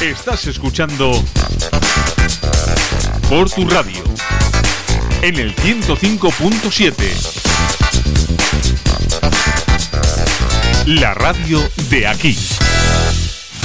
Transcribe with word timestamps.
Estás 0.00 0.46
escuchando 0.46 1.10
por 3.30 3.50
tu 3.50 3.66
radio 3.66 4.04
en 5.22 5.36
el 5.36 5.56
105.7. 5.56 6.92
La 10.86 11.14
radio 11.14 11.66
de 11.88 12.06
aquí. 12.06 12.36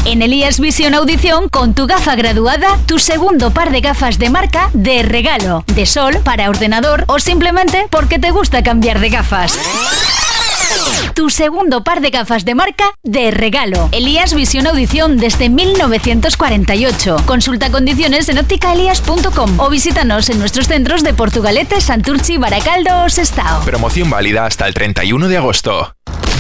En 0.06 0.22
Elías 0.22 0.60
Visión 0.62 0.96
Audición, 0.96 1.50
con 1.50 1.76
tu 1.76 1.86
gafa 1.86 2.16
graduada, 2.16 2.80
tu 2.86 2.98
segundo 2.98 3.52
par 3.52 3.72
de 3.72 3.82
gafas 3.82 4.18
de 4.18 4.30
marca 4.30 4.70
de 4.74 5.04
regalo, 5.04 5.66
de 5.76 5.86
sol 5.86 6.18
para 6.24 6.50
ordenador 6.50 7.04
o 7.08 7.20
simplemente 7.20 7.88
porque 7.92 8.18
te 8.20 8.32
gusta 8.32 8.64
cambiar 8.64 9.00
de 9.02 9.10
gafas. 9.10 9.60
Tu 11.14 11.30
segundo 11.30 11.84
par 11.84 12.02
de 12.02 12.10
gafas 12.10 12.46
de 12.46 12.56
marca 12.56 12.86
de 13.04 13.32
regalo. 13.32 13.90
Elías 13.92 14.34
Visión 14.34 14.68
Audición 14.68 15.18
desde 15.18 15.50
1948. 15.50 17.18
Consulta 17.26 17.72
condiciones 17.72 18.30
en 18.30 18.38
ópticaelías.com 18.38 19.60
o 19.60 19.70
visítanos 19.70 20.30
en 20.30 20.40
nuestros 20.40 20.68
centros 20.68 21.04
de 21.04 21.14
Portugalete, 21.14 21.82
Santurchi, 21.82 22.38
Baracaldo 22.38 23.04
o 23.06 23.10
Sestao. 23.10 23.64
Promoción 23.64 24.10
válida 24.10 24.46
hasta 24.46 24.68
el 24.68 24.74
31 24.74 25.28
de 25.28 25.38
agosto. 25.38 25.96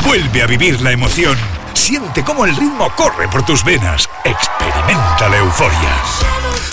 Vuelve 0.05 0.41
a 0.41 0.48
vivir 0.48 0.81
la 0.81 0.91
emoción. 0.91 1.38
Siente 1.73 2.23
cómo 2.23 2.45
el 2.45 2.55
ritmo 2.55 2.89
corre 2.95 3.27
por 3.27 3.43
tus 3.45 3.63
venas. 3.63 4.09
Experimenta 4.23 5.29
la 5.29 5.38
euforia. 5.38 5.95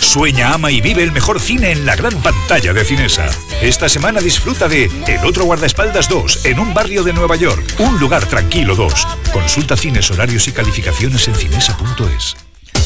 Sueña, 0.01 0.55
ama 0.55 0.71
y 0.71 0.81
vive 0.81 1.03
el 1.03 1.13
mejor 1.13 1.41
cine 1.41 1.73
en 1.73 1.85
la 1.85 1.97
gran 1.97 2.15
pantalla 2.23 2.73
de 2.73 2.85
Cinesa. 2.85 3.27
Esta 3.61 3.89
semana 3.89 4.21
disfruta 4.21 4.69
de 4.69 4.91
El 5.07 5.25
otro 5.25 5.45
guardaespaldas 5.45 6.09
2 6.09 6.47
en 6.47 6.61
un 6.61 6.73
barrio 6.73 7.03
de 7.03 7.13
Nueva 7.13 7.37
York. 7.37 7.75
Un 7.79 7.99
lugar 7.99 8.25
tranquilo 8.27 8.75
2. 8.75 9.07
Consulta 9.33 9.77
cines, 9.77 10.11
horarios 10.11 10.49
y 10.49 10.53
calificaciones 10.53 11.27
en 11.29 11.35
cinesa.es. 11.35 12.48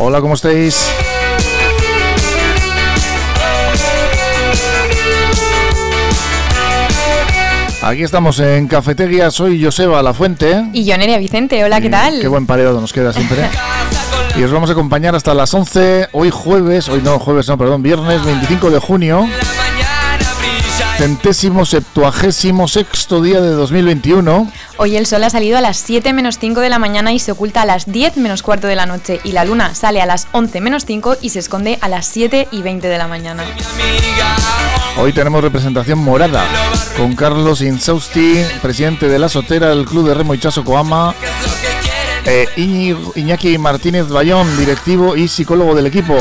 Hola, 0.00 0.20
¿cómo 0.20 0.34
estáis? 0.34 0.88
Aquí 7.82 8.04
estamos 8.04 8.38
en 8.38 8.68
Cafetería, 8.68 9.32
soy 9.32 9.60
Joseba 9.60 10.00
La 10.04 10.14
Fuente. 10.14 10.66
Y 10.72 10.84
yo 10.84 10.96
Nerea 10.96 11.18
Vicente, 11.18 11.64
hola, 11.64 11.80
¿qué 11.80 11.90
tal? 11.90 12.20
Qué 12.20 12.28
buen 12.28 12.46
pareado 12.46 12.80
nos 12.80 12.92
queda 12.92 13.12
siempre. 13.12 13.38
y 14.38 14.42
os 14.44 14.52
vamos 14.52 14.70
a 14.70 14.74
acompañar 14.74 15.16
hasta 15.16 15.34
las 15.34 15.52
11, 15.52 16.10
hoy 16.12 16.30
jueves, 16.30 16.88
hoy 16.88 17.02
no, 17.02 17.18
jueves 17.18 17.48
no, 17.48 17.58
perdón, 17.58 17.82
viernes 17.82 18.24
25 18.24 18.70
de 18.70 18.78
junio. 18.78 19.26
Centésimo 20.98 21.64
septuagésimo 21.64 22.66
sexto 22.66 23.22
día 23.22 23.40
de 23.40 23.50
2021. 23.50 24.50
Hoy 24.78 24.96
el 24.96 25.06
sol 25.06 25.22
ha 25.22 25.30
salido 25.30 25.56
a 25.56 25.60
las 25.60 25.76
7 25.76 26.12
menos 26.12 26.40
5 26.40 26.58
de 26.58 26.68
la 26.68 26.80
mañana 26.80 27.12
y 27.12 27.20
se 27.20 27.30
oculta 27.30 27.62
a 27.62 27.66
las 27.66 27.86
10 27.86 28.16
menos 28.16 28.42
cuarto 28.42 28.66
de 28.66 28.74
la 28.74 28.84
noche. 28.84 29.20
Y 29.22 29.30
la 29.30 29.44
luna 29.44 29.76
sale 29.76 30.02
a 30.02 30.06
las 30.06 30.26
11 30.32 30.60
menos 30.60 30.84
5 30.86 31.18
y 31.22 31.28
se 31.28 31.38
esconde 31.38 31.78
a 31.82 31.88
las 31.88 32.04
7 32.06 32.48
y 32.50 32.62
20 32.62 32.88
de 32.88 32.98
la 32.98 33.06
mañana. 33.06 33.44
Hoy 34.98 35.12
tenemos 35.12 35.40
representación 35.40 36.00
morada 36.00 36.44
con 36.96 37.14
Carlos 37.14 37.60
Insausti, 37.60 38.42
presidente 38.60 39.08
de 39.08 39.20
la 39.20 39.28
Sotera 39.28 39.68
del 39.68 39.84
Club 39.84 40.08
de 40.08 40.14
Remo 40.14 40.34
Ichazo 40.34 40.64
Coama. 40.64 41.14
Eh, 42.24 42.48
Iñaki 43.14 43.56
Martínez 43.56 44.08
Bayón, 44.08 44.58
directivo 44.58 45.14
y 45.14 45.28
psicólogo 45.28 45.76
del 45.76 45.86
equipo. 45.86 46.16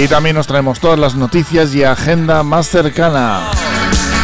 Y 0.00 0.06
también 0.06 0.36
nos 0.36 0.46
traemos 0.46 0.78
todas 0.78 0.96
las 0.96 1.16
noticias 1.16 1.74
y 1.74 1.82
agenda 1.82 2.44
más 2.44 2.68
cercana. 2.68 3.40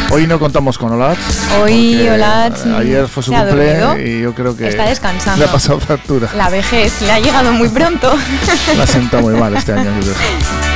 Hoy 0.09 0.25
no 0.25 0.39
contamos 0.39 0.77
con 0.77 0.93
Olat. 0.93 1.17
Hoy 1.61 1.95
porque, 1.97 2.11
Olat, 2.11 2.65
eh, 2.65 2.75
Ayer 2.77 3.07
fue 3.09 3.21
su 3.23 3.33
cumple 3.33 4.07
y 4.07 4.21
yo 4.21 4.33
creo 4.33 4.55
que 4.55 4.69
Está 4.69 4.85
descansando. 4.85 5.43
le 5.43 5.49
ha 5.49 5.51
pasado 5.51 5.79
factura. 5.81 6.29
La 6.37 6.49
vejez 6.49 7.01
le 7.01 7.11
ha 7.11 7.19
llegado 7.19 7.51
muy 7.51 7.67
pronto. 7.67 8.15
Le 8.75 8.81
ha 8.81 8.87
sentado 8.87 9.23
muy 9.23 9.33
mal 9.33 9.53
este 9.55 9.73
año. 9.73 9.91
yo 9.99 10.13
creo. 10.13 10.74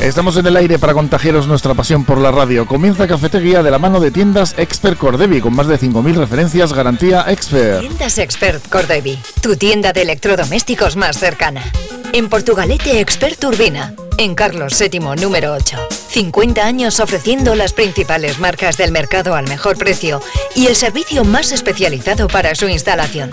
Estamos 0.00 0.36
en 0.36 0.46
el 0.46 0.56
aire 0.56 0.78
para 0.78 0.94
contagiaros 0.94 1.48
nuestra 1.48 1.74
pasión 1.74 2.04
por 2.04 2.18
la 2.18 2.30
radio. 2.30 2.66
Comienza 2.66 3.08
Cafetería 3.08 3.64
de 3.64 3.72
la 3.72 3.80
mano 3.80 3.98
de 3.98 4.12
tiendas 4.12 4.54
Expert 4.56 4.96
Cordevi 4.96 5.40
con 5.40 5.56
más 5.56 5.66
de 5.66 5.76
5.000 5.78 6.14
referencias 6.14 6.72
garantía 6.72 7.24
Expert. 7.26 7.80
Tiendas 7.80 8.18
Expert 8.18 8.64
Cordevi, 8.68 9.18
tu 9.42 9.56
tienda 9.56 9.92
de 9.92 10.02
electrodomésticos 10.02 10.94
más 10.94 11.18
cercana. 11.18 11.64
En 12.12 12.28
Portugalete 12.28 13.00
Expert 13.00 13.42
Urbina, 13.42 13.92
en 14.18 14.36
Carlos 14.36 14.78
VII 14.78 15.00
número 15.20 15.54
8. 15.54 15.76
50 16.10 16.64
años 16.64 17.00
ofreciendo 17.00 17.56
las 17.56 17.72
principales 17.72 18.38
marcas 18.38 18.76
del 18.76 18.92
mercado 18.92 19.34
al 19.34 19.48
mejor 19.48 19.76
precio 19.76 20.22
y 20.54 20.66
el 20.66 20.76
servicio 20.76 21.24
más 21.24 21.50
especializado 21.50 22.28
para 22.28 22.54
su 22.54 22.68
instalación. 22.68 23.32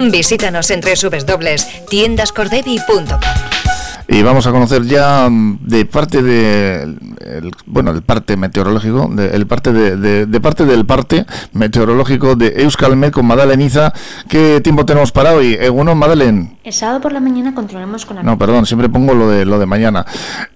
Visítanos 0.00 0.70
en 0.70 0.80
www.tiendascordevi.com. 0.80 3.55
Y 4.08 4.22
vamos 4.22 4.46
a 4.46 4.52
conocer 4.52 4.84
ya 4.84 5.28
mm, 5.28 5.58
de 5.62 5.84
parte 5.84 6.22
de 6.22 6.82
el- 6.84 7.50
bueno 7.66 7.90
el 7.90 8.02
parte 8.02 8.36
meteorológico, 8.36 9.08
de, 9.12 9.28
el 9.34 9.46
parte 9.48 9.72
de, 9.72 9.96
de- 9.96 10.26
de 10.26 10.40
parte 10.40 10.64
del 10.64 10.86
parte 10.86 11.26
meteorológico 11.52 12.36
de 12.36 12.62
Euskalmet 12.62 13.12
con 13.12 13.26
Madalen 13.26 13.60
Iza. 13.60 13.92
¿Qué 14.28 14.60
tiempo 14.62 14.86
tenemos 14.86 15.10
para 15.10 15.32
hoy? 15.34 15.54
Egunon, 15.60 15.98
Madalen. 15.98 16.56
El 16.62 16.72
sábado 16.72 17.00
por 17.00 17.12
la 17.12 17.18
mañana 17.20 17.52
continuaremos 17.54 18.06
con 18.06 18.16
la 18.16 18.22
No, 18.22 18.38
perdón, 18.38 18.64
siempre 18.66 18.88
pongo 18.88 19.12
lo 19.14 19.28
de 19.28 19.44
lo 19.44 19.58
de 19.58 19.66
mañana. 19.66 20.06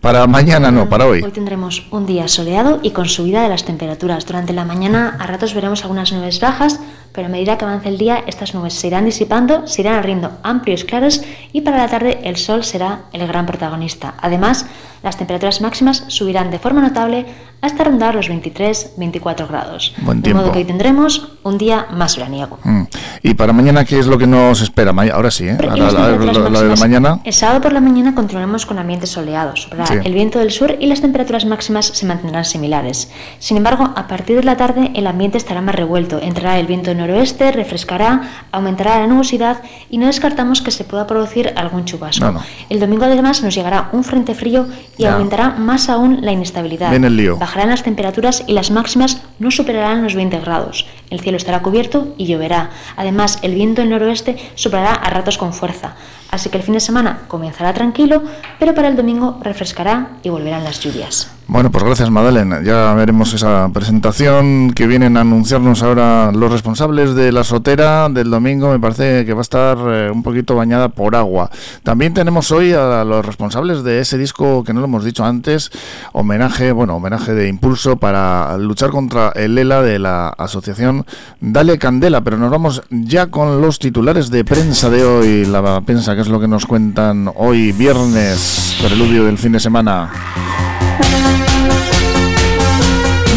Para 0.00 0.26
mañana 0.28 0.70
no, 0.70 0.88
para 0.88 1.06
hoy. 1.06 1.22
Hoy 1.22 1.32
tendremos 1.32 1.86
un 1.90 2.06
día 2.06 2.28
soleado 2.28 2.78
y 2.82 2.90
con 2.92 3.06
subida 3.08 3.42
de 3.42 3.48
las 3.48 3.64
temperaturas. 3.64 4.26
Durante 4.26 4.52
la 4.52 4.64
mañana 4.64 5.16
a 5.18 5.26
ratos 5.26 5.54
veremos 5.54 5.82
algunas 5.82 6.12
nubes 6.12 6.38
bajas, 6.40 6.78
pero 7.12 7.26
a 7.26 7.30
medida 7.30 7.58
que 7.58 7.64
avance 7.64 7.88
el 7.88 7.98
día 7.98 8.22
estas 8.28 8.54
nubes 8.54 8.74
se 8.74 8.86
irán 8.86 9.04
disipando, 9.06 9.66
se 9.66 9.80
irán 9.82 9.96
abriendo 9.96 10.30
amplios 10.44 10.84
claros 10.84 11.22
y 11.52 11.62
para 11.62 11.78
la 11.78 11.88
tarde 11.88 12.20
el 12.22 12.36
sol 12.36 12.62
será 12.62 13.00
el 13.12 13.26
gran 13.26 13.39
protagonista. 13.46 14.14
Además, 14.20 14.66
Las 15.02 15.16
temperaturas 15.16 15.60
máximas 15.60 16.04
subirán 16.08 16.50
de 16.50 16.58
forma 16.58 16.80
notable 16.82 17.26
hasta 17.62 17.84
rondar 17.84 18.14
los 18.14 18.30
23-24 18.30 19.46
grados. 19.48 19.94
Buen 19.98 20.22
de 20.22 20.32
modo 20.34 20.50
que 20.52 20.58
hoy 20.60 20.64
tendremos 20.64 21.32
un 21.42 21.58
día 21.58 21.86
más 21.92 22.16
veraniego. 22.16 22.58
Mm. 22.64 22.82
Y 23.22 23.34
para 23.34 23.52
mañana, 23.52 23.84
¿qué 23.84 23.98
es 23.98 24.06
lo 24.06 24.16
que 24.18 24.26
nos 24.26 24.60
espera? 24.62 24.92
Ahora 25.12 25.30
sí, 25.30 25.46
¿eh? 25.46 25.56
Y 25.60 25.66
La, 25.66 25.76
la- 25.76 25.90
la- 25.92 26.06
temperaturas 26.08 26.52
la 26.52 26.62
de 26.62 26.68
la 26.70 26.76
mañana. 26.76 27.20
El 27.24 27.32
sábado 27.34 27.60
por 27.60 27.72
la 27.72 27.80
mañana 27.80 28.14
continuaremos 28.14 28.64
con 28.66 28.78
ambiente 28.78 29.06
soleado. 29.06 29.56
Soplará 29.56 29.86
Sí. 29.86 29.94
el 30.02 30.12
viento 30.14 30.38
del 30.38 30.50
sur 30.50 30.76
y 30.80 30.86
las 30.86 31.00
temperaturas 31.02 31.44
máximas 31.44 31.86
se 31.86 32.06
mantendrán 32.06 32.44
similares. 32.44 33.10
Sin 33.38 33.56
embargo, 33.58 33.90
a 33.94 34.06
partir 34.08 34.36
de 34.36 34.44
la 34.44 34.56
tarde 34.56 34.90
el 34.94 35.06
ambiente 35.06 35.36
estará 35.38 35.60
más 35.60 35.74
revuelto. 35.74 36.18
Entrará 36.20 36.58
el 36.58 36.66
viento 36.66 36.94
noroeste, 36.94 37.52
refrescará, 37.52 38.22
aumentará 38.52 38.98
la 39.00 39.06
nubosidad 39.06 39.62
y 39.90 39.98
no 39.98 40.06
descartamos 40.06 40.62
que 40.62 40.70
se 40.70 40.84
pueda 40.84 41.06
producir 41.06 41.52
algún 41.56 41.84
chubasco. 41.84 42.24
No, 42.24 42.32
no. 42.32 42.42
El 42.70 42.80
domingo 42.80 43.04
además 43.04 43.42
nos 43.42 43.54
llegará 43.54 43.90
un 43.92 44.02
frente 44.04 44.34
frío 44.34 44.66
y 44.98 45.04
Ya. 45.04 45.14
aumentará 45.14 45.50
más 45.50 45.88
aún 45.88 46.18
la 46.22 46.32
inestabilidad. 46.32 46.90
Viene 46.90 47.06
el 47.06 47.16
lío. 47.16 47.36
Bajarán 47.38 47.70
las 47.70 47.82
temperaturas 47.82 48.44
y 48.46 48.52
las 48.52 48.70
máximas 48.70 49.22
no 49.38 49.50
superarán 49.50 50.02
los 50.02 50.14
20 50.14 50.40
grados. 50.40 50.86
El 51.10 51.20
cielo 51.20 51.36
estará 51.38 51.62
cubierto 51.62 52.14
y 52.18 52.26
lloverá. 52.26 52.70
Además, 52.96 53.38
el 53.42 53.54
viento 53.54 53.80
del 53.80 53.90
noroeste 53.90 54.36
soplará 54.54 54.94
a 54.94 55.10
ratos 55.10 55.38
con 55.38 55.52
fuerza. 55.52 55.94
Así 56.30 56.48
que 56.50 56.58
el 56.58 56.62
fin 56.62 56.74
de 56.74 56.80
semana 56.80 57.22
comenzará 57.28 57.72
tranquilo, 57.72 58.22
pero 58.58 58.74
para 58.74 58.88
el 58.88 58.96
domingo 58.96 59.38
refrescará 59.42 60.10
y 60.22 60.28
volverán 60.28 60.64
las 60.64 60.80
lluvias. 60.80 61.30
Bueno, 61.52 61.72
pues 61.72 61.82
gracias, 61.82 62.10
Madeleine. 62.10 62.62
Ya 62.64 62.94
veremos 62.94 63.34
esa 63.34 63.68
presentación 63.74 64.70
que 64.70 64.86
vienen 64.86 65.16
a 65.16 65.22
anunciarnos 65.22 65.82
ahora 65.82 66.30
los 66.30 66.52
responsables 66.52 67.16
de 67.16 67.32
la 67.32 67.42
sotera 67.42 68.08
del 68.08 68.30
domingo. 68.30 68.70
Me 68.70 68.78
parece 68.78 69.26
que 69.26 69.34
va 69.34 69.40
a 69.40 69.42
estar 69.42 69.76
eh, 69.88 70.10
un 70.12 70.22
poquito 70.22 70.54
bañada 70.54 70.90
por 70.90 71.16
agua. 71.16 71.50
También 71.82 72.14
tenemos 72.14 72.52
hoy 72.52 72.72
a 72.72 73.02
los 73.02 73.26
responsables 73.26 73.82
de 73.82 73.98
ese 73.98 74.16
disco 74.16 74.62
que 74.62 74.72
no 74.72 74.78
lo 74.78 74.86
hemos 74.86 75.04
dicho 75.04 75.24
antes, 75.24 75.72
homenaje, 76.12 76.70
bueno, 76.70 76.94
homenaje 76.94 77.34
de 77.34 77.48
impulso 77.48 77.96
para 77.96 78.56
luchar 78.56 78.90
contra 78.90 79.30
el 79.30 79.58
ELA 79.58 79.82
de 79.82 79.98
la 79.98 80.28
asociación 80.28 81.04
Dale 81.40 81.78
Candela. 81.78 82.20
Pero 82.20 82.38
nos 82.38 82.52
vamos 82.52 82.82
ya 82.90 83.26
con 83.26 83.60
los 83.60 83.80
titulares 83.80 84.30
de 84.30 84.44
prensa 84.44 84.88
de 84.88 85.04
hoy. 85.04 85.46
La 85.46 85.80
prensa, 85.80 86.14
que 86.14 86.20
es 86.20 86.28
lo 86.28 86.38
que 86.38 86.46
nos 86.46 86.64
cuentan 86.64 87.28
hoy, 87.34 87.72
viernes, 87.72 88.76
preludio 88.80 89.24
del 89.24 89.36
fin 89.36 89.50
de 89.50 89.58
semana. 89.58 90.12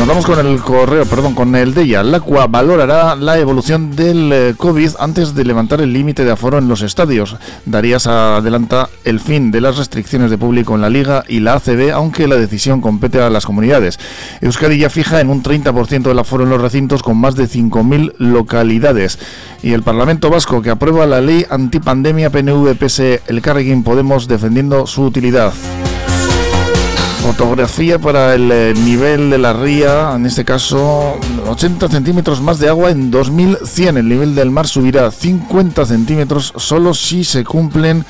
Nos 0.03 0.09
vamos 0.09 0.25
con 0.25 0.45
el 0.45 0.59
correo, 0.59 1.05
perdón, 1.05 1.33
con 1.33 1.55
el 1.55 1.73
de 1.73 1.83
ella. 1.83 2.03
La 2.03 2.19
CUA 2.19 2.47
valorará 2.47 3.15
la 3.15 3.39
evolución 3.39 3.95
del 3.95 4.33
eh, 4.33 4.53
COVID 4.57 4.95
antes 4.99 5.33
de 5.33 5.45
levantar 5.45 5.79
el 5.79 5.93
límite 5.93 6.25
de 6.25 6.31
aforo 6.31 6.57
en 6.57 6.67
los 6.67 6.81
estadios. 6.81 7.37
Darías 7.65 8.05
adelanta 8.05 8.89
el 9.05 9.21
fin 9.21 9.49
de 9.49 9.61
las 9.61 9.77
restricciones 9.77 10.29
de 10.29 10.37
público 10.37 10.75
en 10.75 10.81
la 10.81 10.89
Liga 10.89 11.23
y 11.29 11.39
la 11.39 11.53
ACB, 11.53 11.93
aunque 11.93 12.27
la 12.27 12.35
decisión 12.35 12.81
compete 12.81 13.21
a 13.21 13.29
las 13.29 13.45
comunidades. 13.45 13.97
Euskadi 14.41 14.77
ya 14.77 14.89
fija 14.89 15.21
en 15.21 15.29
un 15.29 15.41
30% 15.41 16.01
del 16.01 16.19
aforo 16.19 16.43
en 16.43 16.49
los 16.49 16.61
recintos 16.61 17.01
con 17.01 17.15
más 17.15 17.35
de 17.35 17.45
5.000 17.45 18.15
localidades. 18.17 19.19
Y 19.61 19.71
el 19.71 19.83
Parlamento 19.83 20.29
Vasco, 20.29 20.61
que 20.61 20.69
aprueba 20.69 21.05
la 21.05 21.21
ley 21.21 21.45
antipandemia 21.49 22.29
PNV, 22.29 22.75
PS, 22.75 23.21
el 23.25 23.41
Carrequín 23.41 23.83
Podemos, 23.83 24.27
defendiendo 24.27 24.85
su 24.85 25.03
utilidad. 25.03 25.53
Fotografía 27.23 27.99
para 27.99 28.35
el 28.35 28.51
eh, 28.51 28.73
nivel 28.83 29.29
de 29.29 29.37
la 29.37 29.53
ría, 29.53 30.13
en 30.13 30.25
este 30.25 30.43
caso 30.43 31.17
80 31.47 31.87
centímetros 31.87 32.41
más 32.41 32.59
de 32.59 32.67
agua 32.67 32.91
en 32.91 33.11
2100. 33.11 33.95
El 33.95 34.09
nivel 34.09 34.35
del 34.35 34.51
mar 34.51 34.67
subirá 34.67 35.09
50 35.09 35.85
centímetros 35.85 36.51
solo 36.57 36.93
si 36.93 37.23
se 37.23 37.45
cumplen 37.45 38.03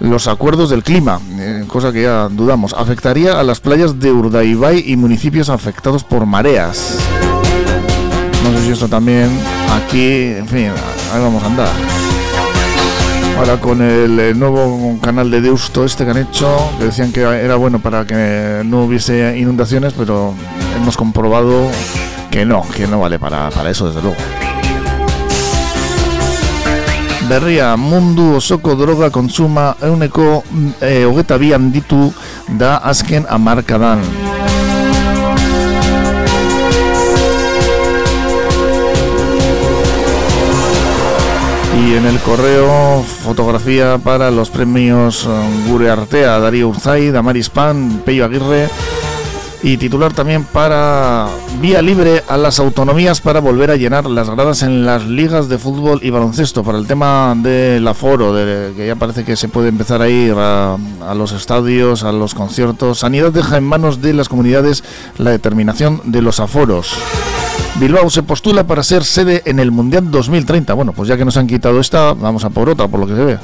los 0.00 0.28
acuerdos 0.28 0.68
del 0.68 0.82
clima, 0.82 1.18
eh, 1.38 1.64
cosa 1.66 1.92
que 1.92 2.02
ya 2.02 2.28
dudamos. 2.28 2.74
Afectaría 2.74 3.40
a 3.40 3.42
las 3.42 3.60
playas 3.60 3.98
de 3.98 4.12
Urdaibai 4.12 4.84
y 4.86 4.96
municipios 4.96 5.48
afectados 5.48 6.04
por 6.04 6.26
mareas. 6.26 6.98
No 8.44 8.58
sé 8.58 8.66
si 8.66 8.72
esto 8.72 8.86
también 8.86 9.30
aquí, 9.72 10.34
en 10.36 10.46
fin, 10.46 10.70
ahí 11.14 11.22
vamos 11.22 11.42
a 11.42 11.46
andar. 11.46 12.17
Ahora 13.38 13.60
con 13.60 13.80
el 13.80 14.18
eh, 14.18 14.34
nuevo 14.34 14.98
canal 15.00 15.30
de 15.30 15.40
Deusto 15.40 15.84
este 15.84 16.04
que 16.04 16.10
han 16.10 16.18
hecho, 16.18 16.58
que 16.76 16.86
decían 16.86 17.12
que 17.12 17.20
era 17.20 17.54
bueno 17.54 17.78
para 17.78 18.04
que 18.04 18.62
no 18.64 18.82
hubiese 18.82 19.38
inundaciones, 19.38 19.92
pero 19.92 20.34
hemos 20.76 20.96
comprobado 20.96 21.68
que 22.32 22.44
no, 22.44 22.62
que 22.74 22.88
no 22.88 22.98
vale 22.98 23.20
para, 23.20 23.48
para 23.50 23.70
eso 23.70 23.86
desde 23.86 24.02
luego. 24.02 24.16
Berria 27.28 27.76
mundu 27.76 28.36
osoko 28.36 28.74
droga 28.74 29.10
kontsuma 29.10 29.76
euneko 29.82 30.42
e, 30.80 31.04
hogeta 31.04 31.36
bi 31.36 31.52
handitu 31.52 32.08
da 32.48 32.78
azken 32.78 33.26
hamarkadan. 33.28 34.00
En 41.98 42.06
el 42.06 42.20
correo, 42.20 43.02
fotografía 43.02 43.98
para 43.98 44.30
los 44.30 44.50
premios 44.50 45.26
eh, 45.28 45.68
Gure 45.68 45.90
Artea, 45.90 46.38
Darío 46.38 46.68
Urzay, 46.68 47.10
Damaris 47.10 47.50
Pan, 47.50 48.02
Pello 48.04 48.24
Aguirre. 48.24 48.68
Y 49.64 49.78
titular 49.78 50.12
también 50.12 50.44
para 50.44 51.26
Vía 51.60 51.82
Libre 51.82 52.22
a 52.28 52.36
las 52.36 52.60
autonomías 52.60 53.20
para 53.20 53.40
volver 53.40 53.72
a 53.72 53.76
llenar 53.76 54.06
las 54.06 54.30
gradas 54.30 54.62
en 54.62 54.86
las 54.86 55.06
ligas 55.06 55.48
de 55.48 55.58
fútbol 55.58 55.98
y 56.00 56.10
baloncesto. 56.10 56.62
Para 56.62 56.78
el 56.78 56.86
tema 56.86 57.34
del 57.36 57.86
aforo, 57.88 58.32
de, 58.32 58.72
que 58.76 58.86
ya 58.86 58.94
parece 58.94 59.24
que 59.24 59.34
se 59.34 59.48
puede 59.48 59.68
empezar 59.68 60.00
a 60.00 60.08
ir 60.08 60.34
a, 60.36 60.76
a 61.04 61.14
los 61.16 61.32
estadios, 61.32 62.04
a 62.04 62.12
los 62.12 62.32
conciertos. 62.34 63.00
Sanidad 63.00 63.32
deja 63.32 63.56
en 63.56 63.64
manos 63.64 64.00
de 64.00 64.12
las 64.12 64.28
comunidades 64.28 64.84
la 65.16 65.32
determinación 65.32 66.00
de 66.04 66.22
los 66.22 66.38
aforos. 66.38 66.94
Bilbao 67.80 68.10
se 68.10 68.22
postula 68.22 68.66
para 68.66 68.82
ser 68.82 69.04
sede 69.04 69.42
en 69.44 69.60
el 69.60 69.70
Mundial 69.70 70.10
2030. 70.10 70.74
Bueno, 70.74 70.92
pues 70.92 71.08
ya 71.08 71.16
que 71.16 71.24
nos 71.24 71.36
han 71.36 71.46
quitado 71.46 71.78
esta, 71.80 72.12
vamos 72.12 72.44
a 72.44 72.50
por 72.50 72.68
otra, 72.68 72.88
por 72.88 73.00
lo 73.00 73.06
que 73.06 73.14
se 73.14 73.24
ve. 73.24 73.38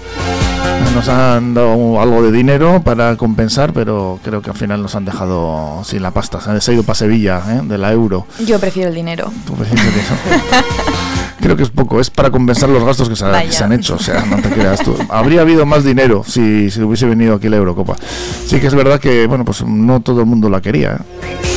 Nos 0.94 1.08
han 1.08 1.54
dado 1.54 2.00
algo 2.00 2.22
de 2.22 2.30
dinero 2.30 2.82
para 2.84 3.16
compensar, 3.16 3.72
pero 3.72 4.18
creo 4.22 4.42
que 4.42 4.50
al 4.50 4.56
final 4.56 4.80
nos 4.82 4.94
han 4.94 5.04
dejado 5.04 5.82
sin 5.84 6.02
la 6.02 6.10
pasta. 6.12 6.40
Se 6.60 6.70
ha 6.70 6.74
ido 6.74 6.82
para 6.84 6.94
Sevilla, 6.94 7.42
¿eh? 7.48 7.60
de 7.64 7.78
la 7.78 7.92
euro. 7.92 8.26
Yo 8.46 8.58
prefiero 8.58 8.88
el 8.90 8.94
dinero. 8.94 9.32
Tú 9.46 9.54
prefieres 9.54 9.86
eso. 9.86 10.14
Creo 11.40 11.56
que 11.56 11.64
es 11.64 11.68
poco, 11.70 12.00
es 12.00 12.08
para 12.08 12.30
compensar 12.30 12.70
los 12.70 12.82
gastos 12.84 13.08
que 13.08 13.16
se, 13.16 13.24
Vaya. 13.24 13.44
que 13.46 13.52
se 13.52 13.64
han 13.64 13.72
hecho. 13.72 13.96
O 13.96 13.98
sea, 13.98 14.24
no 14.24 14.36
te 14.40 14.48
creas 14.48 14.82
tú. 14.82 14.96
Habría 15.10 15.42
habido 15.42 15.66
más 15.66 15.84
dinero 15.84 16.22
si, 16.26 16.70
si 16.70 16.80
hubiese 16.80 17.06
venido 17.06 17.34
aquí 17.34 17.50
la 17.50 17.56
Eurocopa. 17.56 17.96
Sí 18.46 18.60
que 18.60 18.68
es 18.68 18.74
verdad 18.74 18.98
que, 18.98 19.26
bueno, 19.26 19.44
pues 19.44 19.62
no 19.62 20.00
todo 20.00 20.20
el 20.20 20.26
mundo 20.26 20.48
la 20.48 20.62
quería. 20.62 20.92
¿eh? 20.92 21.53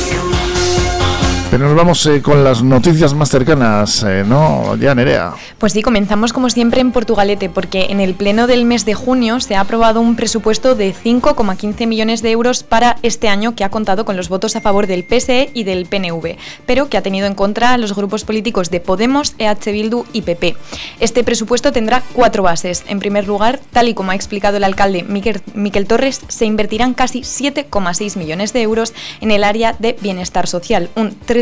Pero 1.50 1.66
nos 1.66 1.74
vamos 1.74 2.04
eh, 2.04 2.20
con 2.20 2.44
las 2.44 2.62
noticias 2.62 3.14
más 3.14 3.30
cercanas, 3.30 4.04
eh, 4.06 4.22
¿no? 4.26 4.76
Ya, 4.76 4.94
Nerea. 4.94 5.32
Pues 5.56 5.72
sí, 5.72 5.80
comenzamos 5.80 6.34
como 6.34 6.50
siempre 6.50 6.82
en 6.82 6.92
Portugalete, 6.92 7.48
porque 7.48 7.86
en 7.88 8.00
el 8.00 8.12
pleno 8.12 8.46
del 8.46 8.66
mes 8.66 8.84
de 8.84 8.92
junio 8.92 9.40
se 9.40 9.56
ha 9.56 9.60
aprobado 9.60 10.02
un 10.02 10.14
presupuesto 10.14 10.74
de 10.74 10.94
5,15 10.94 11.86
millones 11.86 12.20
de 12.20 12.32
euros 12.32 12.64
para 12.64 12.98
este 13.02 13.30
año 13.30 13.54
que 13.54 13.64
ha 13.64 13.70
contado 13.70 14.04
con 14.04 14.14
los 14.14 14.28
votos 14.28 14.56
a 14.56 14.60
favor 14.60 14.86
del 14.86 15.04
PSE 15.04 15.48
y 15.54 15.64
del 15.64 15.86
PNV, 15.86 16.36
pero 16.66 16.90
que 16.90 16.98
ha 16.98 17.02
tenido 17.02 17.26
en 17.26 17.34
contra 17.34 17.72
a 17.72 17.78
los 17.78 17.94
grupos 17.94 18.24
políticos 18.24 18.68
de 18.68 18.80
Podemos, 18.80 19.34
EH 19.38 19.72
Bildu 19.72 20.04
y 20.12 20.22
PP. 20.22 20.54
Este 21.00 21.24
presupuesto 21.24 21.72
tendrá 21.72 22.02
cuatro 22.12 22.42
bases. 22.42 22.84
En 22.88 22.98
primer 22.98 23.26
lugar, 23.26 23.58
tal 23.72 23.88
y 23.88 23.94
como 23.94 24.10
ha 24.10 24.14
explicado 24.14 24.58
el 24.58 24.64
alcalde 24.64 25.02
Miquel, 25.02 25.86
Torres, 25.86 26.20
se 26.28 26.44
invertirán 26.44 26.92
casi 26.92 27.22
7,6 27.22 28.18
millones 28.18 28.52
de 28.52 28.60
euros 28.60 28.92
en 29.22 29.30
el 29.30 29.44
área 29.44 29.74
de 29.78 29.96
bienestar 29.98 30.46
social, 30.46 30.90
un 30.94 31.18
3% 31.18 31.37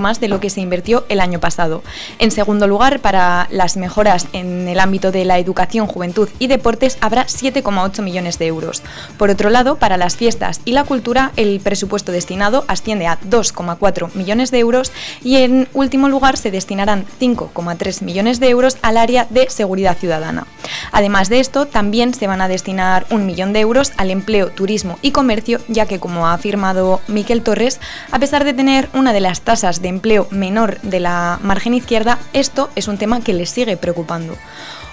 más 0.00 0.20
de 0.20 0.28
lo 0.28 0.40
que 0.40 0.50
se 0.50 0.60
invirtió 0.60 1.04
el 1.08 1.20
año 1.20 1.40
pasado. 1.40 1.82
En 2.18 2.30
segundo 2.30 2.66
lugar, 2.66 3.00
para 3.00 3.48
las 3.50 3.76
mejoras 3.76 4.26
en 4.32 4.68
el 4.68 4.78
ámbito 4.78 5.10
de 5.10 5.24
la 5.24 5.38
educación, 5.38 5.86
juventud 5.86 6.28
y 6.38 6.46
deportes 6.46 6.98
habrá 7.00 7.26
7,8 7.26 8.02
millones 8.02 8.38
de 8.38 8.46
euros. 8.46 8.82
Por 9.18 9.30
otro 9.30 9.50
lado, 9.50 9.76
para 9.76 9.96
las 9.96 10.16
fiestas 10.16 10.60
y 10.64 10.72
la 10.72 10.84
cultura, 10.84 11.32
el 11.36 11.60
presupuesto 11.60 12.12
destinado 12.12 12.64
asciende 12.68 13.06
a 13.06 13.18
2,4 13.20 14.14
millones 14.14 14.50
de 14.50 14.58
euros 14.58 14.92
y 15.22 15.36
en 15.36 15.68
último 15.72 16.08
lugar 16.08 16.36
se 16.36 16.50
destinarán 16.50 17.04
5,3 17.20 18.02
millones 18.02 18.40
de 18.40 18.48
euros 18.48 18.78
al 18.82 18.96
área 18.96 19.26
de 19.30 19.48
seguridad 19.50 19.96
ciudadana. 19.96 20.46
Además 20.92 21.28
de 21.28 21.40
esto, 21.40 21.66
también 21.66 22.14
se 22.14 22.26
van 22.26 22.40
a 22.40 22.48
destinar 22.48 23.06
un 23.10 23.26
millón 23.26 23.52
de 23.52 23.60
euros 23.60 23.92
al 23.96 24.10
empleo, 24.10 24.50
turismo 24.50 24.98
y 25.02 25.12
comercio, 25.12 25.60
ya 25.68 25.86
que 25.86 25.98
como 25.98 26.26
ha 26.26 26.34
afirmado 26.34 27.00
Miquel 27.08 27.42
Torres, 27.42 27.80
a 28.10 28.18
pesar 28.18 28.44
de 28.44 28.54
tener 28.54 28.88
una 28.92 29.12
de 29.12 29.20
las 29.20 29.39
tasas 29.40 29.82
de 29.82 29.88
empleo 29.88 30.26
menor 30.30 30.80
de 30.82 31.00
la 31.00 31.38
margen 31.42 31.74
izquierda, 31.74 32.18
esto 32.32 32.70
es 32.76 32.88
un 32.88 32.98
tema 32.98 33.20
que 33.20 33.32
les 33.32 33.50
sigue 33.50 33.76
preocupando. 33.76 34.36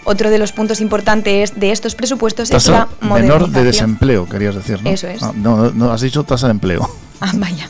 Otro 0.03 0.29
de 0.29 0.37
los 0.37 0.53
puntos 0.53 0.79
importantes 0.79 1.59
de 1.59 1.71
estos 1.71 1.93
presupuestos 1.95 2.49
es 2.49 2.67
la 2.69 2.85
Tasa 2.85 2.87
menor 3.01 3.11
de 3.11 3.27
modernización. 3.27 3.65
desempleo, 3.65 4.29
querías 4.29 4.55
decir, 4.55 4.81
¿no? 4.81 4.89
Eso 4.89 5.07
es. 5.07 5.21
Ah, 5.21 5.33
no, 5.35 5.71
no, 5.71 5.91
has 5.91 5.99
dicho 6.01 6.23
tasa 6.23 6.47
de 6.47 6.51
empleo. 6.51 6.89
Ah, 7.19 7.31
vaya. 7.35 7.69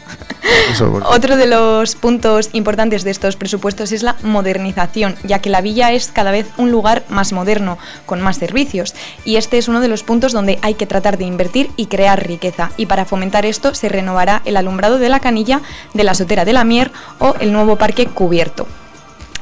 Otro 1.06 1.38
de 1.38 1.48
los 1.48 1.96
puntos 1.96 2.50
importantes 2.54 3.04
de 3.04 3.12
estos 3.12 3.36
presupuestos 3.36 3.92
es 3.92 4.04
la 4.04 4.16
modernización, 4.24 5.16
ya 5.24 5.40
que 5.40 5.50
la 5.50 5.62
villa 5.62 5.92
es 5.92 6.08
cada 6.08 6.32
vez 6.32 6.48
un 6.58 6.72
lugar 6.72 7.04
más 7.10 7.34
moderno, 7.34 7.78
con 8.06 8.22
más 8.22 8.38
servicios. 8.38 8.94
Y 9.26 9.38
este 9.38 9.58
es 9.58 9.68
uno 9.68 9.82
de 9.82 9.88
los 9.88 10.04
puntos 10.04 10.34
donde 10.34 10.60
hay 10.62 10.76
que 10.76 10.88
tratar 10.88 11.18
de 11.18 11.26
invertir 11.26 11.70
y 11.76 11.88
crear 11.88 12.26
riqueza. 12.26 12.72
Y 12.78 12.86
para 12.86 13.06
fomentar 13.06 13.46
esto 13.46 13.74
se 13.74 13.90
renovará 13.90 14.42
el 14.46 14.58
alumbrado 14.58 15.00
de 15.00 15.10
la 15.10 15.20
canilla, 15.20 15.62
de 15.94 16.04
la 16.04 16.14
sotera 16.14 16.46
de 16.46 16.54
la 16.54 16.64
Mier 16.64 16.92
o 17.20 17.36
el 17.40 17.52
nuevo 17.52 17.76
parque 17.78 18.06
cubierto 18.06 18.68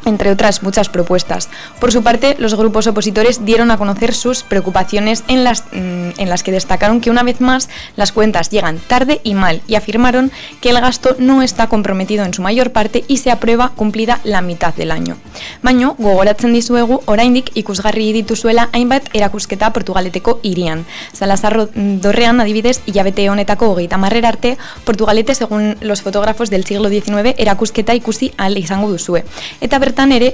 entre 0.05 0.31
otras 0.31 0.63
muchas 0.63 0.89
propuestas. 0.89 1.49
Por 1.79 1.91
su 1.91 2.03
parte, 2.03 2.35
los 2.39 2.55
grupos 2.55 2.87
opositores 2.87 3.45
dieron 3.45 3.71
a 3.71 3.77
conocer 3.77 4.13
sus 4.13 4.43
preocupaciones 4.43 5.23
en 5.27 5.43
las, 5.43 5.63
mm, 5.71 6.09
en 6.17 6.29
las 6.29 6.43
que 6.43 6.51
destacaron 6.51 7.01
que 7.01 7.11
una 7.11 7.23
vez 7.23 7.41
más 7.41 7.69
las 7.95 8.11
cuentas 8.11 8.49
llegan 8.49 8.79
tarde 8.79 9.21
y 9.23 9.33
mal 9.33 9.61
y 9.67 9.75
afirmaron 9.75 10.31
que 10.61 10.69
el 10.69 10.79
gasto 10.81 11.15
no 11.19 11.41
está 11.41 11.67
comprometido 11.67 12.25
en 12.25 12.33
su 12.33 12.41
mayor 12.41 12.71
parte 12.71 13.03
y 13.07 13.17
se 13.17 13.31
aprueba 13.31 13.71
cumplida 13.75 14.19
la 14.23 14.41
mitad 14.41 14.73
del 14.73 14.91
año. 14.91 15.17
Baino, 15.61 15.95
gogoratzen 15.97 16.53
dizuegu, 16.53 17.01
oraindik 17.05 17.51
ikusgarri 17.55 18.11
dituzuela 18.13 18.69
hainbat 18.73 19.09
erakusketa 19.13 19.71
portugaleteko 19.73 20.39
irian. 20.43 20.85
Salazar 21.13 21.69
dorrean 21.75 22.41
adibidez 22.41 22.81
hilabete 22.85 23.29
honetako 23.29 23.71
hogeita 23.71 23.97
marrer 23.97 24.25
arte, 24.25 24.57
Portugalete, 24.83 25.35
según 25.35 25.77
los 25.81 26.01
fotógrafos 26.01 26.49
del 26.49 26.65
siglo 26.65 26.89
XIX, 26.89 27.35
erakusketa 27.37 27.95
ikusi 27.95 28.33
al 28.37 28.57
izango 28.57 28.89
duzue. 28.89 29.25
Eta 29.61 29.79
bertan 29.95 30.11
ere, 30.11 30.33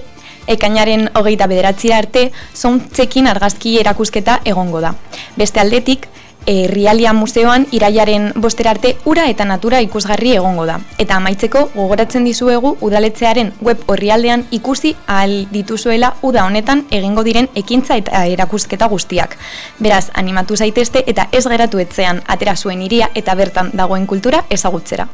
ekainaren 0.50 1.12
hogeita 1.14 1.46
bederatzira 1.46 2.00
arte, 2.02 2.32
zontzekin 2.56 3.28
argazki 3.28 3.78
erakusketa 3.78 4.40
egongo 4.44 4.82
da. 4.82 4.96
Beste 5.38 5.62
aldetik, 5.62 6.08
e, 6.48 6.66
Rialia 6.66 7.14
Museoan 7.14 7.68
iraiaren 7.70 8.32
bosterarte 8.42 8.96
ura 9.06 9.28
eta 9.30 9.46
natura 9.46 9.80
ikusgarri 9.86 10.34
egongo 10.34 10.66
da. 10.66 10.80
Eta 10.98 11.20
amaitzeko 11.22 11.68
gogoratzen 11.76 12.26
dizuegu 12.26 12.76
udaletzearen 12.82 13.54
web 13.62 13.86
horrialdean 13.86 14.48
ikusi 14.50 14.96
ahal 15.06 15.46
dituzuela 15.52 16.16
uda 16.24 16.48
honetan 16.50 16.88
egingo 16.90 17.22
diren 17.24 17.50
ekintza 17.54 18.02
eta 18.02 18.26
erakusketa 18.26 18.88
guztiak. 18.90 19.38
Beraz, 19.78 20.08
animatu 20.16 20.58
zaitezte 20.58 21.04
eta 21.06 21.30
ez 21.32 21.46
geratu 21.46 21.78
etzean 21.78 22.24
atera 22.26 22.56
zuen 22.56 22.82
iria 22.82 23.12
eta 23.14 23.36
bertan 23.36 23.70
dagoen 23.78 24.08
kultura 24.08 24.48
ezagutzera. 24.50 25.08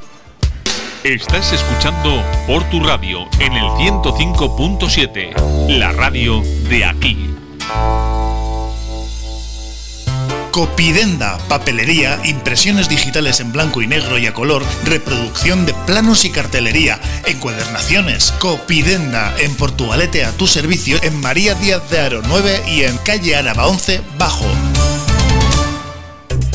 Estás 1.07 1.53
escuchando 1.53 2.21
por 2.45 2.69
tu 2.69 2.81
radio 2.81 3.29
en 3.39 3.53
el 3.53 3.63
105.7, 3.63 5.69
la 5.69 5.93
radio 5.93 6.43
de 6.67 6.83
aquí. 6.83 7.33
Copidenda, 10.51 11.37
papelería, 11.47 12.19
impresiones 12.25 12.89
digitales 12.89 13.39
en 13.39 13.53
blanco 13.53 13.81
y 13.81 13.87
negro 13.87 14.17
y 14.17 14.27
a 14.27 14.33
color, 14.33 14.65
reproducción 14.83 15.65
de 15.65 15.73
planos 15.85 16.25
y 16.25 16.29
cartelería, 16.29 16.99
encuadernaciones. 17.25 18.33
Copidenda, 18.33 19.33
en 19.39 19.55
Portugalete 19.55 20.25
a 20.25 20.33
tu 20.33 20.45
servicio, 20.45 20.99
en 21.03 21.21
María 21.21 21.55
Díaz 21.55 21.89
de 21.89 22.01
Aro 22.01 22.21
9 22.27 22.63
y 22.67 22.83
en 22.83 22.97
calle 22.97 23.37
Araba 23.37 23.67
11 23.67 24.01
Bajo. 24.17 24.45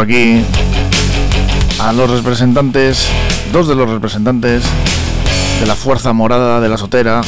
Aquí 0.00 0.42
a 1.78 1.92
los 1.92 2.10
representantes, 2.10 3.06
dos 3.52 3.68
de 3.68 3.74
los 3.74 3.88
representantes 3.88 4.62
de 5.60 5.66
la 5.66 5.74
Fuerza 5.74 6.12
Morada 6.12 6.60
de 6.60 6.68
la 6.68 6.78
Sotera, 6.78 7.20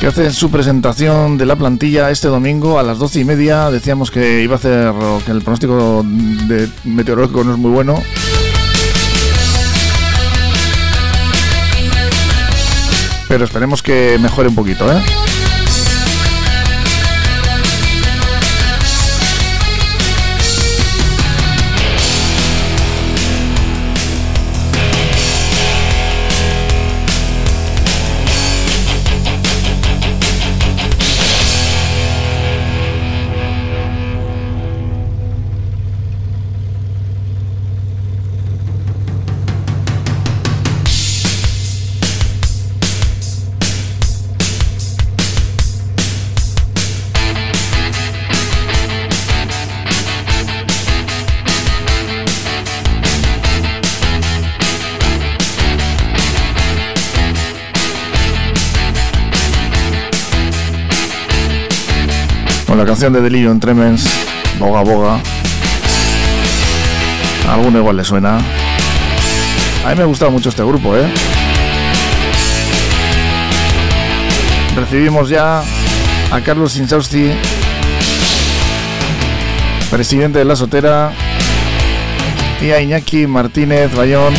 que 0.00 0.06
hacen 0.06 0.32
su 0.32 0.50
presentación 0.50 1.38
de 1.38 1.46
la 1.46 1.56
plantilla 1.56 2.10
este 2.10 2.28
domingo 2.28 2.78
a 2.78 2.82
las 2.82 2.98
doce 2.98 3.20
y 3.20 3.24
media. 3.24 3.70
Decíamos 3.70 4.10
que 4.10 4.42
iba 4.42 4.54
a 4.54 4.58
hacer 4.58 4.92
que 5.24 5.30
el 5.30 5.42
pronóstico 5.42 6.04
de 6.04 6.68
meteorológico 6.84 7.44
no 7.44 7.52
es 7.52 7.58
muy 7.58 7.70
bueno. 7.70 8.02
Pero 13.28 13.44
esperemos 13.44 13.82
que 13.82 14.18
mejore 14.20 14.48
un 14.48 14.54
poquito, 14.54 14.90
¿eh? 14.92 15.00
Canción 63.04 63.22
de 63.22 63.28
Delirio 63.28 63.50
en 63.50 63.60
Tremens, 63.60 64.08
Boga 64.58 64.80
Boga. 64.80 65.20
A 67.46 67.52
alguno 67.52 67.78
igual 67.78 67.98
le 67.98 68.04
suena. 68.04 68.38
A 69.84 69.90
mí 69.90 69.94
me 69.94 70.04
gusta 70.04 70.30
mucho 70.30 70.48
este 70.48 70.62
grupo, 70.62 70.96
¿eh? 70.96 71.04
Recibimos 74.74 75.28
ya 75.28 75.62
a 76.30 76.40
Carlos 76.40 76.78
Insausti, 76.78 77.30
presidente 79.90 80.38
de 80.38 80.46
la 80.46 80.56
Sotera, 80.56 81.12
y 82.62 82.70
a 82.70 82.80
Iñaki 82.80 83.26
Martínez 83.26 83.94
Bayón, 83.94 84.32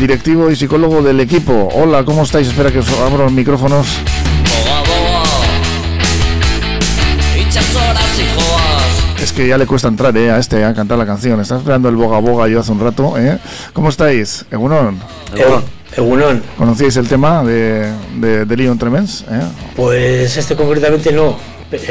directivo 0.00 0.50
y 0.50 0.56
psicólogo 0.56 1.02
del 1.02 1.20
equipo. 1.20 1.68
Hola, 1.74 2.06
¿cómo 2.06 2.22
estáis? 2.22 2.48
Espera 2.48 2.72
que 2.72 2.78
os 2.78 2.88
abro 3.00 3.24
los 3.24 3.32
micrófonos. 3.32 3.86
Que 9.34 9.48
ya 9.48 9.58
le 9.58 9.66
cuesta 9.66 9.88
entrar 9.88 10.16
eh, 10.16 10.30
a 10.30 10.38
este 10.38 10.64
a 10.64 10.72
cantar 10.74 10.96
la 10.98 11.06
canción. 11.06 11.40
Está 11.40 11.56
esperando 11.58 11.88
el 11.88 11.96
boga 11.96 12.18
boga 12.18 12.48
yo 12.48 12.60
hace 12.60 12.72
un 12.72 12.80
rato. 12.80 13.18
¿eh? 13.18 13.38
¿Cómo 13.72 13.88
estáis? 13.88 14.44
Egunon. 14.50 14.98
Egunon. 15.96 16.42
¿Conocíais 16.56 16.96
el 16.96 17.08
tema 17.08 17.44
de, 17.44 17.92
de, 18.16 18.44
de 18.44 18.56
Leon 18.56 18.78
Tremens? 18.78 19.24
Eh? 19.30 19.40
Pues 19.76 20.36
este 20.36 20.54
concretamente 20.56 21.12
no. 21.12 21.36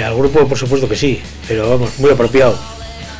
Al 0.03 0.15
grupo 0.15 0.47
por 0.47 0.57
supuesto 0.57 0.87
que 0.87 0.95
sí, 0.95 1.21
pero 1.47 1.69
vamos, 1.69 1.99
muy 1.99 2.09
apropiado. 2.11 2.57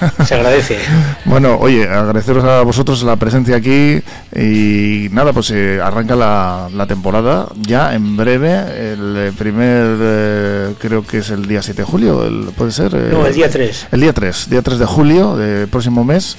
Se 0.25 0.35
agradece. 0.35 0.79
bueno, 1.25 1.57
oye, 1.59 1.87
agradeceros 1.87 2.43
a 2.43 2.61
vosotros 2.61 3.03
la 3.03 3.15
presencia 3.15 3.55
aquí 3.55 4.01
y 4.35 5.07
nada, 5.11 5.33
pues 5.33 5.51
eh, 5.51 5.79
arranca 5.81 6.15
la, 6.15 6.69
la, 6.73 6.87
temporada 6.87 7.47
ya 7.55 7.93
en 7.93 8.17
breve. 8.17 8.93
El 8.93 9.33
primer, 9.37 9.97
eh, 9.99 10.73
creo 10.79 11.05
que 11.05 11.19
es 11.19 11.29
el 11.29 11.47
día 11.47 11.61
7 11.61 11.81
de 11.81 11.85
julio, 11.85 12.25
el, 12.25 12.51
¿puede 12.55 12.71
ser? 12.71 12.93
Eh, 12.95 13.09
no, 13.11 13.25
el 13.25 13.33
día 13.33 13.49
3. 13.49 13.87
El 13.91 14.01
día 14.01 14.13
3, 14.13 14.49
día 14.49 14.61
3 14.61 14.79
de 14.79 14.85
julio 14.85 15.35
del 15.35 15.67
próximo 15.67 16.03
mes. 16.03 16.37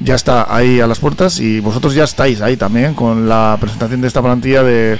Ya 0.00 0.16
está 0.16 0.52
ahí 0.52 0.80
a 0.80 0.86
las 0.86 0.98
puertas 0.98 1.38
y 1.38 1.60
vosotros 1.60 1.94
ya 1.94 2.04
estáis 2.04 2.40
ahí 2.40 2.56
también 2.56 2.94
con 2.94 3.28
la 3.28 3.56
presentación 3.60 4.00
de 4.00 4.08
esta 4.08 4.20
plantilla 4.20 4.64
de 4.64 4.98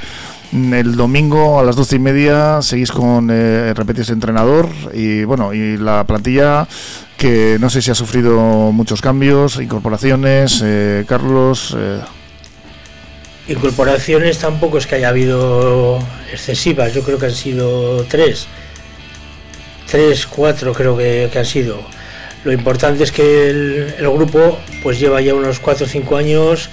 el 0.52 0.96
domingo 0.96 1.58
a 1.58 1.64
las 1.64 1.76
doce 1.76 1.96
y 1.96 1.98
media 1.98 2.60
seguís 2.60 2.92
con 2.92 3.30
eh, 3.32 3.72
repetirse 3.74 4.12
entrenador 4.12 4.68
y 4.92 5.24
bueno 5.24 5.54
y 5.54 5.78
la 5.78 6.04
plantilla 6.04 6.68
que 7.16 7.56
no 7.60 7.70
sé 7.70 7.80
si 7.80 7.90
ha 7.90 7.94
sufrido 7.94 8.36
muchos 8.72 9.00
cambios, 9.00 9.60
incorporaciones, 9.60 10.60
eh, 10.64 11.04
Carlos. 11.06 11.72
Eh. 11.78 12.00
Incorporaciones 13.46 14.38
tampoco 14.38 14.78
es 14.78 14.88
que 14.88 14.96
haya 14.96 15.10
habido 15.10 16.00
excesivas, 16.32 16.92
yo 16.92 17.04
creo 17.04 17.20
que 17.20 17.26
han 17.26 17.34
sido 17.34 18.04
tres, 18.06 18.48
tres, 19.86 20.26
cuatro 20.26 20.72
creo 20.72 20.96
que, 20.96 21.30
han 21.32 21.46
sido. 21.46 21.80
Lo 22.42 22.52
importante 22.52 23.04
es 23.04 23.12
que 23.12 23.50
el, 23.50 23.94
el 23.98 24.10
grupo 24.10 24.58
pues 24.82 24.98
lleva 24.98 25.20
ya 25.20 25.32
unos 25.32 25.60
cuatro 25.60 25.86
o 25.86 25.88
cinco 25.88 26.16
años 26.16 26.70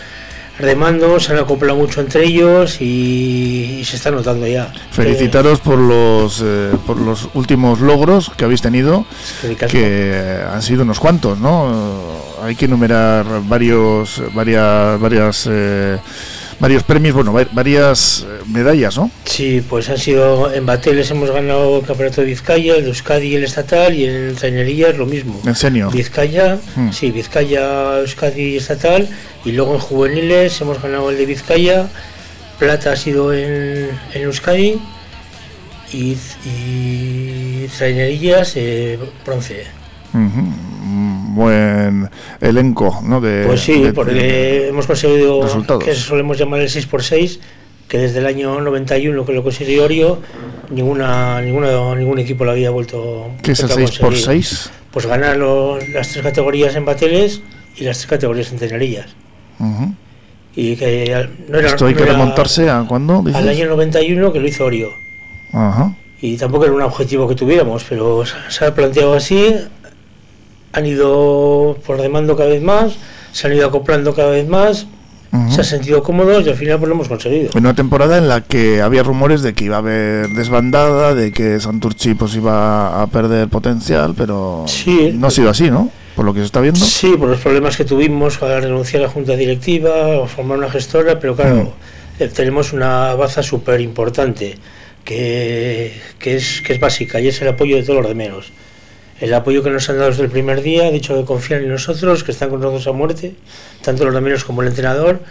remando, 0.59 1.19
se 1.19 1.31
han 1.31 1.39
acoplado 1.39 1.79
mucho 1.79 2.01
entre 2.01 2.25
ellos 2.25 2.81
y, 2.81 3.81
se 3.85 3.95
está 3.95 4.11
notando 4.11 4.45
ya. 4.45 4.71
Felicitaros 4.91 5.59
por 5.59 5.79
los 5.79 6.43
eh, 6.45 6.71
por 6.85 6.99
los 6.99 7.29
últimos 7.33 7.79
logros 7.79 8.31
que 8.35 8.45
habéis 8.45 8.61
tenido, 8.61 9.05
que 9.69 10.41
han 10.51 10.61
sido 10.61 10.83
unos 10.83 10.99
cuantos, 10.99 11.39
¿no? 11.39 11.73
Hay 12.43 12.55
que 12.55 12.65
enumerar 12.65 13.25
varios 13.47 14.21
varias 14.33 14.99
varias 14.99 15.47
eh, 15.49 15.97
varios 16.59 16.83
premios, 16.83 17.15
bueno, 17.15 17.33
varias 17.51 18.25
eh, 18.27 18.43
medallas, 18.47 18.97
¿no? 18.97 19.09
Sí, 19.25 19.63
pues 19.67 19.89
han 19.89 19.97
sido 19.97 20.51
en 20.53 20.65
Bateles 20.65 21.09
hemos 21.11 21.31
ganado 21.31 21.79
el 21.79 21.85
Campeonato 21.85 22.21
de 22.21 22.27
Vizcaya, 22.27 22.75
el 22.75 22.83
de 22.83 22.89
Euskadi 22.89 23.27
y 23.27 23.35
el 23.35 23.43
estatal, 23.43 23.93
y 23.93 24.05
en 24.05 24.35
Trainería 24.35 24.89
es 24.89 24.97
lo 24.97 25.05
mismo. 25.05 25.41
¿En 25.45 25.55
serio? 25.55 25.89
Vizcaya, 25.89 26.59
hmm. 26.75 26.91
sí, 26.91 27.11
Vizcaya, 27.11 27.99
Euskadi 27.99 28.41
y 28.41 28.57
estatal, 28.57 29.07
y 29.45 29.51
luego 29.51 29.75
en 29.75 29.79
juveniles 29.79 30.59
hemos 30.61 30.81
ganado 30.81 31.09
el 31.09 31.17
de 31.17 31.25
Vizcaya, 31.25 31.87
plata 32.57 32.91
ha 32.91 32.95
sido 32.95 33.33
en, 33.33 33.89
en 34.13 34.21
Euskadi 34.21 34.79
y, 35.93 36.17
y 36.45 37.67
Trainerillas 37.77 38.53
eh, 38.55 38.99
bronce 39.25 39.65
buen 41.36 42.09
elenco, 42.41 43.00
¿no? 43.03 43.21
De, 43.21 43.45
pues 43.45 43.62
sí, 43.62 43.91
porque 43.93 44.67
hemos 44.67 44.88
conseguido 44.88 45.41
que 45.79 45.95
solemos 45.95 46.38
llamar 46.38 46.62
el 46.62 46.69
6x6, 46.69 47.39
que 47.88 47.98
desde 47.98 48.19
el 48.19 48.25
año 48.25 48.62
91 48.62 49.25
que 49.25 49.33
lo 49.33 49.43
consiguió 49.43 49.86
Orio, 49.86 50.19
ninguna, 50.69 51.41
ninguna, 51.41 51.95
ningún 51.95 52.19
equipo 52.19 52.45
lo 52.45 52.51
había 52.51 52.69
vuelto 52.69 53.31
¿Qué 53.41 53.53
es 53.53 53.59
el 53.62 53.69
6x6? 53.69 54.69
Pues 54.91 55.05
ganar 55.05 55.38
las 55.38 56.09
tres 56.09 56.24
categorías 56.24 56.75
en 56.75 56.86
bateles 56.86 57.41
y 57.77 57.83
las 57.83 57.98
tres 57.98 58.07
categorías 58.07 58.51
en 58.51 58.59
tenerillas. 58.59 59.07
Y 60.55 60.75
que 60.75 61.29
no 61.48 61.59
era, 61.59 61.69
¿Esto 61.69 61.86
hay 61.86 61.93
que 61.93 62.05
remontarse 62.05 62.69
a 62.69 62.83
cuándo? 62.88 63.24
Al 63.33 63.48
año 63.48 63.67
91 63.67 64.33
que 64.33 64.39
lo 64.39 64.48
hizo 64.48 64.65
Orio. 64.65 64.89
Y 66.21 66.36
tampoco 66.38 66.65
era 66.65 66.74
un 66.74 66.81
objetivo 66.81 67.27
que 67.27 67.36
tuviéramos, 67.36 67.86
pero 67.88 68.24
se 68.50 68.65
ha 68.65 68.75
planteado 68.75 69.13
así, 69.13 69.55
han 70.73 70.85
ido 70.85 71.77
por 71.85 72.01
demando 72.01 72.35
cada 72.35 72.49
vez 72.49 72.61
más, 72.61 72.93
se 73.31 73.47
han 73.47 73.53
ido 73.53 73.67
acoplando 73.67 74.13
cada 74.13 74.31
vez 74.31 74.47
más, 74.47 74.88
se 75.49 75.61
han 75.61 75.65
sentido 75.65 76.01
cómodos 76.01 76.45
y 76.45 76.49
al 76.49 76.55
final 76.55 76.79
pues 76.79 76.89
lo 76.89 76.95
hemos 76.95 77.07
conseguido. 77.07 77.51
En 77.53 77.59
una 77.59 77.75
temporada 77.75 78.17
en 78.17 78.27
la 78.27 78.41
que 78.41 78.81
había 78.81 79.03
rumores 79.03 79.43
de 79.43 79.53
que 79.53 79.65
iba 79.65 79.75
a 79.75 79.79
haber 79.79 80.29
desbandada, 80.29 81.13
de 81.13 81.31
que 81.31 81.59
Santurchi 81.59 82.15
pues 82.15 82.35
iba 82.35 83.01
a 83.01 83.07
perder 83.07 83.47
potencial, 83.47 84.15
pero 84.17 84.65
no 85.13 85.27
ha 85.27 85.31
sido 85.31 85.49
así, 85.49 85.69
¿no? 85.69 85.91
Por 86.15 86.25
lo 86.25 86.33
que 86.33 86.39
se 86.39 86.47
está 86.47 86.61
viendo. 86.61 86.79
Sí, 86.79 87.15
por 87.17 87.29
los 87.29 87.39
problemas 87.39 87.77
que 87.77 87.85
tuvimos 87.85 88.38
para 88.38 88.59
renunciar 88.59 89.03
a 89.03 89.05
la 89.05 89.11
junta 89.11 89.35
directiva 89.35 90.19
o 90.19 90.27
formar 90.27 90.57
una 90.57 90.69
gestora, 90.69 91.19
pero 91.19 91.35
claro, 91.35 91.73
eh, 92.19 92.27
tenemos 92.27 92.73
una 92.73 93.13
baza 93.13 93.43
súper 93.43 93.81
importante 93.81 94.57
que, 95.05 95.93
que, 96.17 96.35
es, 96.35 96.61
que 96.61 96.73
es 96.73 96.79
básica 96.79 97.21
y 97.21 97.27
es 97.27 97.41
el 97.41 97.49
apoyo 97.49 97.75
de 97.75 97.83
todos 97.83 98.01
los 98.01 98.09
de 98.09 98.15
menos 98.15 98.51
el 99.19 99.33
apoyo 99.33 99.63
que 99.63 99.69
nos 99.69 99.89
han 99.89 99.97
dado 99.97 100.09
desde 100.09 100.23
el 100.23 100.29
primer 100.29 100.61
día, 100.61 100.89
dicho 100.91 101.15
que 101.15 101.25
confían 101.25 101.63
en 101.63 101.70
nosotros, 101.70 102.24
que 102.24 102.31
están 102.31 102.50
con 102.50 102.61
nosotros 102.61 102.87
a 102.87 102.91
muerte, 102.91 103.35
tanto 103.83 104.05
los 104.05 104.22
menos 104.22 104.46
como 104.46 104.61
el 104.61 104.70
entrenador, 104.70 105.22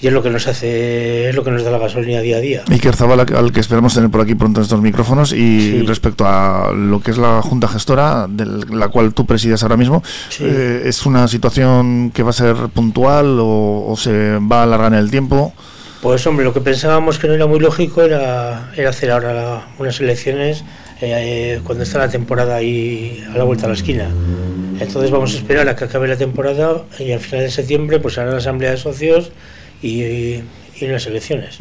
y 0.00 0.06
es 0.06 0.12
lo 0.12 0.22
que 0.22 0.30
nos 0.30 0.46
hace, 0.46 1.28
es 1.28 1.34
lo 1.34 1.44
que 1.44 1.50
nos 1.50 1.62
da 1.62 1.70
la 1.70 1.78
gasolina 1.78 2.20
día 2.20 2.36
a 2.36 2.40
día. 2.40 2.62
Iker 2.70 2.94
Zabala, 2.96 3.22
al 3.22 3.52
que 3.52 3.60
esperamos 3.60 3.94
tener 3.94 4.10
por 4.10 4.20
aquí 4.20 4.34
pronto 4.34 4.60
en 4.60 4.64
estos 4.64 4.80
micrófonos, 4.80 5.32
y 5.32 5.82
respecto 5.82 6.26
a 6.26 6.72
lo 6.72 7.00
que 7.00 7.10
es 7.10 7.18
la 7.18 7.42
Junta 7.42 7.68
Gestora, 7.68 8.26
de 8.28 8.46
la 8.46 8.88
cual 8.88 9.14
tú 9.14 9.26
presides 9.26 9.62
ahora 9.62 9.76
mismo, 9.76 10.02
eh, 10.40 10.82
¿es 10.84 11.06
una 11.06 11.28
situación 11.28 12.10
que 12.12 12.22
va 12.22 12.30
a 12.30 12.34
ser 12.34 12.56
puntual 12.72 13.38
o, 13.40 13.94
se 13.98 14.38
va 14.38 14.60
a 14.60 14.62
alargar 14.64 14.92
en 14.92 14.98
el 14.98 15.10
tiempo? 15.10 15.52
Pues 16.02 16.26
hombre, 16.26 16.44
lo 16.44 16.52
que 16.52 16.60
pensábamos 16.60 17.18
que 17.18 17.26
no 17.26 17.34
era 17.34 17.46
muy 17.46 17.60
lógico 17.60 18.02
era, 18.02 18.72
era 18.76 18.90
hacer 18.90 19.10
ahora 19.10 19.68
unas 19.78 20.00
elecciones 20.00 20.64
eh, 21.04 21.60
cuando 21.64 21.84
está 21.84 21.98
la 21.98 22.08
temporada 22.08 22.56
ahí 22.56 23.24
a 23.32 23.36
la 23.36 23.44
vuelta 23.44 23.66
a 23.66 23.68
la 23.68 23.74
esquina. 23.74 24.08
Entonces 24.80 25.10
vamos 25.10 25.34
a 25.34 25.38
esperar 25.38 25.68
a 25.68 25.76
que 25.76 25.84
acabe 25.84 26.08
la 26.08 26.16
temporada 26.16 26.82
y 26.98 27.12
al 27.12 27.20
final 27.20 27.44
de 27.44 27.50
septiembre 27.50 28.00
pues 28.00 28.18
hará 28.18 28.30
la 28.30 28.38
asamblea 28.38 28.72
de 28.72 28.76
socios 28.76 29.30
y, 29.82 30.02
y, 30.02 30.42
las 30.80 31.06
elecciones. 31.06 31.58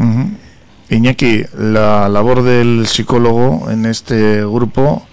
Iñaki, 0.89 1.43
la 1.57 2.09
labor 2.09 2.43
del 2.43 2.87
psicólogo 2.87 3.69
en 3.69 3.85
este 3.85 4.43
grupo, 4.45 5.05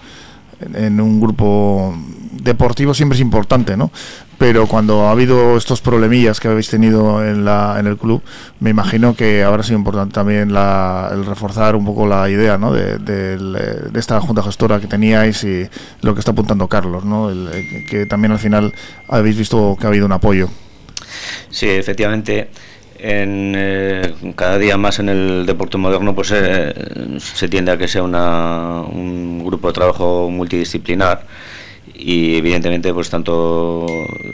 en 0.74 1.00
un 1.00 1.20
grupo 1.20 1.94
deportivo 2.32 2.94
siempre 2.94 3.16
es 3.16 3.20
importante, 3.20 3.76
¿no? 3.76 3.90
Pero 4.40 4.66
cuando 4.66 5.06
ha 5.06 5.10
habido 5.10 5.58
estos 5.58 5.82
problemillas 5.82 6.40
que 6.40 6.48
habéis 6.48 6.70
tenido 6.70 7.22
en, 7.22 7.44
la, 7.44 7.76
en 7.78 7.86
el 7.86 7.98
club, 7.98 8.22
me 8.58 8.70
imagino 8.70 9.14
que 9.14 9.42
habrá 9.42 9.62
sido 9.62 9.76
importante 9.76 10.14
también 10.14 10.50
la, 10.54 11.10
el 11.12 11.26
reforzar 11.26 11.76
un 11.76 11.84
poco 11.84 12.06
la 12.06 12.26
idea 12.30 12.56
¿no? 12.56 12.72
de, 12.72 12.96
de, 12.96 13.98
esta 14.00 14.18
junta 14.18 14.42
gestora 14.42 14.80
que 14.80 14.86
teníais 14.86 15.44
y 15.44 15.68
lo 16.00 16.14
que 16.14 16.20
está 16.20 16.32
apuntando 16.32 16.68
Carlos, 16.68 17.04
¿no? 17.04 17.28
El, 17.28 17.50
que 17.86 18.06
también 18.06 18.32
al 18.32 18.38
final 18.38 18.72
habéis 19.08 19.36
visto 19.36 19.76
que 19.78 19.84
ha 19.84 19.90
habido 19.90 20.06
un 20.06 20.12
apoyo. 20.12 20.48
Sí, 21.50 21.68
efectivamente. 21.68 22.48
En, 22.98 23.52
eh, 23.54 24.14
cada 24.36 24.56
día 24.56 24.78
más 24.78 25.00
en 25.00 25.10
el 25.10 25.44
deporte 25.44 25.76
moderno 25.76 26.14
pues 26.14 26.32
eh, 26.34 26.72
se 27.18 27.48
tiende 27.48 27.72
a 27.72 27.76
que 27.78 27.88
sea 27.88 28.02
una, 28.02 28.80
un 28.80 29.44
grupo 29.44 29.68
de 29.68 29.74
trabajo 29.74 30.30
multidisciplinar 30.30 31.26
y 32.02 32.36
evidentemente 32.36 32.94
pues 32.94 33.10
tanto 33.10 33.86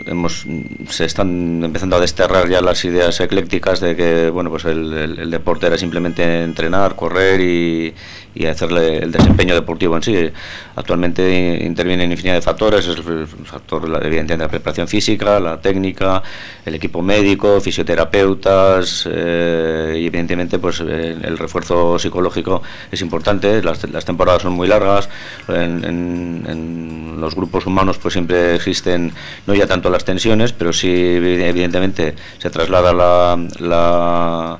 hemos 0.07 0.47
se 0.89 1.05
están 1.05 1.65
empezando 1.65 1.97
a 1.97 2.01
desterrar 2.01 2.49
ya 2.49 2.61
las 2.61 2.85
ideas 2.85 3.21
eclécticas 3.21 3.81
de 3.81 3.97
que 3.97 4.31
bueno 4.31 4.51
pues 4.51 4.65
el, 4.65 5.31
deporte 5.31 5.67
era 5.67 5.77
simplemente 5.77 6.45
entrenar 6.45 6.95
correr 6.95 7.41
y, 7.41 7.95
y 8.37 8.45
hacerle 8.47 8.99
el 8.99 9.11
desempeño 9.11 9.55
deportivo 9.55 9.97
en 9.97 10.03
sí. 10.03 10.31
Actualmente 10.77 11.59
intervienen 11.65 12.13
infinidad 12.13 12.35
de 12.35 12.43
factores, 12.43 12.87
es 12.87 12.99
el 12.99 13.27
factor 13.27 13.85
evidentemente 13.85 14.37
la 14.37 14.49
preparación 14.49 14.87
física, 14.87 15.41
la 15.41 15.59
técnica, 15.59 16.23
el 16.65 16.75
equipo 16.75 17.01
médico, 17.01 17.61
fisioterapeutas 17.61 19.09
eh, 19.11 19.95
y 19.99 20.07
evidentemente 20.07 20.59
pues 20.59 20.81
el, 20.81 21.39
refuerzo 21.39 21.99
psicológico 21.99 22.63
es 22.93 23.01
importante. 23.01 23.63
Las, 23.63 24.05
temporadas 24.05 24.43
son 24.43 24.53
muy 24.53 24.69
largas, 24.69 25.09
en, 25.49 27.17
los 27.19 27.35
grupos 27.35 27.56
humanos 27.65 27.99
pues 27.99 28.13
siempre 28.13 28.57
existen 28.57 29.13
no 29.47 29.55
ya 29.55 29.67
tanto 29.67 29.89
las 29.89 30.05
tensiones, 30.05 30.53
pero 30.53 30.73
sí 30.73 30.91
evidentemente 30.91 32.15
se 32.39 32.51
traslada 32.51 32.93
la 32.93 34.59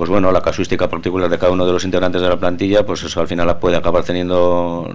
pues 0.00 0.08
bueno, 0.08 0.32
la 0.32 0.40
casuística 0.40 0.88
particular 0.88 1.28
de 1.28 1.38
cada 1.38 1.52
uno 1.52 1.66
de 1.66 1.74
los 1.74 1.84
integrantes 1.84 2.22
de 2.22 2.28
la 2.30 2.40
plantilla, 2.40 2.86
pues 2.86 3.02
eso 3.02 3.20
al 3.20 3.28
final 3.28 3.58
puede 3.58 3.76
acabar 3.76 4.02
teniendo 4.02 4.90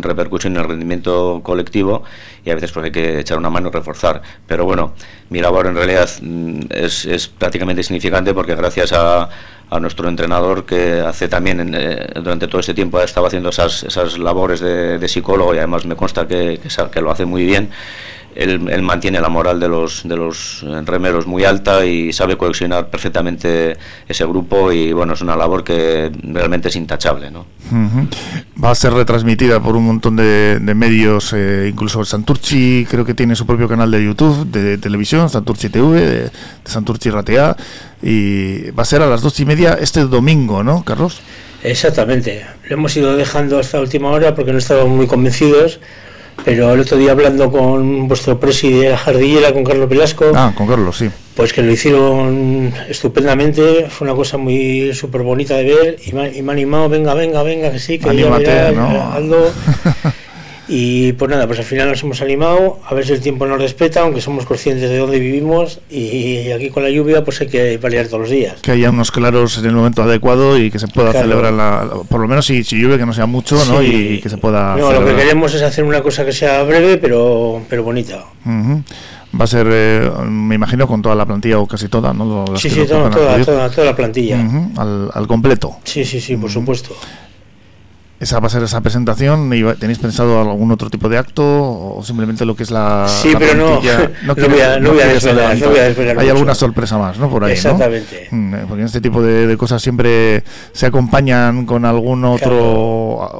repercusión 0.00 0.54
en 0.54 0.62
el 0.62 0.66
rendimiento 0.66 1.42
colectivo 1.42 2.04
y 2.42 2.48
a 2.48 2.54
veces 2.54 2.72
pues 2.72 2.86
hay 2.86 2.90
que 2.90 3.20
echar 3.20 3.36
una 3.36 3.50
mano 3.50 3.68
y 3.68 3.72
reforzar. 3.72 4.22
Pero 4.46 4.64
bueno, 4.64 4.94
mi 5.28 5.40
labor 5.40 5.66
en 5.66 5.74
realidad 5.74 6.08
mm, 6.22 6.60
es, 6.70 7.04
es 7.04 7.28
prácticamente 7.28 7.80
insignificante 7.80 8.32
porque 8.32 8.54
gracias 8.54 8.94
a, 8.94 9.28
a 9.70 9.78
nuestro 9.78 10.08
entrenador 10.08 10.64
que 10.64 11.00
hace 11.00 11.28
también 11.28 11.72
eh, 11.74 12.08
durante 12.16 12.48
todo 12.48 12.60
este 12.60 12.74
tiempo 12.74 12.98
ha 12.98 13.04
estado 13.04 13.26
haciendo 13.26 13.50
esas, 13.50 13.84
esas 13.84 14.18
labores 14.18 14.60
de, 14.60 15.08
psicólogo 15.08 15.54
y 15.54 15.58
además 15.58 15.86
me 15.86 15.96
consta 15.96 16.26
que, 16.26 16.60
que, 16.92 17.00
lo 17.00 17.10
hace 17.10 17.24
muy 17.24 17.44
bien. 17.44 17.70
Él, 18.34 18.60
mantiene 18.82 19.20
la 19.20 19.28
moral 19.28 19.58
de 19.58 19.68
los, 19.68 20.02
de 20.04 20.16
los 20.16 20.64
remeros 20.84 21.26
muy 21.26 21.44
alta 21.44 21.84
y 21.84 22.12
sabe 22.12 22.36
cohesionar 22.36 22.88
perfectamente 22.88 23.76
ese 24.08 24.24
grupo 24.24 24.70
y 24.70 24.92
bueno, 24.92 25.14
es 25.14 25.20
una 25.20 25.34
labor 25.34 25.64
que 25.64 26.12
realmente 26.22 26.68
es 26.68 26.76
intachable. 26.76 27.30
¿no? 27.30 27.44
Va 28.62 28.70
a 28.70 28.74
ser 28.76 28.92
retransmitida 28.92 29.60
por 29.60 29.74
un 29.76 29.84
montón 29.84 30.14
de, 30.14 30.60
medios, 30.76 31.32
eh, 31.32 31.68
incluso 31.72 32.04
Santurchi 32.04 32.86
creo 32.88 33.04
que 33.04 33.14
tiene 33.14 33.34
su 33.34 33.46
propio 33.46 33.68
canal 33.68 33.90
de 33.90 34.04
YouTube, 34.04 34.46
de, 34.46 34.78
televisión, 34.78 35.28
Santurchi 35.28 35.68
TV, 35.68 36.00
de, 36.00 36.20
de 36.22 36.30
Santurchi 36.64 37.10
Ratea 37.10 37.56
y 38.02 38.70
va 38.70 38.82
a 38.82 38.86
ser 38.86 39.02
a 39.02 39.06
las 39.06 39.22
dos 39.22 39.38
y 39.40 39.44
media 39.44 39.78
este 39.80 40.00
domingo, 40.00 40.62
¿no, 40.62 40.84
Carlos? 40.84 41.20
Exactamente. 41.62 42.44
Lo 42.68 42.74
hemos 42.74 42.96
ido 42.96 43.16
dejando 43.16 43.58
hasta 43.58 43.80
última 43.80 44.10
hora 44.10 44.34
porque 44.34 44.52
no 44.52 44.58
estábamos 44.58 44.96
muy 44.96 45.06
convencidos, 45.06 45.80
pero 46.44 46.72
el 46.72 46.80
otro 46.80 46.96
día 46.96 47.12
hablando 47.12 47.50
con 47.50 48.08
vuestro 48.08 48.40
presidente 48.40 48.84
de 48.84 48.90
la 48.92 48.98
jardillera, 48.98 49.52
con 49.52 49.64
Carlos 49.64 49.88
Velasco. 49.88 50.32
Ah, 50.34 50.52
con 50.56 50.66
Carlos, 50.66 50.96
sí. 50.96 51.10
Pues 51.34 51.52
que 51.52 51.62
lo 51.62 51.70
hicieron 51.70 52.72
estupendamente, 52.88 53.88
fue 53.90 54.06
una 54.06 54.16
cosa 54.16 54.36
muy 54.38 54.94
súper 54.94 55.22
bonita 55.22 55.56
de 55.56 55.64
ver 55.64 55.96
y 56.04 56.12
me, 56.12 56.34
y 56.34 56.42
me, 56.42 56.52
ha 56.52 56.54
animado, 56.54 56.88
venga, 56.88 57.14
venga, 57.14 57.42
venga, 57.42 57.70
que 57.70 57.78
sí, 57.78 57.98
que 57.98 58.10
Anímate, 58.10 58.72
¿no? 58.72 59.14
Y 60.72 61.14
pues 61.14 61.28
nada, 61.28 61.48
pues 61.48 61.58
al 61.58 61.64
final 61.64 61.88
nos 61.88 62.00
hemos 62.04 62.22
animado, 62.22 62.78
a 62.86 62.94
ver 62.94 63.04
si 63.04 63.12
el 63.12 63.20
tiempo 63.20 63.44
nos 63.44 63.60
respeta, 63.60 64.02
aunque 64.02 64.20
somos 64.20 64.46
conscientes 64.46 64.88
de 64.88 64.98
dónde 64.98 65.18
vivimos 65.18 65.80
y 65.90 66.52
aquí 66.52 66.70
con 66.70 66.84
la 66.84 66.90
lluvia 66.90 67.24
pues 67.24 67.40
hay 67.40 67.48
que 67.48 67.76
paliar 67.82 68.06
todos 68.06 68.20
los 68.20 68.30
días. 68.30 68.60
Que 68.62 68.70
haya 68.70 68.90
unos 68.90 69.10
claros 69.10 69.58
en 69.58 69.64
el 69.64 69.72
momento 69.72 70.04
adecuado 70.04 70.56
y 70.56 70.70
que 70.70 70.78
se 70.78 70.86
pueda 70.86 71.12
celebrar, 71.12 71.52
la, 71.52 71.90
por 72.08 72.20
lo 72.20 72.28
menos 72.28 72.46
si, 72.46 72.62
si, 72.62 72.80
llueve 72.80 72.98
que 72.98 73.06
no 73.06 73.12
sea 73.12 73.26
mucho 73.26 73.56
¿no? 73.64 73.82
y, 73.82 74.20
que 74.20 74.28
se 74.28 74.36
pueda... 74.36 74.76
No, 74.76 74.92
lo 74.92 75.04
que 75.04 75.16
queremos 75.16 75.52
es 75.54 75.62
hacer 75.62 75.82
una 75.82 76.02
cosa 76.02 76.24
que 76.24 76.32
sea 76.32 76.62
breve 76.62 76.98
pero, 76.98 77.62
pero 77.68 77.82
bonita. 77.82 78.26
Va 78.46 79.44
a 79.44 79.48
ser, 79.48 79.66
eh, 79.68 80.08
me 80.28 80.54
imagino, 80.54 80.86
con 80.86 81.02
toda 81.02 81.16
la 81.16 81.26
plantilla 81.26 81.58
o 81.58 81.66
casi 81.66 81.88
toda, 81.88 82.12
¿no? 82.12 82.44
sí, 82.56 82.70
sí, 82.70 82.84
toda, 82.86 83.10
toda, 83.10 83.84
la 83.84 83.96
plantilla. 83.96 84.38
al, 84.76 85.10
al, 85.12 85.26
completo. 85.26 85.78
Sí, 85.82 86.04
sí, 86.04 86.20
sí, 86.20 86.36
por 86.36 86.48
supuesto 86.48 86.94
esa 88.20 88.38
va 88.38 88.48
a 88.48 88.50
ser 88.50 88.62
esa 88.62 88.82
presentación. 88.82 89.50
¿Tenéis 89.78 89.98
pensado 89.98 90.40
algún 90.40 90.70
otro 90.70 90.90
tipo 90.90 91.08
de 91.08 91.16
acto 91.16 91.42
o 91.42 92.02
simplemente 92.04 92.44
lo 92.44 92.54
que 92.54 92.64
es 92.64 92.70
la. 92.70 93.06
Sí, 93.08 93.32
pero 93.38 93.54
no, 93.54 93.80
no, 94.24 94.34
voy 94.34 94.60
a, 94.60 94.78
no, 94.78 94.92
voy 94.92 95.00
a 95.00 95.06
desvelar, 95.06 95.58
no 95.58 95.70
voy 95.70 95.78
a 95.78 95.84
desvelar 95.84 96.18
Hay 96.18 96.28
alguna 96.28 96.54
sorpresa 96.54 96.98
más, 96.98 97.18
¿no? 97.18 97.30
Por 97.30 97.44
ahí. 97.44 97.52
Exactamente. 97.52 98.28
Mm, 98.30 98.54
eh, 98.54 98.64
porque 98.68 98.82
en 98.82 98.86
este 98.86 99.00
tipo 99.00 99.22
de, 99.22 99.56
cosas 99.56 99.80
siempre 99.80 100.44
se 100.72 100.84
acompañan 100.84 101.64
con 101.64 101.86
algún 101.86 102.24
otro 102.26 102.60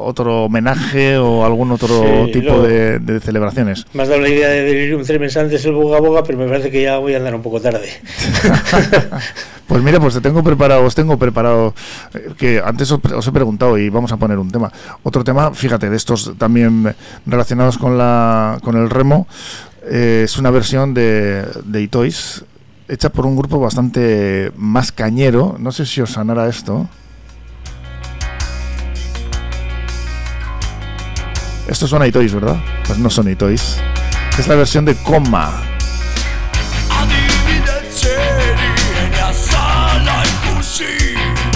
otro 0.02 0.44
homenaje 0.44 1.18
o 1.18 1.44
algún 1.44 1.72
otro 1.72 2.26
tipo 2.32 2.62
de, 2.62 3.20
celebraciones. 3.22 3.86
Me 3.92 4.02
has 4.02 4.08
dado 4.08 4.22
la 4.22 4.30
idea 4.30 4.48
de 4.48 4.62
Delirium 4.62 5.04
Tremens 5.04 5.36
antes 5.36 5.62
el 5.66 5.72
Boga 5.72 6.00
Boga, 6.00 6.22
pero 6.24 6.38
me 6.38 6.48
parece 6.48 6.70
que 6.70 6.82
ya 6.82 6.96
voy 6.96 7.12
a 7.12 7.18
andar 7.18 7.34
un 7.34 7.42
poco 7.42 7.60
tarde. 7.60 7.86
Pues 9.70 9.84
mira, 9.84 10.00
pues 10.00 10.14
te 10.14 10.20
tengo 10.20 10.42
preparado, 10.42 10.82
os 10.82 10.96
tengo 10.96 11.16
preparado, 11.16 11.74
eh, 12.12 12.30
que 12.36 12.60
antes 12.60 12.90
os, 12.90 13.28
he 13.28 13.30
preguntado 13.30 13.78
y 13.78 13.88
vamos 13.88 14.10
a 14.10 14.16
poner 14.16 14.36
un 14.36 14.50
tema. 14.50 14.69
Otro 15.02 15.24
tema, 15.24 15.52
fíjate, 15.52 15.90
de 15.90 15.96
estos 15.96 16.32
también 16.38 16.94
relacionados 17.26 17.78
con, 17.78 17.98
la, 17.98 18.58
con 18.62 18.76
el 18.76 18.90
remo, 18.90 19.26
eh, 19.84 20.22
es 20.24 20.36
una 20.38 20.50
versión 20.50 20.94
de, 20.94 21.46
de 21.64 21.82
Itois, 21.82 22.44
hecha 22.88 23.08
por 23.08 23.26
un 23.26 23.36
grupo 23.36 23.60
bastante 23.60 24.52
más 24.56 24.92
cañero, 24.92 25.56
no 25.58 25.72
sé 25.72 25.86
si 25.86 26.00
os 26.00 26.12
sanará 26.12 26.48
esto. 26.48 26.88
Estos 31.68 31.88
son 31.88 32.04
Itois, 32.04 32.34
¿verdad? 32.34 32.56
Pues 32.84 32.98
no 32.98 33.08
son 33.08 33.30
Itois. 33.30 33.76
Es 34.36 34.48
la 34.48 34.56
versión 34.56 34.84
de 34.84 34.96
Coma. 34.96 35.62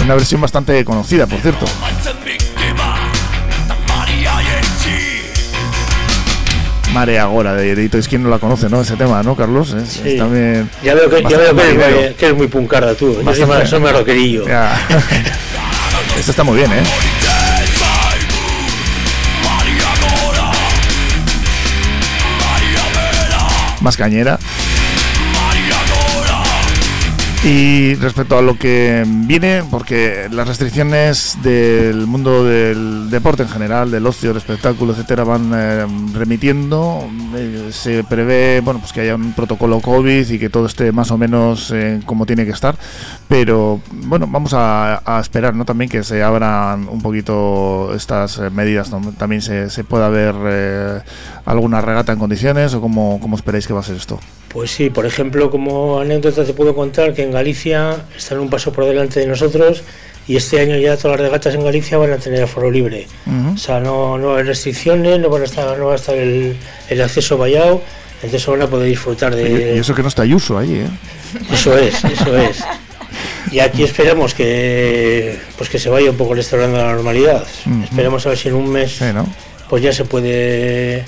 Una 0.05 0.13
versión 0.13 0.39
bastante 0.39 0.85
conocida, 0.85 1.25
por 1.25 1.39
cierto. 1.39 1.65
Marea 6.95 7.23
Agora 7.23 7.53
de 7.53 7.89
es 7.91 8.07
¿quién 8.07 8.23
no 8.23 8.29
la 8.29 8.39
conoce, 8.39 8.69
no? 8.69 8.79
Ese 8.79 8.95
tema, 8.95 9.21
¿no, 9.21 9.35
Carlos? 9.35 9.75
sí. 9.85 10.17
también 10.17 10.69
ya 10.81 10.95
veo, 10.95 11.09
que, 11.09 11.21
ya 11.23 11.37
veo 11.37 11.53
que, 11.53 11.61
eres, 11.61 12.15
que, 12.15 12.25
eres, 12.25 12.37
muy 12.37 12.47
puncarda 12.47 12.95
tú. 12.95 13.21
Yo 13.21 13.65
soy 13.65 13.79
más 13.81 13.91
roquerillo. 13.91 14.45
Esto 16.17 16.31
está 16.31 16.43
muy 16.45 16.55
bien, 16.55 16.71
¿eh? 16.71 16.83
Más 23.81 23.97
cañera. 23.97 24.39
Y 27.45 27.93
respecto 27.93 28.39
a 28.39 28.41
lo 28.41 28.57
que 28.57 29.03
viene, 29.05 29.61
porque 29.69 30.27
las 30.31 30.47
restricciones 30.47 31.37
del 31.43 32.07
mundo 32.07 32.43
del 32.43 33.11
deporte 33.11 33.43
en 33.43 33.49
general, 33.49 33.91
del 33.91 34.07
ocio, 34.07 34.29
del 34.29 34.37
espectáculo, 34.37 34.93
etcétera, 34.93 35.23
van 35.23 35.51
eh, 35.53 35.85
remitiendo, 36.15 37.07
eh, 37.35 37.69
se 37.71 38.03
prevé 38.03 38.61
bueno, 38.61 38.79
pues 38.79 38.93
que 38.93 39.01
haya 39.01 39.13
un 39.13 39.33
protocolo 39.33 39.79
COVID 39.79 40.27
y 40.27 40.39
que 40.39 40.49
todo 40.49 40.65
esté 40.65 40.91
más 40.91 41.11
o 41.11 41.19
menos 41.19 41.69
eh, 41.69 41.99
como 42.07 42.25
tiene 42.25 42.45
que 42.45 42.51
estar. 42.51 42.77
Pero 43.27 43.79
bueno, 43.91 44.25
vamos 44.25 44.53
a, 44.55 45.03
esperar 45.21 45.53
¿no? 45.53 45.65
también 45.65 45.87
que 45.87 46.03
se 46.03 46.23
abran 46.23 46.89
un 46.89 47.03
poquito 47.03 47.93
estas 47.93 48.39
medidas, 48.51 48.89
también 49.19 49.43
se, 49.43 49.69
se 49.69 49.83
pueda 49.83 50.09
ver 50.09 51.03
alguna 51.45 51.79
regata 51.81 52.11
en 52.11 52.17
condiciones 52.17 52.73
o 52.73 52.81
cómo, 52.81 53.19
cómo 53.21 53.35
esperáis 53.35 53.67
que 53.67 53.73
va 53.73 53.81
a 53.81 53.83
ser 53.83 53.97
esto. 53.97 54.19
Pues 54.55 54.71
sí, 54.71 54.89
por 54.89 55.05
ejemplo, 55.05 55.51
como 55.51 55.99
anécdota 55.99 56.45
te 56.45 56.53
puedo 56.53 56.73
contar 56.73 57.13
que 57.13 57.23
en 57.23 57.31
Galicia 57.31 58.05
están 58.17 58.39
un 58.39 58.49
paso 58.49 58.71
por 58.71 58.85
delante 58.85 59.19
de 59.19 59.27
nosotros 59.27 59.83
y 60.29 60.37
este 60.37 60.61
año 60.61 60.77
ya 60.77 60.95
todas 60.95 61.19
las 61.19 61.27
regatas 61.27 61.55
en 61.55 61.63
Galicia 61.65 61.97
van 61.97 62.13
a 62.13 62.17
tener 62.19 62.41
aforo 62.41 62.71
libre. 62.71 63.05
O 63.53 63.57
sea, 63.57 63.81
no, 63.81 64.17
no 64.17 64.37
hay 64.37 64.43
restricciones, 64.43 65.19
no, 65.19 65.27
van 65.27 65.41
a 65.41 65.43
estar, 65.43 65.77
no 65.77 65.87
va 65.87 65.91
a 65.91 65.95
estar 65.97 66.15
el, 66.15 66.55
el 66.89 67.01
acceso 67.01 67.37
vallado, 67.37 67.81
entonces 68.23 68.47
van 68.47 68.61
a 68.61 68.67
poder 68.67 68.87
disfrutar 68.87 69.35
de... 69.35 69.75
Y 69.75 69.79
eso 69.79 69.93
que 69.93 70.01
no 70.01 70.07
está 70.07 70.21
Ayuso 70.21 70.57
ahí, 70.57 70.73
¿eh? 70.75 70.87
Eso 71.51 71.77
es, 71.77 72.01
eso 72.05 72.37
es. 72.37 72.63
Y 73.51 73.59
aquí 73.59 73.83
esperamos 73.83 74.33
que 74.33 75.37
pues 75.57 75.69
que 75.69 75.79
se 75.79 75.89
vaya 75.89 76.11
un 76.11 76.15
poco 76.15 76.33
restaurando 76.33 76.77
la 76.77 76.93
normalidad. 76.93 77.45
Esperamos 77.83 78.25
a 78.25 78.29
ver 78.29 78.37
si 78.37 78.47
en 78.47 78.55
un 78.55 78.69
mes 78.69 79.01
pues 79.69 79.83
ya 79.83 79.91
se 79.91 80.05
puede 80.05 81.03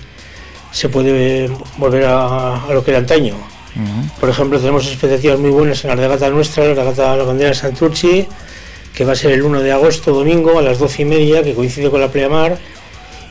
se 0.71 0.89
puede 0.89 1.49
volver 1.77 2.06
a, 2.06 2.65
lo 2.71 2.84
que 2.84 2.91
era 2.91 2.99
antaño. 2.99 3.36
Por 4.19 4.30
ejemplo, 4.30 4.60
tenemos 4.60 4.88
expectativas 4.88 5.38
muy 5.38 5.51
buenas 5.51 5.84
en 5.84 5.91
la 5.91 5.95
regata 5.95 6.30
nuestra, 6.30 6.65
la 6.65 6.73
regata 6.73 7.12
de 7.12 7.17
la 7.17 7.23
bandera 7.23 7.49
de 7.49 7.56
Santurci, 7.56 8.27
que 8.93 9.06
va 9.06 9.13
a 9.13 9.15
ser 9.15 9.32
el 9.32 9.43
1 9.43 9.62
de 9.62 9.71
agosto, 9.71 10.12
domingo, 10.12 10.58
a 10.58 10.63
las 10.63 10.80
12 10.80 11.03
y 11.03 11.06
media, 11.06 11.43
que 11.43 11.53
coincide 11.53 11.91
con 11.91 12.01
la 12.01 12.08
pleamar. 12.08 12.58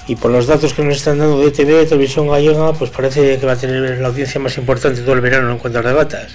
Y 0.07 0.15
por 0.15 0.31
los 0.31 0.47
datos 0.47 0.73
que 0.73 0.85
nos 0.85 0.99
están 0.99 1.19
dando 1.19 1.41
de 1.41 1.51
TV, 1.51 1.85
Televisión 1.85 2.29
Gallega, 2.29 2.73
pues 2.75 2.91
parece 2.91 3.39
que 3.39 3.47
va 3.47 3.53
a 3.55 3.57
tener 3.57 3.99
la 3.99 4.07
audiencia 4.07 4.41
más 4.41 4.57
importante 4.57 5.01
todo 5.01 5.15
el 5.15 5.21
verano 5.21 5.51
en 5.51 5.59
cuanto 5.59 5.81
a 5.81 5.83
regatas. 5.83 6.33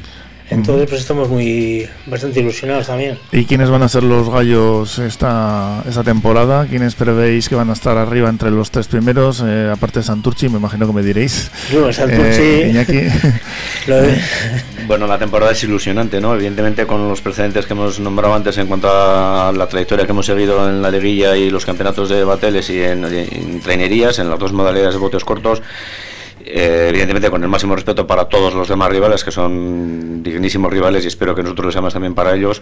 Entonces, 0.51 0.89
pues 0.89 1.01
estamos 1.01 1.29
muy 1.29 1.87
bastante 2.05 2.41
ilusionados 2.41 2.87
también. 2.87 3.17
¿Y 3.31 3.45
quiénes 3.45 3.69
van 3.69 3.83
a 3.83 3.89
ser 3.89 4.03
los 4.03 4.29
gallos 4.29 4.99
esta, 4.99 5.81
esta 5.87 6.03
temporada? 6.03 6.65
¿Quiénes 6.65 6.95
prevéis 6.95 7.47
que 7.47 7.55
van 7.55 7.69
a 7.69 7.73
estar 7.73 7.97
arriba 7.97 8.27
entre 8.27 8.51
los 8.51 8.69
tres 8.69 8.87
primeros? 8.87 9.41
Eh, 9.45 9.71
aparte 9.71 9.99
de 9.99 10.03
Santurchi, 10.03 10.49
me 10.49 10.57
imagino 10.57 10.85
que 10.87 10.93
me 10.93 11.03
diréis. 11.03 11.49
No, 11.73 11.91
Santurchi. 11.91 12.71
Eh, 13.87 14.21
bueno, 14.87 15.07
la 15.07 15.17
temporada 15.17 15.53
es 15.53 15.63
ilusionante, 15.63 16.21
¿no? 16.21 16.35
Evidentemente, 16.35 16.85
con 16.85 17.07
los 17.07 17.19
precedentes 17.21 17.65
que 17.65 17.73
hemos 17.73 17.99
nombrado 17.99 18.35
antes 18.35 18.57
en 18.59 18.67
cuanto 18.67 18.87
a 18.91 19.51
la 19.51 19.67
trayectoria 19.67 20.05
que 20.05 20.11
hemos 20.11 20.25
seguido 20.25 20.69
en 20.69 20.81
la 20.81 20.91
liguilla 20.91 21.35
y 21.35 21.49
los 21.49 21.65
campeonatos 21.65 22.09
de 22.09 22.23
bateles 22.23 22.69
y 22.69 22.79
en, 22.81 23.05
en 23.05 23.59
trainerías, 23.61 24.19
en 24.19 24.29
las 24.29 24.37
dos 24.37 24.53
modalidades 24.53 24.93
de 24.93 24.99
botes 24.99 25.23
cortos 25.23 25.63
eh, 26.45 26.87
evidentemente 26.89 27.29
con 27.29 27.43
el 27.43 27.49
máximo 27.49 27.75
respeto 27.75 28.07
para 28.07 28.25
todos 28.25 28.53
los 28.53 28.67
demás 28.67 28.89
rivales, 28.89 29.23
que 29.23 29.31
son 29.31 30.23
dignísimos 30.23 30.71
rivales 30.71 31.03
y 31.03 31.07
espero 31.07 31.35
que 31.35 31.43
nosotros 31.43 31.65
lo 31.67 31.71
seamos 31.71 31.93
también 31.93 32.13
para 32.13 32.35
ellos, 32.35 32.61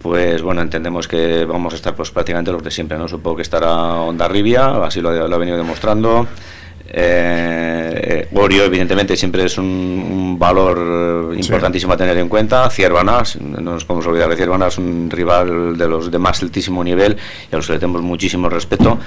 pues 0.00 0.42
bueno, 0.42 0.60
entendemos 0.62 1.08
que 1.08 1.44
vamos 1.44 1.72
a 1.72 1.76
estar 1.76 1.94
pues 1.94 2.10
prácticamente 2.10 2.52
los 2.52 2.62
de 2.62 2.70
siempre, 2.70 2.98
¿no? 2.98 3.08
Supongo 3.08 3.36
que 3.36 3.42
estará 3.42 3.72
Onda 3.94 4.28
Rivia, 4.28 4.84
así 4.84 5.00
lo, 5.00 5.28
lo 5.28 5.34
ha 5.34 5.38
venido 5.38 5.56
demostrando. 5.56 6.26
Eh, 6.90 8.28
Gorio, 8.30 8.64
evidentemente, 8.64 9.16
siempre 9.16 9.44
es 9.44 9.58
un, 9.58 10.36
valor 10.38 11.34
importantísimo 11.36 11.92
a 11.92 11.96
tener 11.96 12.16
en 12.16 12.28
cuenta. 12.28 12.70
Ciervanas, 12.70 13.40
no 13.40 13.72
nos 13.72 13.84
podemos 13.84 14.06
olvidar 14.06 14.28
de 14.30 14.36
Ciervanas, 14.36 14.78
un 14.78 15.10
rival 15.10 15.76
de 15.76 15.88
los 15.88 16.10
de 16.10 16.18
más 16.18 16.40
altísimo 16.42 16.84
nivel 16.84 17.16
y 17.50 17.54
a 17.54 17.56
los 17.56 17.66
que 17.66 17.74
le 17.74 17.78
tenemos 17.80 18.02
muchísimo 18.02 18.48
respeto. 18.48 18.98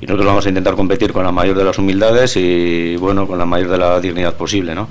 Y 0.00 0.06
nosotros 0.06 0.26
vamos 0.26 0.46
a 0.46 0.48
intentar 0.50 0.74
competir 0.74 1.12
con 1.12 1.24
la 1.24 1.32
mayor 1.32 1.56
de 1.56 1.64
las 1.64 1.78
humildades 1.78 2.36
y, 2.36 2.96
bueno, 2.96 3.26
con 3.26 3.38
la 3.38 3.46
mayor 3.46 3.70
de 3.70 3.78
la 3.78 4.00
dignidad 4.00 4.34
posible, 4.34 4.74
¿no? 4.74 4.88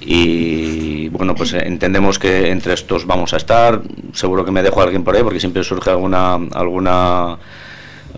y 0.00 1.08
bueno, 1.10 1.34
pues 1.34 1.52
entendemos 1.52 2.18
que 2.18 2.50
entre 2.50 2.72
estos 2.72 3.06
vamos 3.06 3.34
a 3.34 3.36
estar, 3.36 3.82
seguro 4.14 4.42
que 4.42 4.50
me 4.50 4.62
dejo 4.62 4.80
a 4.80 4.84
alguien 4.84 5.04
por 5.04 5.14
ahí 5.14 5.22
porque 5.22 5.40
siempre 5.40 5.62
surge 5.64 5.90
alguna 5.90 6.34
alguna 6.54 7.36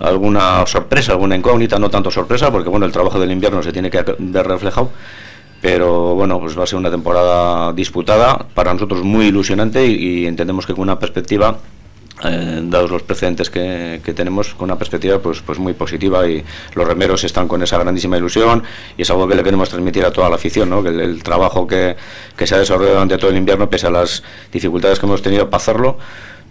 alguna 0.00 0.66
sorpresa, 0.66 1.12
alguna 1.12 1.36
incógnita, 1.36 1.78
no 1.78 1.90
tanto 1.90 2.10
sorpresa, 2.10 2.50
porque 2.50 2.68
bueno, 2.68 2.86
el 2.86 2.92
trabajo 2.92 3.20
del 3.20 3.30
invierno 3.30 3.62
se 3.62 3.72
tiene 3.72 3.90
que 3.90 4.02
ver 4.18 4.46
reflejado, 4.46 4.90
pero 5.60 6.14
bueno, 6.14 6.40
pues 6.40 6.58
va 6.58 6.64
a 6.64 6.66
ser 6.66 6.78
una 6.78 6.90
temporada 6.90 7.72
disputada, 7.72 8.46
para 8.54 8.72
nosotros 8.72 9.02
muy 9.02 9.26
ilusionante 9.26 9.86
y, 9.86 10.26
entendemos 10.26 10.66
que 10.66 10.72
con 10.72 10.82
una 10.82 10.98
perspectiva 10.98 11.58
eh, 12.24 12.60
dados 12.64 12.90
los 12.90 13.02
precedentes 13.02 13.50
que, 13.50 14.00
tenemos 14.14 14.54
con 14.54 14.64
una 14.64 14.76
perspectiva 14.76 15.18
pues 15.20 15.40
pues 15.40 15.58
muy 15.58 15.72
positiva 15.72 16.28
y 16.28 16.44
los 16.74 16.86
remeros 16.86 17.24
están 17.24 17.48
con 17.48 17.62
esa 17.62 17.78
grandísima 17.78 18.18
ilusión 18.18 18.62
y 18.98 19.02
es 19.02 19.10
algo 19.10 19.26
que 19.26 19.34
le 19.34 19.42
queremos 19.42 19.70
transmitir 19.70 20.04
a 20.04 20.12
toda 20.12 20.28
la 20.28 20.34
afición 20.34 20.68
¿no? 20.68 20.82
que 20.82 20.90
el, 20.90 21.22
trabajo 21.22 21.66
que, 21.66 21.96
que 22.36 22.46
se 22.46 22.54
ha 22.54 22.58
desarrollado 22.58 22.96
durante 22.96 23.16
todo 23.16 23.30
el 23.30 23.38
invierno 23.38 23.70
pese 23.70 23.86
a 23.86 23.90
las 23.90 24.22
dificultades 24.52 24.98
que 24.98 25.06
hemos 25.06 25.22
tenido 25.22 25.48
para 25.48 25.62
hacerlo 25.62 25.96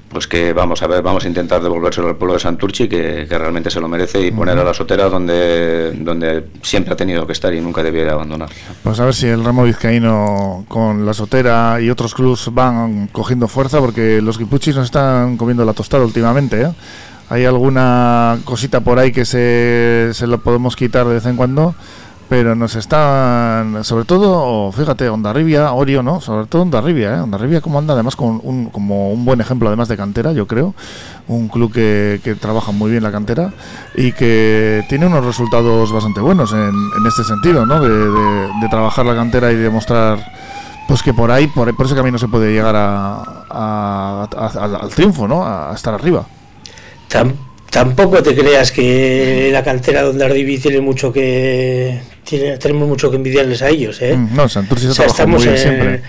pues 0.10 0.28
que 0.28 0.54
vamos 0.54 0.82
a 0.82 0.88
ver, 0.88 1.02
vamos 1.02 1.24
a 1.26 1.28
intentar 1.28 1.62
devolvérselo 1.62 2.08
al 2.08 2.16
pueblo 2.16 2.34
de 2.34 2.40
Santurchi, 2.40 2.88
que, 2.88 3.28
que 3.30 3.38
realmente 3.38 3.70
se 3.70 3.80
lo 3.80 3.88
merece, 3.88 4.26
y 4.26 4.32
poner 4.32 4.58
a 4.58 4.64
la 4.64 4.74
sotera 4.74 5.08
donde, 5.08 5.92
donde 5.94 6.48
siempre 6.62 6.94
ha 6.94 6.98
tenido 6.98 7.26
que 7.28 7.34
estar 7.34 7.54
y 7.54 7.62
nunca 7.62 7.84
debiera 7.84 8.14
abandonar. 8.14 8.50
Pues 8.84 9.00
a 9.00 9.06
ver 9.06 9.14
si 9.14 9.28
el 9.28 9.44
ramo 9.44 9.64
vizcaíno 9.64 10.66
con 10.68 11.06
la 11.06 11.14
sotera 11.14 11.80
y 11.80 11.90
otros 11.90 12.16
clubs 12.16 12.50
van 12.52 13.08
cogiendo 13.08 13.48
fuerza, 13.48 13.80
porque 13.80 14.22
los 14.22 14.38
guipuchis 14.40 14.76
nos 14.76 14.86
están 14.86 15.38
comiendo 15.38 15.64
la 15.64 15.74
tostada 15.74 16.04
últimamente. 16.04 16.62
¿eh? 16.62 16.72
Hay 17.30 17.46
alguna 17.46 18.40
cosita 18.44 18.80
por 18.80 18.98
ahí 18.98 19.12
que 19.12 19.26
se, 19.26 20.10
se 20.14 20.26
lo 20.26 20.40
podemos 20.40 20.76
quitar 20.76 21.08
de 21.08 21.14
vez 21.14 21.26
en 21.28 21.36
cuando 21.36 21.76
pero 22.30 22.54
nos 22.54 22.76
están, 22.76 23.84
sobre 23.84 24.06
todo, 24.06 24.72
fíjate, 24.72 25.10
Ondarribia, 25.10 25.74
Orio, 25.74 26.04
¿no? 26.04 26.22
Sobre 26.22 26.46
todo 26.46 26.62
Ondarribia, 26.62 27.16
¿eh? 27.16 27.22
Ondarribia 27.22 27.60
como 27.60 27.80
anda, 27.80 27.96
además 27.96 28.16
con 28.16 28.40
un, 28.44 28.70
como 28.70 29.12
un 29.12 29.26
buen 29.26 29.42
ejemplo, 29.42 29.68
además 29.68 29.88
de 29.88 29.98
cantera, 29.98 30.32
yo 30.32 30.46
creo, 30.46 30.76
un 31.28 31.48
club 31.48 31.74
que, 31.74 32.22
que 32.24 32.36
trabaja 32.36 32.72
muy 32.72 32.92
bien 32.92 33.02
la 33.02 33.12
cantera 33.12 33.52
y 33.96 34.12
que 34.12 34.86
tiene 34.90 35.08
unos 35.08 35.26
resultados 35.26 35.92
bastante 35.92 36.22
buenos 36.22 36.54
en, 36.54 36.70
en 36.70 37.08
este 37.08 37.24
sentido, 37.24 37.66
¿no? 37.66 37.82
De, 37.82 37.90
de, 37.90 38.70
trabajar 38.70 39.08
la 39.08 39.16
cantera 39.16 39.52
y 39.52 39.56
demostrar 39.56 40.20
pues 40.88 41.02
que 41.02 41.16
por 41.16 41.32
ahí, 41.32 41.48
por, 41.48 41.74
ese 41.84 41.96
camino 41.96 42.20
se 42.20 42.28
puede 42.28 42.54
llegar 42.54 42.76
a, 42.78 44.28
al, 44.30 44.90
triunfo, 44.92 45.28
¿no? 45.28 45.44
A, 45.44 45.74
estar 45.74 45.96
arriba. 45.96 46.28
tampoco 47.72 48.22
te 48.22 48.36
creas 48.36 48.72
que 48.72 49.50
la 49.52 49.64
cantera 49.64 50.04
de 50.04 50.10
Ondarribia 50.10 50.62
tiene 50.62 50.80
mucho 50.80 51.12
que 51.12 52.19
tenemos 52.60 52.88
mucho 52.88 53.10
que 53.10 53.18
envidiarles 53.18 53.62
a 53.62 53.70
ellos. 53.70 54.02
¿eh? 54.02 54.16
Mm, 54.16 54.36
no, 54.36 54.50
Santurce 54.50 54.90
estamos, 54.90 55.46
muy 55.46 55.58
siempre. 55.58 56.02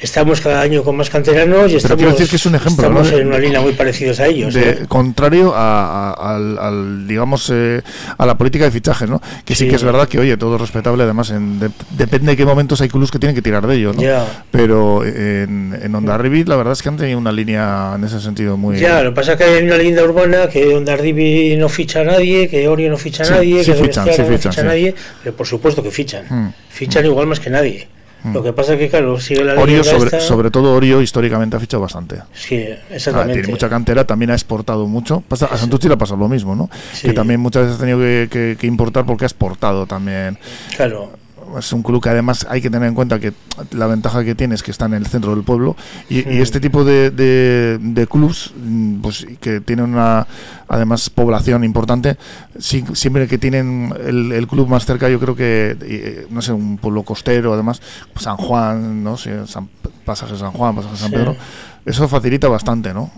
Estamos 0.00 0.40
cada 0.40 0.60
año 0.60 0.82
con 0.82 0.96
más 0.96 1.10
canteranos 1.10 1.70
y 1.72 1.76
estamos, 1.76 2.04
decir 2.12 2.28
que 2.28 2.36
es 2.36 2.46
un 2.46 2.54
ejemplo, 2.54 2.84
estamos 2.84 3.12
en 3.12 3.26
una 3.26 3.38
línea 3.38 3.60
muy 3.60 3.72
parecidos 3.72 4.20
a 4.20 4.26
ellos. 4.26 4.54
De, 4.54 4.70
¿eh? 4.70 4.78
Contrario 4.88 5.52
a, 5.54 6.12
al, 6.12 7.06
digamos, 7.06 7.50
eh, 7.52 7.82
a 8.16 8.26
la 8.26 8.36
política 8.36 8.64
de 8.64 8.70
fichaje, 8.70 9.06
¿no? 9.06 9.20
que 9.44 9.54
sí. 9.54 9.68
que 9.68 9.76
es 9.76 9.84
verdad 9.84 10.08
que, 10.08 10.18
oye, 10.18 10.36
todo 10.36 10.54
es 10.56 10.60
respetable, 10.60 11.04
además, 11.04 11.30
en, 11.30 11.60
depende 11.90 12.32
de 12.32 12.36
qué 12.36 12.44
momentos 12.44 12.80
hay 12.80 12.88
clubes 12.88 13.10
que 13.10 13.18
tienen 13.18 13.34
que 13.34 13.42
tirar 13.42 13.66
de 13.66 13.76
ellos. 13.76 13.96
¿no? 13.96 14.02
Pero 14.50 15.04
en, 15.04 15.78
en 15.80 15.94
Ondarribi, 15.94 16.44
la 16.44 16.56
verdad 16.56 16.72
es 16.72 16.82
que 16.82 16.88
han 16.88 16.96
tenido 16.96 17.18
una 17.18 17.32
línea 17.32 17.92
en 17.94 18.04
ese 18.04 18.20
sentido 18.20 18.56
muy. 18.56 18.78
Ya, 18.78 19.02
lo 19.02 19.10
que 19.10 19.16
pasa 19.16 19.32
es 19.32 19.38
que 19.38 19.44
hay 19.44 19.62
una 19.62 19.76
línea 19.76 20.02
urbana 20.02 20.48
que 20.48 20.74
Ondarribi 20.74 21.56
no 21.56 21.68
ficha 21.68 22.00
a 22.00 22.04
nadie, 22.04 22.48
que 22.48 22.66
Orio 22.68 22.90
no 22.90 22.96
ficha 22.96 23.24
a 23.24 23.30
nadie, 23.30 23.64
que 23.64 23.74
fichan, 23.74 24.06
no 24.06 24.38
ficha 24.38 24.60
a 24.60 24.64
nadie, 24.64 24.94
pero 25.22 25.36
por 25.36 25.46
supuesto 25.46 25.82
que 25.82 25.90
fichan. 25.90 26.24
Hmm. 26.28 26.52
Fichan 26.70 27.04
igual 27.04 27.26
más 27.26 27.40
que 27.40 27.50
nadie. 27.50 27.88
Hmm. 28.22 28.34
Lo 28.34 28.42
que 28.42 28.52
pasa 28.52 28.74
es 28.74 28.78
que, 28.78 28.88
claro, 28.88 29.18
sigue 29.18 29.44
la 29.44 29.54
Orio 29.54 29.82
sobre, 29.82 30.20
sobre 30.20 30.50
todo 30.50 30.74
Orio 30.74 31.00
históricamente 31.00 31.56
ha 31.56 31.60
fichado 31.60 31.82
bastante. 31.82 32.16
Sí, 32.34 32.64
exactamente. 32.90 33.34
tiene 33.34 33.48
mucha 33.48 33.68
cantera, 33.68 34.04
también 34.04 34.30
ha 34.30 34.34
exportado 34.34 34.86
mucho. 34.86 35.22
Pasa, 35.26 35.46
a 35.46 35.56
Santucci 35.56 35.88
le 35.88 35.94
ha 35.94 35.98
pasado 35.98 36.18
lo 36.18 36.28
mismo, 36.28 36.54
¿no? 36.54 36.68
Que 37.00 37.12
también 37.12 37.40
muchas 37.40 37.64
veces 37.64 37.76
ha 37.76 37.80
tenido 37.80 37.98
que, 37.98 38.56
que 38.58 38.66
importar 38.66 39.06
porque 39.06 39.24
ha 39.24 39.28
exportado 39.28 39.86
también. 39.86 40.38
Claro 40.76 41.19
es 41.58 41.72
un 41.72 41.82
club 41.82 42.02
que 42.02 42.08
además 42.08 42.46
hay 42.48 42.60
que 42.60 42.70
tener 42.70 42.88
en 42.88 42.94
cuenta 42.94 43.18
que 43.18 43.32
la 43.72 43.86
ventaja 43.86 44.24
que 44.24 44.34
tiene 44.34 44.54
es 44.54 44.62
que 44.62 44.70
está 44.70 44.86
en 44.86 44.94
el 44.94 45.06
centro 45.06 45.34
del 45.34 45.44
pueblo 45.44 45.76
y, 46.08 46.20
este 46.40 46.60
tipo 46.60 46.84
de, 46.84 47.10
de, 47.10 48.06
clubs 48.06 48.52
mm, 48.56 49.00
pues 49.00 49.26
que 49.40 49.60
tienen 49.60 49.86
una 49.86 50.26
además 50.68 51.10
población 51.10 51.64
importante 51.64 52.16
siempre 52.58 53.28
que 53.28 53.38
tienen 53.38 53.94
el, 54.04 54.46
club 54.48 54.68
más 54.68 54.86
cerca 54.86 55.08
yo 55.08 55.20
creo 55.20 55.36
que 55.36 55.76
eh, 55.80 56.26
no 56.30 56.42
sé 56.42 56.52
un 56.52 56.78
pueblo 56.78 57.02
costero 57.02 57.52
además 57.52 57.80
San 58.16 58.36
Juan 58.36 59.04
no 59.04 59.16
sé 59.16 59.46
San, 59.46 59.68
pasaje 60.04 60.36
San 60.36 60.52
Juan 60.52 60.74
pasaje 60.74 60.96
San 60.96 61.10
Pedro 61.10 61.36
eso 61.84 62.08
facilita 62.08 62.48
bastante 62.48 62.92
no 62.94 63.10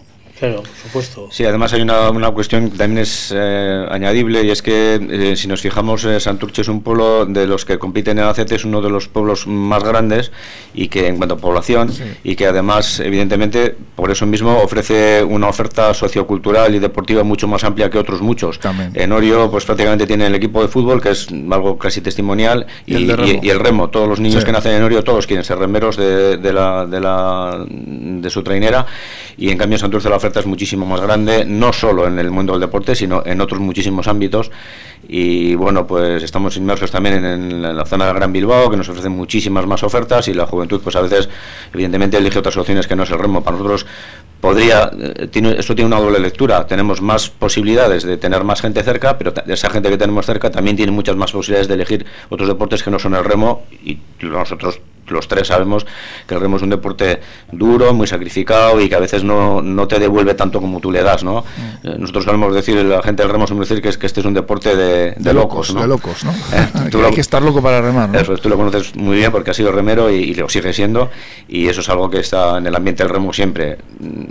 Claro, 0.43 0.63
por 0.63 0.75
supuesto. 0.75 1.29
Sí, 1.31 1.45
además 1.45 1.73
hay 1.73 1.83
una, 1.83 2.11
una 2.11 2.33
cuestión 2.33 2.69
que 2.69 2.77
también 2.77 3.05
es 3.05 3.33
eh, 3.33 3.87
añadible 3.89 4.43
y 4.43 4.51
es 4.51 4.61
que 4.61 4.95
eh, 4.97 5.37
si 5.37 5.47
nos 5.47 5.61
fijamos, 5.61 6.05
eh, 6.05 6.19
Santurce 6.19 6.63
es 6.63 6.69
un 6.69 6.83
pueblo 6.83 7.27
de 7.27 7.47
los 7.47 7.65
que 7.65 7.79
compiten 7.79 8.19
en 8.19 8.25
ACT, 8.25 8.51
es 8.51 8.65
uno 8.65 8.81
de 8.81 8.91
los 8.91 9.07
pueblos 9.07 9.47
más 9.47 9.85
grandes 9.85 10.33
y 10.75 10.89
que 10.89 11.07
en 11.07 11.19
cuanto 11.19 11.37
a 11.37 11.39
población 11.39 11.93
y 12.25 12.35
que 12.35 12.47
además, 12.47 12.99
evidentemente, 12.99 13.77
por 13.95 14.11
eso 14.11 14.27
mismo 14.27 14.59
ofrece 14.59 15.23
una 15.23 15.47
oferta 15.47 15.95
sociocultural 15.95 16.75
y 16.75 16.81
deportiva 16.81 17.23
mucho 17.23 17.47
más 17.47 17.63
amplia 17.63 17.89
que 17.89 17.99
otros 17.99 18.21
muchos. 18.21 18.59
En 18.95 19.13
Orio, 19.13 19.49
pues 19.49 19.65
prácticamente 19.65 20.09
tiene 20.09 20.27
el 20.27 20.35
equipo 20.35 20.61
de 20.61 20.67
fútbol, 20.67 21.01
que 21.01 21.11
es 21.11 21.29
algo 21.53 21.79
casi 21.79 22.01
testimonial, 22.01 22.67
y, 22.85 22.97
el, 22.97 23.61
remo. 23.61 23.91
Todos 23.91 24.09
los 24.09 24.19
niños 24.19 24.45
que 24.45 24.51
nacen 24.51 24.73
en 24.73 24.83
Orio, 24.83 25.05
todos 25.05 25.29
quieren 25.29 25.45
ser 25.45 25.59
remeros 25.59 25.97
de, 25.97 26.37
de, 26.39 26.53
la, 26.53 26.85
de, 26.85 26.99
la, 26.99 27.65
de 27.69 28.29
su 28.29 28.43
trainera 28.43 28.87
y 29.37 29.51
en 29.51 29.59
cambio 29.59 29.77
en 29.77 29.81
Santurce 29.81 30.09
la 30.09 30.17
oferta 30.17 30.41
es 30.41 30.47
muchísimo 30.47 30.87
más 30.87 31.01
grande, 31.01 31.45
no 31.45 31.73
solo 31.73 32.07
en 32.07 32.19
el 32.19 32.31
mundo 32.31 32.53
del 32.53 32.61
deporte, 32.61 32.95
sino 32.95 33.23
en 33.25 33.41
otros 33.41 33.61
muchísimos 33.61 34.09
ámbitos. 34.09 34.51
Y 35.09 35.55
bueno, 35.57 35.87
pues 35.87 36.23
estamos 36.23 36.57
inmersos 36.57 36.91
también 36.91 37.25
en, 37.25 37.63
la 37.63 37.85
zona 37.85 38.07
del 38.07 38.15
Gran 38.15 38.33
Bilbao, 38.33 38.71
que 38.71 38.77
nos 38.77 38.89
ofrece 38.89 39.09
muchísimas 39.09 39.67
más 39.67 39.83
ofertas 39.83 40.29
y 40.29 40.35
la 40.35 40.47
juventud, 40.47 40.81
pues 40.83 40.95
a 40.97 41.01
veces, 41.01 41.29
evidentemente, 41.73 42.17
elige 42.17 42.39
otras 42.39 42.57
opciones 42.57 42.87
que 42.87 42.95
no 42.95 43.03
es 43.03 43.11
el 43.11 43.19
remo. 43.19 43.43
Para 43.43 43.57
nosotros 43.57 43.85
podría, 44.41 44.91
eh, 44.97 45.29
tiene, 45.29 45.57
esto 45.59 45.75
tiene 45.75 45.89
una 45.89 46.01
doble 46.01 46.21
lectura. 46.21 46.67
Tenemos 46.67 47.01
más 47.01 47.31
posibilidades 47.31 48.05
de 48.05 48.17
tener 48.17 48.45
más 48.45 48.61
gente 48.61 48.83
cerca, 48.83 49.19
pero 49.19 49.33
esa 49.49 49.71
gente 49.71 49.91
que 49.91 49.99
tenemos 49.99 50.25
cerca 50.25 50.51
también 50.51 50.77
tiene 50.77 50.93
muchas 50.93 51.17
más 51.17 51.33
posibilidades 51.33 51.69
de 51.69 51.75
elegir 51.75 52.07
otros 52.29 52.49
deportes 52.49 52.83
que 52.83 52.91
no 52.91 52.99
son 52.99 53.15
el 53.15 53.25
remo 53.25 53.65
y 53.85 53.99
nosotros 54.21 54.81
los 55.09 55.29
tres 55.29 55.49
sabemos 55.49 55.87
que 56.27 56.35
el 56.35 56.41
remo 56.41 56.57
es 56.57 56.63
un 56.63 56.71
deporte 56.71 57.21
duro, 57.51 57.93
muy 57.93 58.07
sacrificado 58.07 58.81
y 58.81 58.89
que 58.89 58.95
a 58.95 59.01
veces 59.01 59.25
no, 59.25 59.63
no 59.63 59.89
te 59.89 59.99
devuelve 59.99 60.35
tanto 60.35 60.61
como 60.61 60.81
tú 60.81 60.91
le 60.91 61.03
das, 61.03 61.25
¿no? 61.25 61.41
Mm. 61.41 61.87
Eh, 61.87 61.97
nosotros 61.99 62.25
solemos 62.25 62.55
decir, 62.55 62.77
la 62.85 63.03
gente 63.03 63.23
del 63.23 63.33
remo 63.33 63.47
suele 63.47 63.61
decir 63.61 63.83
que, 63.83 63.89
es, 63.89 63.99
que 63.99 64.07
este 64.07 64.21
es 64.21 64.27
un 64.27 64.35
deporte 64.35 64.77
de, 64.77 65.13
de, 65.13 65.33
locos, 65.33 65.75
De 65.75 65.87
locos, 65.87 66.25
¿no? 66.25 66.33
Eh, 66.53 66.91
hay 67.05 67.15
que 67.15 67.21
estar 67.21 67.43
loco 67.43 67.63
para 67.63 67.81
remar, 67.81 68.09
¿no? 68.09 68.19
Eso, 68.19 68.37
tú 68.37 68.49
lo 68.49 68.57
conoces 68.57 68.95
muy 68.97 69.17
bien 69.17 69.33
porque 69.33 69.51
has 69.51 69.57
sido 69.57 69.73
remero 69.73 70.11
y, 70.11 70.35
lo 70.35 70.49
sigue 70.49 70.73
siendo 70.73 71.11
y 71.49 71.69
eso 71.69 71.81
es 71.81 71.89
algo 71.89 72.11
que 72.11 72.21
está 72.21 72.59
en 72.59 72.67
el 72.67 72.75
ambiente 72.75 73.03
del 73.03 73.13
remo 73.13 73.33
siempre. 73.33 73.79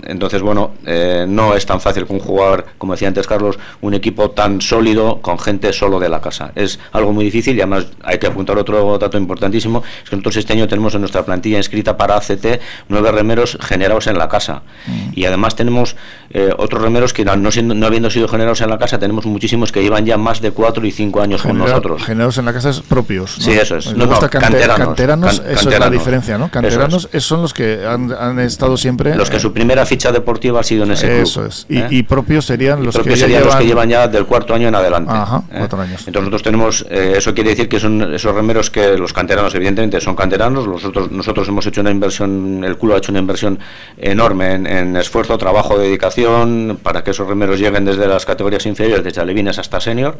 Entonces, 0.04 0.42
bueno, 0.42 0.72
eh, 0.86 1.24
no 1.28 1.54
es 1.54 1.64
tan 1.66 1.80
fácil 1.80 2.06
con 2.06 2.18
jugar, 2.18 2.66
como 2.78 2.92
decía 2.92 3.08
antes 3.08 3.26
Carlos, 3.26 3.58
un 3.80 3.94
equipo 3.94 4.30
tan 4.30 4.60
sólido 4.60 5.20
con 5.20 5.38
gente 5.38 5.72
solo 5.72 5.98
de 5.98 6.08
la 6.08 6.20
casa. 6.20 6.52
Es 6.54 6.78
algo 6.92 7.12
muy 7.12 7.24
difícil 7.24 7.56
y 7.56 7.60
además 7.60 7.86
hay 8.02 8.18
que 8.18 8.26
apuntar 8.26 8.58
otro 8.58 8.98
dato 8.98 9.18
importantísimo, 9.18 9.82
es 10.02 10.10
que 10.10 10.16
nosotros 10.16 10.36
este 10.36 10.52
año 10.52 10.68
tenemos 10.72 10.94
en 10.94 11.02
nuestra 11.02 11.22
plantilla 11.22 11.58
inscrita 11.58 11.98
para 11.98 12.16
ACT 12.16 12.46
nueve 12.88 13.12
remeros 13.12 13.58
generados 13.60 14.06
en 14.06 14.16
la 14.16 14.28
casa. 14.28 14.62
Mm. 14.86 15.10
Y 15.14 15.26
además 15.26 15.54
tenemos 15.54 15.96
eh, 16.30 16.50
otros 16.56 16.80
remeros 16.80 17.12
que 17.12 17.26
no, 17.26 17.50
siendo, 17.50 17.74
no 17.74 17.86
habiendo 17.86 18.08
sido 18.08 18.26
generados 18.26 18.62
en 18.62 18.70
la 18.70 18.78
casa, 18.78 18.98
tenemos 18.98 19.26
muchísimos 19.26 19.70
que 19.70 19.82
llevan 19.82 20.06
ya 20.06 20.16
más 20.16 20.40
de 20.40 20.50
cuatro 20.50 20.86
y 20.86 20.90
cinco 20.90 21.20
años 21.20 21.42
con 21.42 21.58
nosotros. 21.58 22.02
Generados 22.04 22.38
en 22.38 22.46
la 22.46 22.54
casa 22.54 22.70
es 22.70 22.80
propios. 22.80 23.36
Sí, 23.38 23.52
eso 23.52 23.76
es. 23.76 23.94
No, 23.94 24.08
canteranos. 24.30 25.42
eso 25.46 25.70
es 25.70 25.78
la 25.78 25.90
diferencia, 25.90 26.38
¿no? 26.38 26.50
Canteranos 26.50 27.08
son 27.18 27.42
los 27.42 27.52
que 27.52 27.84
han, 27.86 28.38
estado 28.40 28.76
siempre. 28.76 29.14
Los 29.14 29.30
que 29.30 29.38
su 29.38 29.52
primera 29.52 29.84
ficha 29.84 30.10
deportiva 30.10 30.60
ha 30.60 30.62
sido 30.62 30.84
en 30.84 30.92
ese 30.92 31.06
club. 31.06 31.22
Eso 31.22 31.44
es. 31.44 31.66
¿eh? 31.68 31.86
Y, 31.90 32.02
propios 32.02 32.46
serían 32.46 32.82
los 32.82 32.98
que 32.98 33.16
serían 33.16 33.44
los 33.44 33.56
que 33.56 33.66
llevan 33.66 33.88
ya 33.88 34.08
del 34.08 34.26
cuarto 34.26 34.54
año 34.54 34.68
en 34.68 34.74
adelante. 34.74 35.12
Ajá, 35.12 35.42
¿eh? 35.50 35.56
cuatro 35.58 35.80
años. 35.80 36.00
Entonces 36.06 36.22
nosotros 36.22 36.42
tenemos, 36.42 36.86
eso 36.90 37.34
quiere 37.34 37.50
decir 37.50 37.68
que 37.68 37.78
son 37.78 38.14
esos 38.14 38.34
remeros 38.34 38.70
que 38.70 38.96
los 38.96 39.12
canteranos 39.12 39.54
evidentemente 39.54 40.00
son 40.00 40.16
canteranos, 40.16 40.51
los 40.54 41.10
nosotros 41.10 41.48
hemos 41.48 41.66
hecho 41.66 41.80
una 41.80 41.90
inversión, 41.90 42.64
el 42.64 42.76
culo 42.76 42.94
ha 42.94 42.98
hecho 42.98 43.12
una 43.12 43.18
inversión 43.18 43.58
enorme 43.96 44.54
en, 44.54 44.96
esfuerzo, 44.96 45.38
trabajo, 45.38 45.78
dedicación, 45.78 46.78
para 46.82 47.02
que 47.02 47.12
esos 47.12 47.26
remeros 47.26 47.58
lleguen 47.58 47.84
desde 47.84 48.06
las 48.06 48.26
categorías 48.26 48.66
inferiores, 48.66 49.04
desde 49.04 49.20
alevines 49.20 49.58
hasta 49.58 49.80
senior, 49.80 50.16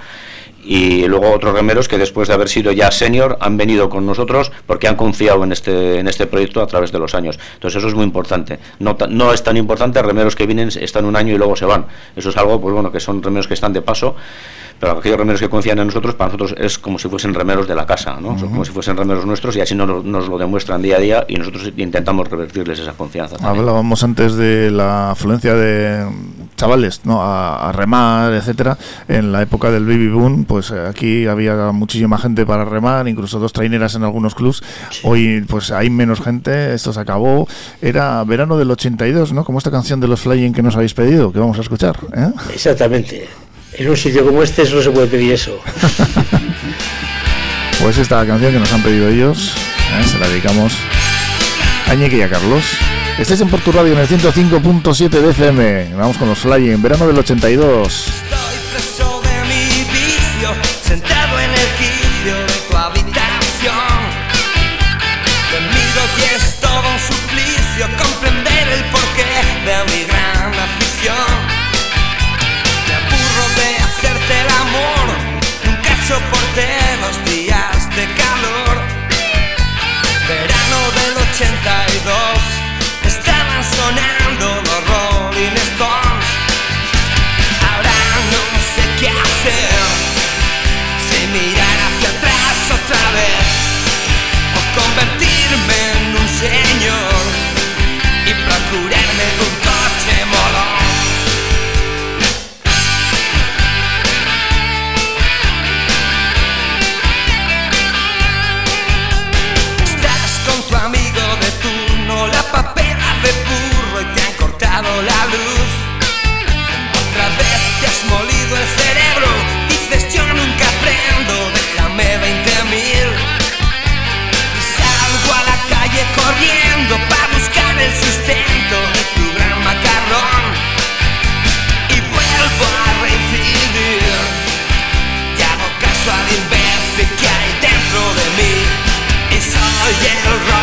y 0.64 1.06
luego 1.06 1.30
otros 1.32 1.54
remeros 1.54 1.88
que 1.88 1.98
después 1.98 2.28
de 2.28 2.34
haber 2.34 2.48
sido 2.48 2.72
ya 2.72 2.90
senior 2.90 3.36
han 3.40 3.56
venido 3.56 3.88
con 3.88 4.06
nosotros 4.06 4.52
porque 4.66 4.88
han 4.88 4.96
confiado 4.96 5.42
en 5.44 5.52
este, 5.52 5.98
en 5.98 6.08
este 6.08 6.26
proyecto 6.26 6.62
a 6.62 6.66
través 6.66 6.92
de 6.92 6.98
los 6.98 7.14
años. 7.14 7.38
Entonces 7.54 7.78
eso 7.78 7.88
es 7.88 7.94
muy 7.94 8.04
importante. 8.04 8.58
No, 8.78 8.96
no 9.08 9.32
es 9.32 9.42
tan 9.42 9.56
importante 9.56 10.00
remeros 10.02 10.36
que 10.36 10.46
vienen, 10.46 10.68
están 10.68 11.04
un 11.04 11.16
año 11.16 11.34
y 11.34 11.38
luego 11.38 11.56
se 11.56 11.64
van. 11.64 11.86
Eso 12.14 12.30
es 12.30 12.36
algo, 12.36 12.60
pues 12.60 12.72
bueno, 12.72 12.92
que 12.92 13.00
son 13.00 13.22
remeros 13.22 13.48
que 13.48 13.54
están 13.54 13.72
de 13.72 13.82
paso 13.82 14.14
pero 14.82 14.98
aquellos 14.98 15.16
remeros 15.16 15.40
que 15.40 15.48
confían 15.48 15.78
en 15.78 15.86
nosotros, 15.86 16.16
para 16.16 16.32
nosotros 16.32 16.56
es 16.58 16.76
como 16.76 16.98
si 16.98 17.08
fuesen 17.08 17.32
remeros 17.32 17.68
de 17.68 17.74
la 17.76 17.86
casa, 17.86 18.18
¿no? 18.20 18.36
Son 18.36 18.48
como 18.48 18.64
si 18.64 18.72
fuesen 18.72 18.96
remeros 18.96 19.24
nuestros 19.24 19.54
y 19.54 19.60
así 19.60 19.76
nos, 19.76 20.04
nos, 20.04 20.26
lo 20.26 20.36
demuestran 20.36 20.82
día 20.82 20.96
a 20.96 20.98
día 20.98 21.24
y 21.28 21.36
nosotros 21.36 21.70
intentamos 21.76 22.26
revertirles 22.28 22.80
esa 22.80 22.92
confianza. 22.92 23.36
Hablábamos 23.40 24.02
antes 24.02 24.34
de 24.34 24.72
la 24.72 25.12
afluencia 25.12 25.54
de 25.54 26.04
chavales 26.56 27.02
¿no? 27.04 27.22
a, 27.22 27.70
remar, 27.70 28.32
etcétera. 28.32 28.76
En 29.06 29.30
la 29.30 29.42
época 29.42 29.70
del 29.70 29.86
baby 29.86 30.08
boom, 30.08 30.46
pues 30.46 30.72
eh, 30.72 30.88
aquí 30.88 31.28
había 31.28 31.70
muchísima 31.70 32.18
gente 32.18 32.44
para 32.44 32.64
remar, 32.64 33.06
incluso 33.06 33.38
dos 33.38 33.52
traineras 33.52 33.94
en 33.94 34.02
algunos 34.02 34.34
clubs. 34.34 34.64
Hoy 35.04 35.44
pues 35.48 35.70
hay 35.70 35.90
menos 35.90 36.20
gente, 36.20 36.74
esto 36.74 36.92
se 36.92 36.98
acabó. 36.98 37.46
Era 37.80 38.24
verano 38.24 38.56
del 38.58 38.72
82, 38.72 39.32
¿no? 39.32 39.44
Como 39.44 39.58
esta 39.58 39.70
canción 39.70 40.00
de 40.00 40.08
los 40.08 40.22
Flying 40.22 40.52
que 40.52 40.62
nos 40.64 40.74
habéis 40.74 40.92
pedido, 40.92 41.32
que 41.32 41.38
vamos 41.38 41.58
a 41.58 41.60
escuchar. 41.60 41.96
¿eh? 42.16 42.32
Exactamente 42.52 43.28
en 43.74 43.88
un 43.88 43.96
sitio 43.96 44.24
como 44.24 44.42
este 44.42 44.64
no 44.70 44.82
se 44.82 44.90
puede 44.90 45.06
pedir 45.06 45.32
eso. 45.32 45.60
pues 47.80 47.98
esta 47.98 48.24
canción 48.26 48.52
que 48.52 48.58
nos 48.58 48.72
han 48.72 48.82
pedido 48.82 49.08
ellos, 49.08 49.54
¿eh? 49.98 50.04
se 50.08 50.18
la 50.18 50.28
dedicamos 50.28 50.72
a 51.88 51.94
Ñeque 51.94 52.18
y 52.18 52.22
a 52.22 52.28
Carlos. 52.28 52.62
Estáis 53.18 53.40
en 53.40 53.48
Porto 53.48 53.72
Radio 53.72 53.92
en 53.92 53.98
el 53.98 54.08
105.7 54.08 55.08
de 55.08 55.30
FM. 55.30 55.94
Vamos 55.94 56.16
con 56.16 56.28
los 56.28 56.38
Fly 56.38 56.70
en 56.70 56.82
verano 56.82 57.06
del 57.06 57.18
82. 57.18 58.06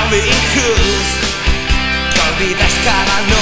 vehicles 0.09 1.05
Que 2.13 2.19
olvides 2.19 2.73
cada 2.83 3.21
nom 3.29 3.38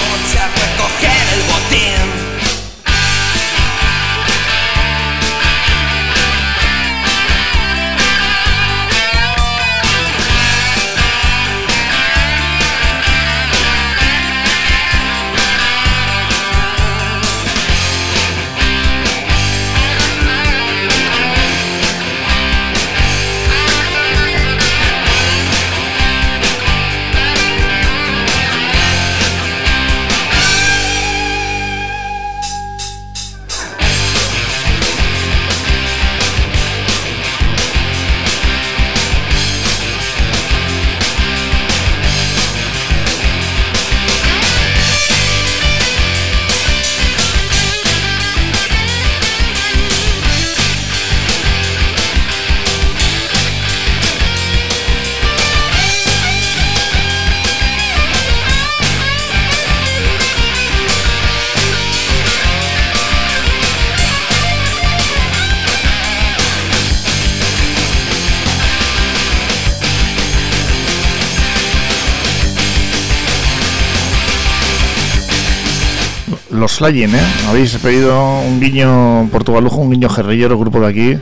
¿eh? 76.87 77.09
Habéis 77.49 77.75
pedido 77.77 78.39
un 78.39 78.61
guiño 78.61 79.27
portugalujo, 79.29 79.81
un 79.81 79.91
guiño 79.91 80.07
guerrillero, 80.07 80.57
grupo 80.57 80.79
de 80.79 80.87
aquí. 80.87 81.17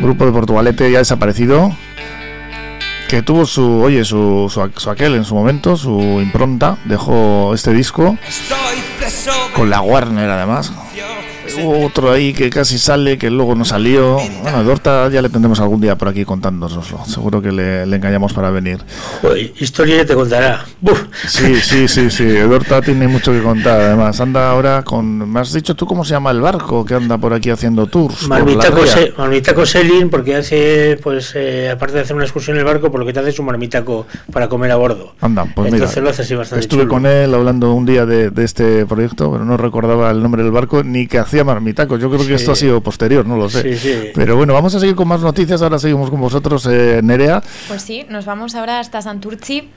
Grupo 0.00 0.26
de 0.26 0.32
Portugalete 0.32 0.90
ya 0.92 0.98
desaparecido. 0.98 1.74
Que 3.08 3.22
tuvo 3.22 3.46
su, 3.46 3.80
oye, 3.80 4.04
su, 4.04 4.50
su, 4.52 4.90
aquel 4.90 5.14
en 5.14 5.24
su 5.24 5.34
momento, 5.34 5.78
su 5.78 5.98
impronta. 6.20 6.76
Dejó 6.84 7.54
este 7.54 7.72
disco. 7.72 8.18
Con 9.54 9.70
la 9.70 9.80
Warner 9.80 10.28
además 10.28 10.72
otro 11.58 12.10
ahí 12.10 12.32
que 12.32 12.50
casi 12.50 12.78
sale, 12.78 13.18
que 13.18 13.30
luego 13.30 13.54
no 13.54 13.64
salió. 13.64 14.18
Bueno, 14.42 14.64
Dorta 14.64 15.08
ya 15.08 15.22
le 15.22 15.28
tendremos 15.28 15.60
algún 15.60 15.80
día 15.80 15.96
por 15.96 16.08
aquí 16.08 16.24
contándonoslo. 16.24 17.04
Seguro 17.06 17.42
que 17.42 17.52
le, 17.52 17.82
engañamos 17.82 18.32
para 18.32 18.50
venir. 18.50 18.80
historia 19.58 19.98
ya 19.98 20.06
te 20.06 20.14
contará. 20.14 20.64
Sí, 21.26 21.56
sí, 21.56 21.88
sí, 21.88 22.10
sí. 22.10 22.26
Dorta 22.26 22.80
tiene 22.80 23.08
mucho 23.08 23.32
que 23.32 23.42
contar. 23.42 23.80
Además, 23.80 24.20
anda 24.20 24.50
ahora 24.50 24.82
con. 24.82 25.30
¿Me 25.30 25.40
has 25.40 25.52
dicho 25.52 25.74
tú 25.74 25.86
cómo 25.86 26.04
se 26.04 26.12
llama 26.12 26.30
el 26.30 26.40
barco 26.40 26.84
que 26.84 26.94
anda 26.94 27.18
por 27.18 27.32
aquí 27.32 27.50
haciendo 27.50 27.86
tours? 27.86 28.28
Marmitaco, 28.28 29.66
Selin, 29.66 30.10
porque 30.10 30.36
hace, 30.36 30.98
pues, 31.02 31.32
eh, 31.34 31.70
aparte 31.70 31.96
de 31.96 32.02
hacer 32.02 32.16
una 32.16 32.24
excursión 32.24 32.56
en 32.56 32.60
el 32.60 32.64
barco, 32.64 32.90
por 32.90 33.00
lo 33.00 33.06
que 33.06 33.12
te 33.12 33.20
hace 33.20 33.32
su 33.32 33.42
marmitaco 33.42 34.06
para 34.32 34.48
comer 34.48 34.70
a 34.72 34.76
bordo. 34.76 35.14
Anda, 35.20 35.46
pues 35.54 35.72
Entonces 35.72 35.96
mira, 35.96 36.04
lo 36.04 36.10
hace 36.10 36.22
así 36.22 36.34
bastante 36.34 36.60
Estuve 36.60 36.88
con 36.88 37.06
él 37.06 37.34
hablando 37.34 37.72
un 37.72 37.86
día 37.86 38.06
de, 38.06 38.30
de 38.30 38.44
este 38.44 38.86
proyecto, 38.86 39.30
pero 39.30 39.44
no 39.44 39.56
recordaba 39.56 40.10
el 40.10 40.22
nombre 40.22 40.42
del 40.42 40.52
barco 40.52 40.82
ni 40.82 41.06
que 41.06 41.18
hacía 41.18 41.39
marmitacos. 41.44 42.00
Yo 42.00 42.10
creo 42.10 42.26
que 42.26 42.34
esto 42.34 42.52
ha 42.52 42.56
sido 42.56 42.80
posterior, 42.80 43.26
no 43.26 43.36
lo 43.36 43.48
sé. 43.48 44.12
Pero 44.14 44.36
bueno, 44.36 44.52
vamos 44.54 44.74
a 44.74 44.80
seguir 44.80 44.94
con 44.94 45.08
más 45.08 45.20
noticias. 45.20 45.62
Ahora 45.62 45.78
seguimos 45.78 46.10
con 46.10 46.20
vosotros, 46.20 46.66
eh, 46.70 47.00
Nerea. 47.02 47.42
Pues 47.68 47.82
sí, 47.82 48.06
nos 48.08 48.24
vamos 48.24 48.54
ahora 48.54 48.80
hasta 48.80 49.02
Santurci 49.02 49.68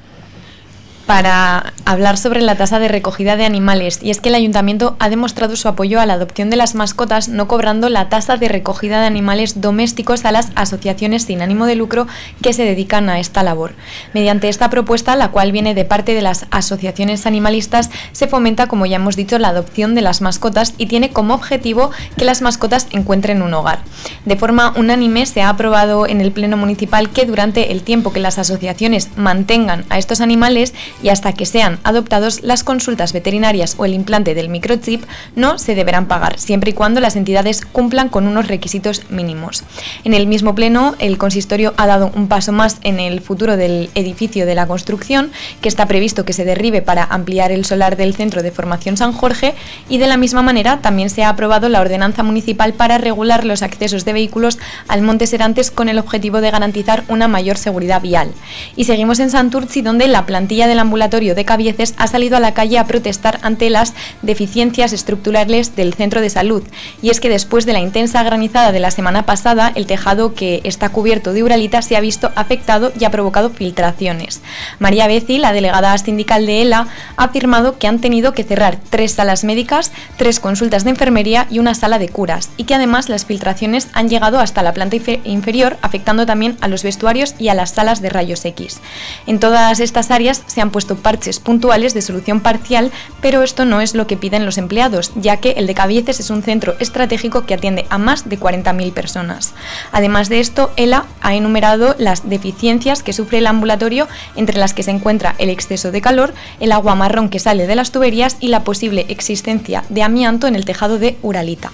para 1.06 1.74
hablar 1.86 2.18
sobre 2.18 2.42
la 2.42 2.56
tasa 2.56 2.80
de 2.80 2.88
recogida 2.88 3.36
de 3.36 3.46
animales. 3.46 4.00
Y 4.02 4.10
es 4.10 4.20
que 4.20 4.30
el 4.30 4.36
ayuntamiento 4.36 4.96
ha 5.00 5.10
demostrado 5.10 5.56
su 5.56 5.68
apoyo 5.68 6.00
a 6.00 6.06
la 6.06 6.14
adopción 6.14 6.50
de 6.50 6.56
las 6.56 6.76
mascotas, 6.76 7.28
no 7.28 7.48
cobrando 7.48 7.90
la 7.90 8.10
tasa 8.10 8.38
de 8.38 8.48
recogida 8.48 9.02
de 9.02 9.08
animales 9.08 9.60
domésticos 9.60 10.26
a 10.26 10.32
las 10.32 10.52
asociaciones 10.56 11.24
sin 11.24 11.42
ánimo 11.42 11.66
de 11.66 11.76
lucro 11.76 12.08
que 12.42 12.54
se 12.54 12.64
dedican 12.64 13.10
a 13.10 13.20
esta 13.20 13.44
labor. 13.44 13.74
Mediante 14.14 14.50
esta 14.50 14.70
propuesta, 14.70 15.16
la 15.16 15.32
cual 15.32 15.52
viene 15.52 15.74
de 15.74 15.86
parte 15.86 16.14
de 16.14 16.22
las 16.22 16.46
asociaciones 16.52 17.26
animalistas, 17.26 17.90
se 18.12 18.28
fomenta, 18.28 18.68
como 18.68 18.86
ya 18.86 18.96
hemos 18.96 19.16
dicho, 19.16 19.38
la 19.40 19.50
adopción 19.50 19.96
de 19.96 20.02
las 20.02 20.22
mascotas 20.22 20.74
y 20.78 20.86
tiene 20.86 21.10
como 21.10 21.34
objetivo 21.34 21.92
que 22.18 22.26
las 22.26 22.42
mascotas 22.42 22.88
encuentren 22.92 23.42
un 23.42 23.54
hogar. 23.54 23.80
De 24.26 24.38
forma 24.38 24.74
unánime 24.78 25.26
se 25.26 25.42
ha 25.42 25.50
aprobado 25.50 26.08
en 26.08 26.22
el 26.22 26.32
Pleno 26.32 26.58
Municipal 26.58 27.10
que 27.10 27.26
durante 27.26 27.72
el 27.72 27.84
tiempo 27.84 28.14
que 28.14 28.20
las 28.20 28.40
asociaciones 28.40 29.10
mantengan 29.16 29.86
a 29.90 29.98
estos 29.98 30.22
animales, 30.22 30.74
y 31.02 31.10
hasta 31.10 31.34
que 31.34 31.46
sean 31.46 31.80
adoptados 31.84 32.44
las 32.44 32.64
consultas 32.64 33.14
veterinarias 33.14 33.76
o 33.78 33.86
el 33.86 33.94
implante 33.94 34.36
del 34.36 34.50
microchip 34.50 35.04
no 35.36 35.58
se 35.58 35.76
deberán 35.76 36.08
pagar, 36.08 36.40
siempre 36.40 36.72
y 36.72 36.74
cuando 36.74 37.00
las 37.00 37.16
entidades 37.16 37.66
cumplan 37.66 38.10
con 38.10 38.28
unos 38.28 38.48
requisitos 38.48 39.04
mínimos. 39.10 39.64
En 40.04 40.14
el 40.14 40.28
mismo 40.28 40.56
pleno, 40.56 40.96
el 41.00 41.18
consistorio 41.18 41.74
ha 41.78 41.88
dado 41.88 42.12
un 42.16 42.28
paso 42.28 42.52
más 42.52 42.78
en 42.84 43.00
el 43.00 43.22
futuro 43.22 43.58
del 43.58 43.90
edificio 43.96 44.46
de 44.46 44.56
la 44.56 44.68
construcción, 44.68 45.32
que 45.62 45.70
está 45.70 45.88
previsto 45.88 46.26
que 46.26 46.34
se 46.34 46.46
derribe 46.46 46.82
para 46.82 47.04
ampliar 47.04 47.52
el 47.52 47.66
solar 47.66 47.98
del 47.98 48.16
Centro 48.16 48.44
de 48.44 48.52
Formación 48.52 48.98
San 48.98 49.14
Jorge, 49.14 49.56
y 49.90 49.98
de 49.98 50.08
la 50.08 50.18
misma 50.18 50.42
manera 50.42 50.80
también 50.82 51.10
se 51.10 51.24
ha 51.24 51.30
aprobado 51.30 51.70
la 51.70 51.82
ordenanza 51.82 52.24
municipal 52.24 52.74
para 52.74 52.98
regular 52.98 53.46
los 53.46 53.62
accesos 53.62 54.06
de 54.06 54.14
vehículos 54.14 54.60
al 54.88 55.02
Monte 55.02 55.28
Serantes 55.28 55.72
con 55.72 55.90
el 55.90 56.00
objetivo 56.00 56.42
de 56.42 56.52
garantizar 56.52 57.04
una 57.08 57.28
mayor 57.28 57.58
seguridad 57.58 58.02
vial. 58.02 58.32
Y 58.76 58.86
seguimos 58.86 59.20
en 59.20 59.30
Santurci, 59.30 59.82
donde 59.82 60.08
la 60.08 60.26
plantilla 60.26 60.68
del 60.68 60.80
ambulatorio 60.84 61.36
de 61.36 61.44
Cabieces 61.44 61.96
ha 61.98 62.08
salido 62.08 62.38
a 62.38 62.40
la 62.40 62.54
calle 62.54 62.78
a 62.78 62.86
protestar 62.86 63.40
ante 63.42 63.70
las 63.70 63.94
deficiencias 64.22 64.94
estructurales 64.94 65.76
del 65.76 65.94
centro 65.94 66.22
de 66.22 66.30
salud. 66.30 66.64
Y 67.02 67.10
es 67.10 67.20
que 67.20 67.30
después 67.30 67.66
de 67.66 67.74
la 67.74 67.80
intensa 67.80 68.22
granizada 68.24 68.72
de 68.72 68.80
la 68.80 68.92
semana 68.92 69.26
pasada, 69.26 69.72
el 69.76 69.88
tejado 69.88 70.34
que 70.34 70.62
está 70.64 70.90
cubierto 70.90 71.34
de 71.34 71.44
uralita 71.44 71.82
se 71.82 71.98
ha 71.98 72.02
visto 72.02 72.32
afectado 72.36 72.94
y 73.00 73.06
ha 73.06 73.12
provocado 73.12 73.50
filtraciones. 73.50 74.42
María 74.80 75.08
Beci, 75.08 75.38
la 75.38 75.54
delegada 75.54 75.98
sindical 75.98 76.46
de 76.46 76.62
ELA, 76.62 76.88
ha 77.18 77.24
afirmado 77.24 77.78
que 77.78 77.88
han 77.88 78.00
tenido 78.00 78.34
que 78.34 78.44
cerrar 78.44 78.78
tres 78.90 79.14
salas 79.14 79.44
médicas, 79.44 79.92
tres 80.18 80.40
consultas 80.40 80.84
de 80.84 80.92
enfermería 80.92 81.48
y 81.50 81.60
una 81.60 81.74
sala 81.74 82.00
de 82.00 82.10
curas, 82.10 82.50
y 82.58 82.66
que 82.66 82.76
además 82.76 83.10
las 83.10 83.26
filtraciones 83.26 83.88
han 83.94 84.10
llegado 84.10 84.40
hasta 84.40 84.64
la 84.64 84.74
planta 84.74 84.98
inferior, 85.24 85.78
afectando 85.82 86.26
también 86.26 86.58
a 86.62 86.68
los 86.68 86.84
vestuarios 86.84 87.36
y 87.40 87.48
a 87.48 87.54
las 87.54 87.72
salas 87.72 88.02
de 88.02 88.10
rayos 88.10 88.46
X. 88.46 88.82
En 89.26 89.40
todas 89.40 89.80
estas 89.80 90.12
áreas 90.12 90.44
se 90.46 90.62
han 90.62 90.72
puesto 90.74 90.98
parches 90.98 91.40
puntuales 91.40 91.94
de 91.94 92.02
solución 92.02 92.42
parcial, 92.42 92.92
pero 93.22 93.44
esto 93.44 93.64
no 93.64 93.80
es 93.80 93.96
lo 93.96 94.08
que 94.08 94.18
piden 94.18 94.46
los 94.46 94.58
empleados, 94.58 95.14
ya 95.16 95.38
que 95.38 95.52
el 95.52 95.68
de 95.68 95.74
Cabieces 95.74 96.20
es 96.20 96.30
un 96.30 96.44
centro 96.44 96.76
estratégico 96.82 97.46
que 97.46 97.54
atiende 97.54 97.86
a 97.90 97.98
más 97.98 98.28
de 98.28 98.38
40.000 98.38 98.92
personas. 98.92 99.54
Además 99.94 100.28
de 100.28 100.42
esto, 100.42 100.72
ELA 100.76 101.06
ha 101.22 101.36
enumerado 101.36 101.96
las 101.98 102.28
deficiencias 102.28 103.04
que 103.04 103.14
sufre 103.14 103.38
el 103.38 103.48
ambulatorio, 103.48 104.10
entre 104.36 104.60
las 104.60 104.74
que 104.74 104.84
se 104.84 104.92
encuentra 104.92 105.36
el 105.38 105.50
exceso 105.50 105.92
de 105.92 106.02
calor, 106.02 106.34
el 106.60 106.74
agua 106.74 106.96
marrón 106.96 107.30
que 107.30 107.40
sale 107.40 107.68
de 107.68 107.76
las 107.76 107.92
tuberías 107.92 108.36
y 108.42 108.50
la 108.50 108.66
posible 108.66 109.06
existencia 109.08 109.86
de 109.88 110.04
amianto 110.04 110.48
en 110.48 110.56
el 110.56 110.66
tejado 110.66 111.00
de 111.00 111.18
Uralita. 111.22 111.72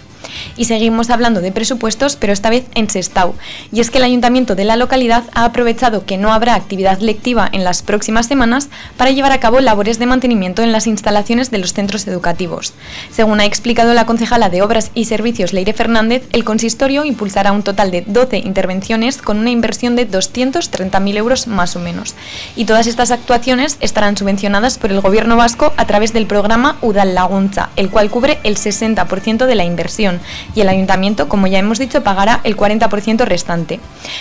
Y 0.58 0.66
seguimos 0.66 1.10
hablando 1.10 1.42
de 1.42 1.52
presupuestos, 1.52 2.16
pero 2.16 2.34
esta 2.34 2.50
vez 2.50 2.66
en 2.76 2.90
Sestao. 2.90 3.36
Y 3.72 3.80
es 3.80 3.90
que 3.90 3.98
el 3.98 4.04
ayuntamiento 4.04 4.56
de 4.56 4.66
la 4.66 4.76
localidad 4.76 5.24
ha 5.34 5.46
aprovechado 5.46 6.06
que 6.06 6.18
no 6.18 6.34
habrá 6.34 6.56
actividad 6.56 7.00
lectiva 7.00 7.50
en 7.52 7.64
las 7.64 7.82
próximas 7.82 8.28
semanas 8.28 8.70
para 8.98 9.12
llevar 9.12 9.32
a 9.32 9.40
cabo 9.40 9.60
labores 9.60 10.00
de 10.00 10.06
mantenimiento 10.06 10.62
en 10.62 10.72
las 10.72 10.88
instalaciones 10.88 11.52
de 11.52 11.58
los 11.58 11.74
centros 11.74 12.08
educativos. 12.08 12.74
Según 13.12 13.40
ha 13.40 13.46
explicado 13.46 13.94
la 13.94 14.06
concejala 14.06 14.50
de 14.50 14.62
Obras 14.62 14.92
y 14.94 15.06
Servicios 15.06 15.54
Leire 15.54 15.74
Fernández, 15.74 16.28
el 16.32 16.44
consistorio 16.44 17.06
impulsará 17.06 17.52
un 17.52 17.64
total 17.64 17.92
de 17.92 18.04
12 18.06 18.38
intervenciones 18.40 19.18
con 19.22 19.40
una 19.40 19.52
inversión 19.52 19.96
de 19.96 20.10
230.000 20.10 21.18
euros 21.18 21.48
más 21.48 21.76
o 21.76 21.80
menos. 21.80 22.16
Y 22.56 22.66
todas 22.66 22.88
estas 22.88 23.12
actuaciones 23.12 23.78
estarán 23.80 24.18
subvencionadas 24.18 24.78
por 24.78 24.92
el 24.92 25.02
gobierno 25.02 25.38
vasco 25.38 25.74
a 25.78 25.86
través 25.86 26.14
del 26.14 26.26
programa 26.26 26.78
Udal 26.82 27.16
Lagunza, 27.16 27.70
el 27.76 27.90
cual 27.90 28.10
cubre 28.10 28.40
el 28.44 28.58
60% 28.58 29.46
de 29.46 29.56
la 29.56 29.66
inversión 29.66 30.20
y 30.56 30.62
el 30.62 30.70
ayuntamiento, 30.70 31.30
como 31.30 31.48
ya 31.48 31.60
hemos 31.60 31.80
dicho, 31.80 32.04
pagará 32.04 32.42
el 32.44 32.58
40% 32.58 33.26
restante. 33.26 33.80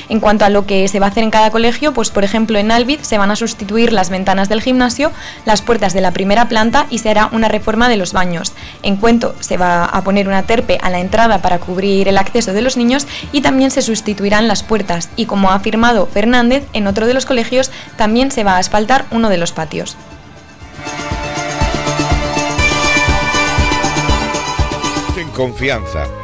En 0.09 0.21
cuanto 0.21 0.45
a 0.45 0.51
lo 0.51 0.66
que 0.66 0.89
se 0.89 1.01
va 1.01 1.07
a 1.07 1.09
hacer 1.11 1.25
en 1.25 1.31
cada 1.31 1.51
colegio, 1.51 1.93
pues 1.93 2.11
por 2.11 2.25
ejemplo 2.25 2.59
en 2.59 2.71
Alvid 2.71 3.01
se 3.01 3.19
van 3.19 3.31
a 3.31 3.37
sustituir 3.37 3.93
las 3.93 4.11
ventanas 4.11 4.49
del 4.49 4.58
gimnasio, 4.61 5.13
las 5.45 5.63
puertas 5.63 5.93
de 5.93 6.01
la 6.01 6.13
primera 6.13 6.49
planta 6.49 6.87
y 6.91 6.99
se 6.99 7.11
hará 7.11 7.29
una 7.33 7.49
reforma 7.49 7.89
de 7.89 7.97
los 7.97 8.13
baños. 8.13 8.53
En 8.83 8.97
Cuento 8.97 9.35
se 9.41 9.57
va 9.57 9.85
a 9.85 10.03
poner 10.03 10.29
una 10.29 10.45
terpe 10.45 10.79
a 10.83 10.91
la 10.91 11.01
entrada 11.01 11.43
para 11.43 11.59
cubrir 11.59 12.09
el 12.09 12.19
acceso 12.19 12.53
de 12.53 12.63
los 12.63 12.77
niños 12.77 13.07
y 13.33 13.41
también 13.41 13.71
se 13.71 13.83
sustituirán 13.83 14.49
las 14.49 14.63
puertas 14.63 15.11
y 15.17 15.27
como 15.27 15.51
ha 15.51 15.55
afirmado 15.55 16.07
Fernández, 16.07 16.65
en 16.73 16.87
otro 16.87 17.07
de 17.07 17.15
los 17.15 17.27
colegios 17.27 17.71
también 17.97 18.31
se 18.31 18.45
va 18.45 18.53
a 18.55 18.59
asfaltar 18.59 19.07
uno 19.11 19.29
de 19.29 19.39
los 19.39 19.53
patios. 19.53 19.97
confianza. 25.39 26.18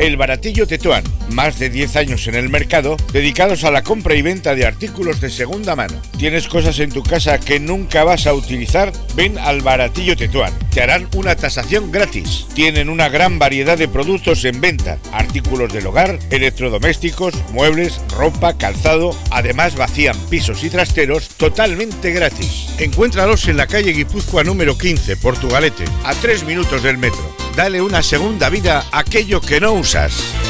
El 0.00 0.16
Baratillo 0.16 0.66
Tetuán, 0.66 1.04
más 1.28 1.58
de 1.58 1.68
10 1.68 1.96
años 1.96 2.26
en 2.26 2.34
el 2.34 2.48
mercado, 2.48 2.96
dedicados 3.12 3.64
a 3.64 3.70
la 3.70 3.82
compra 3.82 4.14
y 4.14 4.22
venta 4.22 4.54
de 4.54 4.64
artículos 4.64 5.20
de 5.20 5.28
segunda 5.28 5.76
mano. 5.76 6.00
¿Tienes 6.16 6.48
cosas 6.48 6.78
en 6.78 6.90
tu 6.90 7.02
casa 7.02 7.38
que 7.38 7.60
nunca 7.60 8.02
vas 8.02 8.26
a 8.26 8.32
utilizar? 8.32 8.92
Ven 9.14 9.36
al 9.36 9.60
Baratillo 9.60 10.16
Tetuán. 10.16 10.54
Te 10.70 10.82
harán 10.82 11.08
una 11.14 11.34
tasación 11.34 11.90
gratis. 11.90 12.46
Tienen 12.54 12.88
una 12.88 13.08
gran 13.08 13.38
variedad 13.38 13.76
de 13.76 13.88
productos 13.88 14.44
en 14.44 14.60
venta, 14.60 14.98
artículos 15.12 15.72
del 15.72 15.86
hogar, 15.86 16.18
electrodomésticos, 16.30 17.34
muebles, 17.52 18.00
ropa, 18.16 18.56
calzado. 18.56 19.16
Además 19.30 19.76
vacían 19.76 20.16
pisos 20.28 20.62
y 20.62 20.70
trasteros 20.70 21.28
totalmente 21.30 22.12
gratis. 22.12 22.68
Encuéntralos 22.78 23.48
en 23.48 23.56
la 23.56 23.66
calle 23.66 23.92
Guipúzcoa 23.92 24.44
número 24.44 24.78
15, 24.78 25.16
Portugalete, 25.16 25.84
a 26.04 26.14
3 26.14 26.44
minutos 26.44 26.82
del 26.82 26.98
metro. 26.98 27.34
Dale 27.56 27.82
una 27.82 28.02
segunda 28.02 28.48
vida 28.48 28.84
a 28.92 29.00
aquello 29.00 29.40
que 29.40 29.60
no 29.60 29.72
usas. 29.72 30.49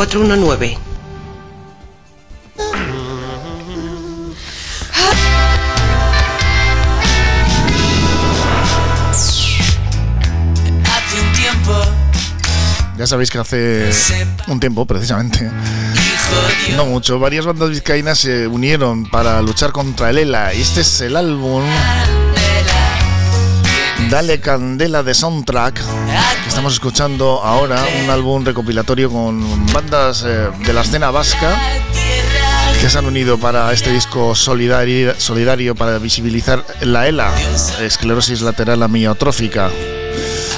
419. 0.00 0.78
Hace 10.84 11.20
un 11.20 11.32
tiempo. 11.34 11.72
Ya 12.96 13.06
sabéis 13.06 13.30
que 13.30 13.38
hace 13.38 13.90
un 14.48 14.58
tiempo, 14.58 14.86
precisamente, 14.86 15.50
no 16.76 16.86
mucho, 16.86 17.18
varias 17.18 17.44
bandas 17.44 17.68
vizcaínas 17.68 18.20
se 18.20 18.46
unieron 18.46 19.04
para 19.04 19.42
luchar 19.42 19.70
contra 19.70 20.08
el 20.08 20.16
ELA. 20.16 20.54
Y 20.54 20.62
este 20.62 20.80
es 20.80 21.02
el 21.02 21.14
álbum 21.14 21.62
Dale 24.10 24.40
Candela 24.40 25.04
de 25.04 25.14
Soundtrack, 25.14 25.80
estamos 26.48 26.72
escuchando 26.72 27.40
ahora, 27.44 27.80
un 28.02 28.10
álbum 28.10 28.44
recopilatorio 28.44 29.08
con 29.08 29.72
bandas 29.72 30.24
eh, 30.26 30.48
de 30.66 30.72
la 30.72 30.80
escena 30.80 31.12
vasca 31.12 31.56
que 32.80 32.90
se 32.90 32.98
han 32.98 33.06
unido 33.06 33.38
para 33.38 33.72
este 33.72 33.92
disco 33.92 34.34
solidario, 34.34 35.14
solidario 35.16 35.76
para 35.76 35.98
visibilizar 35.98 36.64
la 36.80 37.06
ELA, 37.06 37.32
esclerosis 37.80 38.40
lateral 38.40 38.82
amiotrófica. 38.82 39.70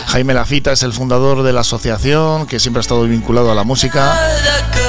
Jaime 0.07 0.33
Lafita 0.33 0.73
es 0.73 0.83
el 0.83 0.95
fundador 0.95 1.43
de 1.43 1.53
la 1.53 1.61
asociación 1.61 2.47
que 2.47 2.59
siempre 2.59 2.81
ha 2.81 2.83
estado 2.83 3.03
vinculado 3.03 3.53
a 3.53 3.55
la 3.55 3.65
música 3.65 4.19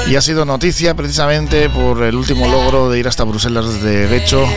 y 0.08 0.16
ha 0.16 0.22
sido 0.22 0.46
noticia 0.46 0.94
precisamente 0.94 1.68
por 1.68 2.02
el 2.02 2.14
último 2.14 2.48
logro 2.48 2.88
de 2.88 2.98
ir 2.98 3.08
hasta 3.08 3.24
Bruselas 3.24 3.82
de 3.82 4.06
Guecho 4.08 4.48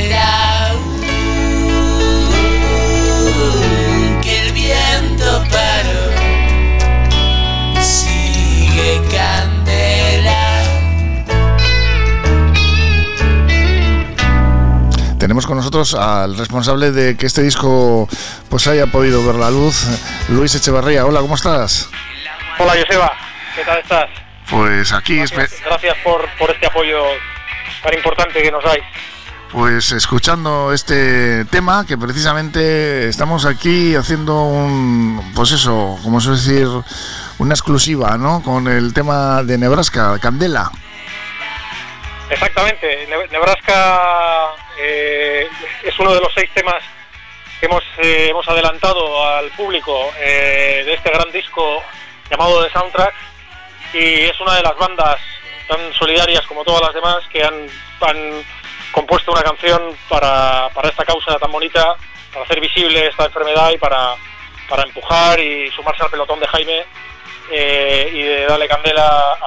con 15.58 15.64
nosotros 15.64 15.96
al 15.96 16.38
responsable 16.38 16.92
de 16.92 17.18
que 17.18 17.26
este 17.26 17.42
disco 17.42 18.08
pues 18.48 18.68
haya 18.68 18.86
podido 18.86 19.26
ver 19.26 19.38
la 19.38 19.50
luz, 19.50 19.88
Luis 20.30 20.54
Echevarría. 20.54 21.04
Hola, 21.04 21.20
¿cómo 21.20 21.34
estás? 21.34 21.90
Hola, 22.60 22.74
Joseba. 22.80 23.12
¿Qué 23.56 23.64
tal 23.64 23.80
estás? 23.80 24.08
Pues 24.52 24.94
aquí... 24.94 25.18
Gracias, 25.18 25.60
gracias 25.66 25.98
por, 26.04 26.30
por 26.38 26.52
este 26.52 26.68
apoyo 26.68 27.02
tan 27.82 27.92
importante 27.96 28.40
que 28.40 28.52
nos 28.52 28.64
dais. 28.64 28.84
Pues 29.52 29.92
escuchando 29.94 30.72
este 30.72 31.46
tema, 31.46 31.88
que 31.88 31.98
precisamente 31.98 33.08
estamos 33.08 33.46
aquí 33.46 33.96
haciendo 33.96 34.44
un, 34.44 35.34
pues 35.34 35.54
eso, 35.54 35.98
como 36.04 36.22
suele 36.22 36.38
decir, 36.38 36.68
una 37.40 37.56
exclusiva, 37.56 38.16
¿no? 38.20 38.44
Con 38.44 38.68
el 38.68 38.94
tema 38.94 39.42
de 39.42 39.58
Nebraska, 39.58 40.20
Candela. 40.20 40.70
Exactamente, 42.30 43.08
Nebraska 43.32 44.67
eh, 44.78 45.50
es 45.84 46.00
uno 46.00 46.14
de 46.14 46.22
los 46.22 46.34
seis 46.34 46.50
temas 46.54 46.84
que 47.60 47.66
hemos, 47.66 47.84
eh, 47.98 48.28
hemos 48.30 48.48
adelantado 48.48 49.26
al 49.28 49.50
público 49.52 50.12
eh, 50.20 50.84
de 50.86 50.94
este 50.94 51.10
gran 51.10 51.32
disco 51.32 51.82
llamado 52.30 52.64
The 52.64 52.72
Soundtrack. 52.72 53.14
Y 53.94 54.26
es 54.26 54.40
una 54.40 54.56
de 54.56 54.64
las 54.64 54.76
bandas 54.78 55.20
tan 55.68 55.94
solidarias 55.94 56.46
como 56.46 56.64
todas 56.64 56.82
las 56.82 56.94
demás 56.94 57.18
que 57.32 57.44
han, 57.44 57.68
han 58.02 58.46
compuesto 58.92 59.32
una 59.32 59.42
canción 59.42 59.96
para, 60.08 60.70
para, 60.74 60.90
esta 60.90 61.06
causa 61.06 61.38
tan 61.40 61.52
bonita, 61.52 61.96
para 62.32 62.46
hacer 62.46 62.60
visible 62.60 63.08
esta 63.08 63.26
enfermedad 63.26 63.72
y 63.72 63.78
para, 63.78 64.16
para 64.70 64.84
empujar 64.84 65.40
y 65.40 65.72
sumarse 65.72 66.04
al 66.04 66.10
pelotón 66.10 66.40
de 66.40 66.48
Jaime 66.48 66.86
eh, 67.52 68.10
y 68.14 68.22
de 68.22 68.46
darle 68.46 68.68
candela 68.68 69.38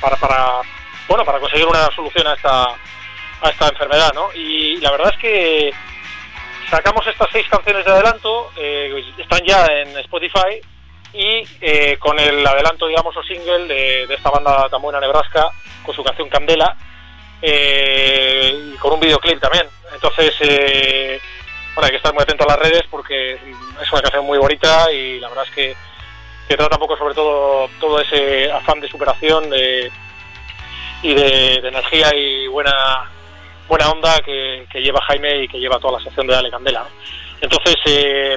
para, 0.00 0.16
para, 0.16 0.60
bueno, 1.08 1.24
para 1.24 1.40
conseguir 1.40 1.66
una 1.66 1.90
solución 1.94 2.26
a 2.26 2.34
esta, 2.34 2.76
a 3.42 3.50
esta 3.50 3.68
enfermedad. 3.68 4.12
¿no? 4.14 4.32
Y 4.34 4.76
la 4.78 4.90
verdad 4.90 5.12
es 5.12 5.18
que 5.18 5.72
sacamos 6.70 7.06
estas 7.06 7.28
seis 7.30 7.46
canciones 7.48 7.84
de 7.84 7.90
adelanto, 7.90 8.50
eh, 8.56 9.14
están 9.18 9.40
ya 9.44 9.66
en 9.66 9.98
Spotify 9.98 10.60
y 11.12 11.44
eh, 11.60 11.98
con 11.98 12.18
el 12.18 12.46
adelanto, 12.46 12.86
digamos, 12.86 13.14
o 13.16 13.22
single 13.22 13.66
de, 13.66 14.14
esta 14.14 14.30
banda 14.30 14.68
tan 14.70 14.80
buena 14.80 15.00
Nebraska, 15.00 15.50
con 15.84 15.94
su 15.94 16.02
canción 16.02 16.28
Candela, 16.28 16.76
eh, 17.42 18.72
y 18.72 18.76
con 18.78 18.94
un 18.94 19.00
videoclip 19.00 19.40
también. 19.40 19.66
Entonces, 19.92 20.34
eh, 20.40 21.20
bueno, 21.74 21.86
hay 21.86 21.90
que 21.90 21.96
estar 21.96 22.14
muy 22.14 22.22
atento 22.22 22.44
a 22.44 22.56
las 22.56 22.58
redes 22.58 22.84
porque 22.90 23.34
es 23.34 23.92
una 23.92 24.02
canción 24.02 24.24
muy 24.24 24.38
bonita 24.38 24.90
y 24.92 25.20
la 25.20 25.28
verdad 25.28 25.44
es 25.48 25.54
que, 25.54 25.76
que 26.48 26.56
trata 26.56 26.76
un 26.76 26.80
poco 26.80 26.96
sobre 26.96 27.14
todo 27.14 27.68
todo 27.80 28.00
ese 28.00 28.50
afán 28.50 28.80
de 28.80 28.88
superación 28.88 29.50
de, 29.50 29.90
y 31.02 31.14
de, 31.14 31.54
energía 31.56 32.14
y 32.14 32.46
buena 32.46 33.10
buena 33.68 33.90
onda 33.90 34.20
que, 34.20 34.66
que, 34.70 34.80
lleva 34.80 35.00
Jaime 35.02 35.44
y 35.44 35.48
que 35.48 35.58
lleva 35.58 35.78
toda 35.78 35.98
la 35.98 36.04
sección 36.04 36.26
de 36.26 36.34
Dale 36.34 36.50
Candela. 36.50 36.86
Entonces, 37.40 37.76
eh, 37.86 38.36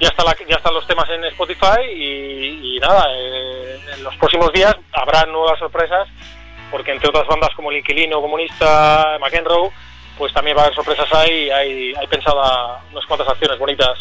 ya, 0.00 0.08
está 0.08 0.24
la, 0.24 0.36
ya 0.48 0.56
están 0.56 0.74
los 0.74 0.86
temas 0.86 1.08
en 1.10 1.24
Spotify 1.24 1.82
y, 1.90 2.76
y 2.76 2.80
nada, 2.80 3.06
eh, 3.12 3.80
en 3.94 4.04
los 4.04 4.16
próximos 4.16 4.52
días 4.52 4.74
habrá 4.92 5.24
nuevas 5.26 5.58
sorpresas 5.58 6.08
porque 6.70 6.90
entre 6.90 7.08
otras 7.08 7.26
bandas 7.26 7.54
como 7.54 7.70
el 7.70 7.78
Inquilino 7.78 8.20
Comunista, 8.20 9.16
McEnroe, 9.20 9.70
pues 10.18 10.32
también 10.32 10.56
va 10.56 10.62
a 10.62 10.64
haber 10.64 10.74
sorpresas 10.74 11.06
ahí, 11.12 11.50
hay, 11.50 11.94
hay 11.94 12.06
pensada 12.08 12.80
unas 12.90 13.06
cuantas 13.06 13.28
acciones 13.28 13.58
bonitas 13.58 13.96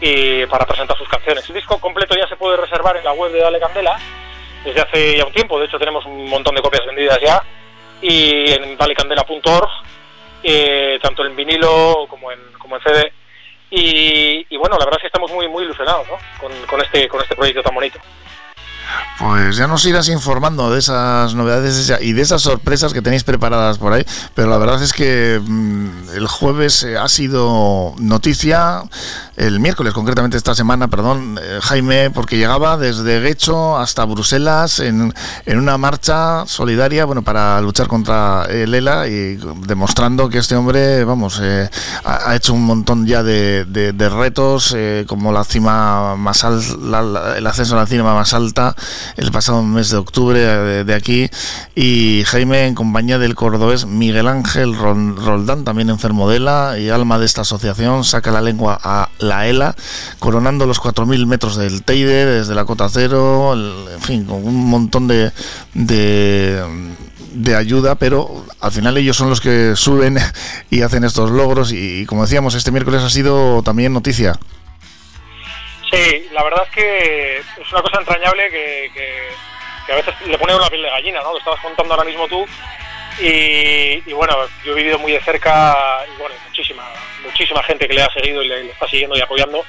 y 0.00 0.44
para 0.46 0.66
presentar 0.66 0.98
sus 0.98 1.08
canciones. 1.08 1.48
El 1.48 1.54
disco 1.54 1.78
completo 1.80 2.14
ya 2.14 2.28
se 2.28 2.36
puede 2.36 2.56
reservar 2.58 2.96
en 2.96 3.04
la 3.04 3.12
web 3.12 3.32
de 3.32 3.40
Dale 3.40 3.60
Candela 3.60 3.98
desde 4.64 4.80
hace 4.80 5.16
ya 5.16 5.24
un 5.24 5.32
tiempo, 5.32 5.58
de 5.58 5.66
hecho 5.66 5.78
tenemos 5.78 6.04
un 6.06 6.28
montón 6.28 6.54
de 6.54 6.62
copias 6.62 6.86
vendidas 6.86 7.18
ya 7.20 7.42
y 8.04 8.52
en 8.52 8.76
dalecandela.org, 8.76 9.70
eh, 10.42 10.98
tanto 11.02 11.24
en 11.24 11.34
vinilo 11.34 12.06
como 12.08 12.30
en, 12.30 12.38
como 12.58 12.76
en 12.76 12.82
CD. 12.82 13.12
Y, 13.70 14.46
y, 14.50 14.56
bueno, 14.58 14.76
la 14.78 14.84
verdad 14.84 14.98
es 14.98 15.00
que 15.00 15.06
estamos 15.06 15.32
muy 15.32 15.48
muy 15.48 15.64
ilusionados 15.64 16.06
¿no? 16.06 16.18
con, 16.38 16.52
con, 16.66 16.80
este, 16.82 17.08
con 17.08 17.22
este 17.22 17.34
proyecto 17.34 17.62
tan 17.62 17.74
bonito. 17.74 17.98
Pues 19.18 19.56
ya 19.56 19.66
nos 19.66 19.86
irás 19.86 20.08
informando 20.08 20.70
de 20.72 20.80
esas 20.80 21.34
novedades 21.34 21.92
y 22.00 22.12
de 22.12 22.22
esas 22.22 22.42
sorpresas 22.42 22.92
que 22.92 23.00
tenéis 23.00 23.22
preparadas 23.22 23.78
por 23.78 23.92
ahí, 23.92 24.04
pero 24.34 24.48
la 24.50 24.58
verdad 24.58 24.82
es 24.82 24.92
que 24.92 25.40
mmm, 25.42 26.08
el 26.14 26.26
jueves 26.26 26.82
eh, 26.82 26.98
ha 26.98 27.08
sido 27.08 27.94
noticia, 27.98 28.82
el 29.36 29.58
miércoles 29.60 29.92
concretamente 29.94 30.36
esta 30.36 30.54
semana, 30.54 30.88
perdón, 30.88 31.38
eh, 31.42 31.58
Jaime, 31.62 32.10
porque 32.10 32.36
llegaba 32.36 32.76
desde 32.76 33.20
Guecho 33.20 33.76
hasta 33.76 34.04
Bruselas 34.04 34.78
en, 34.80 35.12
en, 35.46 35.58
una 35.58 35.76
marcha 35.76 36.46
solidaria, 36.46 37.04
bueno, 37.04 37.22
para 37.22 37.60
luchar 37.60 37.88
contra 37.88 38.44
el 38.44 38.74
ELA 38.74 39.08
y 39.08 39.38
demostrando 39.66 40.28
que 40.28 40.38
este 40.38 40.54
hombre, 40.54 41.04
vamos, 41.04 41.40
eh, 41.42 41.68
ha, 42.04 42.34
hecho 42.36 42.54
un 42.54 42.64
montón 42.64 43.06
ya 43.06 43.22
de, 43.22 43.64
de, 43.64 43.92
de 43.92 44.08
retos, 44.08 44.72
eh, 44.76 45.04
como 45.08 45.32
la 45.32 45.44
cima 45.44 46.16
más 46.16 46.44
alta, 46.44 47.36
el 47.36 47.46
ascenso 47.46 47.76
a 47.76 47.80
la 47.80 47.86
cima 47.86 48.14
más 48.14 48.34
alta, 48.34 48.73
el 49.16 49.30
pasado 49.30 49.62
mes 49.62 49.90
de 49.90 49.96
octubre 49.96 50.38
de, 50.38 50.84
de, 50.84 50.94
aquí 50.94 51.28
y 51.74 52.22
Jaime 52.26 52.66
en 52.66 52.74
compañía 52.74 53.18
del 53.18 53.34
cordobés 53.34 53.86
Miguel 53.86 54.28
Ángel 54.28 54.76
Roldán, 54.76 55.64
también 55.64 55.90
enfermo 55.90 56.28
de 56.28 56.36
ELA 56.36 56.78
y 56.78 56.88
alma 56.88 57.18
de 57.18 57.26
esta 57.26 57.42
asociación, 57.42 58.04
saca 58.04 58.30
la 58.30 58.40
lengua 58.40 58.78
a 58.82 59.08
la 59.18 59.46
ELA, 59.46 59.74
coronando 60.18 60.66
los 60.66 60.80
4.000 60.80 61.26
metros 61.26 61.56
del 61.56 61.82
Teide 61.82 62.26
desde 62.26 62.54
la 62.54 62.64
cota 62.64 62.88
cero, 62.88 63.54
en 63.54 64.00
fin, 64.00 64.24
con 64.24 64.46
un 64.46 64.66
montón 64.66 65.08
de, 65.08 65.32
de 65.74 66.62
de 67.34 67.56
ayuda, 67.56 67.96
pero 67.96 68.44
al 68.60 68.72
final 68.72 68.96
ellos 68.96 69.16
son 69.16 69.28
los 69.28 69.40
que 69.40 69.74
suben 69.76 70.18
y 70.70 70.82
hacen 70.82 71.04
estos 71.04 71.30
logros 71.30 71.72
y 71.72 72.06
como 72.06 72.22
decíamos, 72.22 72.54
este 72.54 72.70
miércoles 72.70 73.02
ha 73.02 73.10
sido 73.10 73.62
también 73.62 73.92
noticia. 73.92 74.38
Sí, 75.94 76.28
la 76.32 76.42
verdad 76.42 76.64
es 76.64 76.70
que 76.70 77.36
es 77.36 77.72
una 77.72 77.82
cosa 77.82 78.00
entrañable 78.00 78.50
que, 78.50 79.92
a 79.92 79.94
veces 79.94 80.14
le 80.26 80.38
pone 80.38 80.54
una 80.54 80.68
piel 80.68 80.82
de 80.82 80.90
gallina, 80.90 81.20
¿no? 81.22 81.32
Lo 81.32 81.38
estabas 81.38 81.60
contando 81.60 81.94
ahora 81.94 82.06
mismo 82.06 82.26
tú. 82.26 82.44
Y, 83.20 84.12
bueno, 84.12 84.36
yo 84.64 84.72
he 84.72 84.76
vivido 84.76 84.98
muy 84.98 85.12
de 85.12 85.20
cerca, 85.20 86.04
y 86.12 86.18
bueno, 86.18 86.34
muchísima, 86.48 86.84
muchísima 87.22 87.62
gente 87.62 87.86
que 87.86 87.94
le 87.94 88.02
ha 88.02 88.12
seguido 88.12 88.42
y 88.42 88.48
le, 88.48 88.64
le 88.64 88.70
está 88.72 88.88
siguiendo 88.88 89.16
y 89.16 89.20
apoyando. 89.20 89.64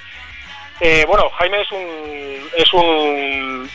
Eh, 0.79 1.05
bueno, 1.07 1.29
Jaime 1.37 1.61
es 1.61 1.71
un 1.71 2.49
es 2.57 2.73
un 2.73 3.69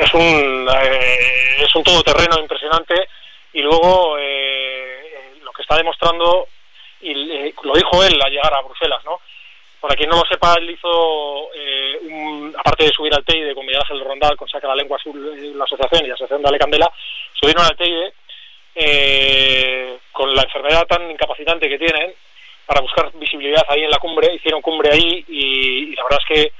es 0.00 0.14
un 0.14 0.68
eh, 0.82 1.56
es 1.60 1.74
un 1.74 1.82
todoterreno 1.82 2.38
impresionante 2.40 2.94
y 3.54 3.62
luego 3.62 4.16
eh, 4.18 5.34
lo 5.42 5.52
que 5.52 5.62
está 5.62 5.76
demostrando 5.76 6.48
y 7.00 7.12
eh, 7.30 7.54
lo 7.62 7.74
dijo 7.74 8.04
él 8.04 8.20
al 8.20 8.30
llegar 8.30 8.52
a 8.54 8.62
Bruselas, 8.62 9.02
¿no? 9.04 9.20
Para 9.82 9.96
quien 9.96 10.08
no 10.08 10.18
lo 10.18 10.24
sepa, 10.26 10.54
él 10.60 10.70
hizo, 10.70 11.48
eh, 11.56 11.98
un, 12.04 12.54
aparte 12.56 12.84
de 12.84 12.92
subir 12.92 13.12
al 13.12 13.24
Teide 13.24 13.52
con 13.52 13.66
Miguel 13.66 13.82
Rondal, 14.04 14.36
con 14.36 14.48
Saca 14.48 14.68
la 14.68 14.76
Lengua 14.76 14.96
Azul, 14.96 15.58
la 15.58 15.64
asociación 15.64 16.04
y 16.04 16.06
la 16.06 16.14
asociación 16.14 16.40
de 16.40 16.48
Ale 16.48 16.58
Candela, 16.60 16.92
subieron 17.32 17.64
al 17.64 17.76
Teide 17.76 18.12
eh, 18.76 19.98
con 20.12 20.32
la 20.36 20.42
enfermedad 20.42 20.86
tan 20.86 21.10
incapacitante 21.10 21.68
que 21.68 21.80
tienen 21.80 22.14
para 22.64 22.80
buscar 22.80 23.10
visibilidad 23.14 23.64
ahí 23.68 23.82
en 23.82 23.90
la 23.90 23.98
cumbre, 23.98 24.32
hicieron 24.32 24.62
cumbre 24.62 24.90
ahí 24.92 25.24
y, 25.26 25.96
la 25.96 26.04
verdad 26.04 26.20
es 26.28 26.36
que 26.36 26.52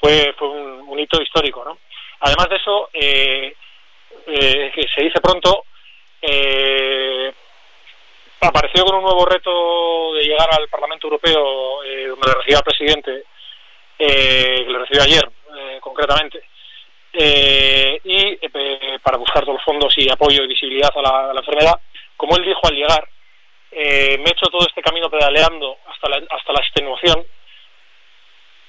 fue, 0.00 0.34
fue 0.36 0.48
un, 0.48 0.98
hito 0.98 1.22
histórico, 1.22 1.64
¿no? 1.64 1.78
Además 2.18 2.48
de 2.48 2.56
eso, 2.56 2.90
eh, 2.92 3.54
eh, 4.26 4.72
que 4.74 4.88
se 4.92 5.04
dice 5.04 5.20
pronto, 5.20 5.64
eh, 6.20 7.32
apareció 8.46 8.84
con 8.84 8.96
un 8.96 9.02
nuevo 9.02 9.24
reto 9.26 10.14
de 10.14 10.22
llegar 10.22 10.48
al 10.52 10.68
Parlamento 10.68 11.06
Europeo, 11.06 11.82
eh, 11.84 12.06
donde 12.08 12.26
le 12.26 12.34
recibió 12.34 12.58
al 12.58 12.64
presidente, 12.64 13.24
eh, 13.98 14.62
que 14.64 14.72
le 14.72 14.78
recibió 14.78 15.02
ayer 15.02 15.30
eh, 15.56 15.78
concretamente, 15.80 16.42
eh, 17.16 18.00
y 18.02 18.38
eh, 18.42 18.98
para 19.00 19.18
buscar 19.18 19.42
todos 19.42 19.54
los 19.54 19.64
fondos 19.64 19.94
y 19.96 20.10
apoyo 20.10 20.42
y 20.42 20.48
visibilidad 20.48 20.90
a 20.96 21.32
la, 21.32 21.38
enfermedad. 21.38 21.78
Como 22.16 22.36
él 22.36 22.44
dijo 22.44 22.60
al 22.64 22.74
llegar, 22.74 23.08
eh, 23.70 24.18
me 24.18 24.24
he 24.24 24.32
hecho 24.32 24.50
todo 24.50 24.66
este 24.66 24.82
camino 24.82 25.08
pedaleando 25.08 25.78
hasta 25.86 26.08
la, 26.08 26.16
hasta 26.16 26.52
la 26.52 26.60
extenuación 26.60 27.24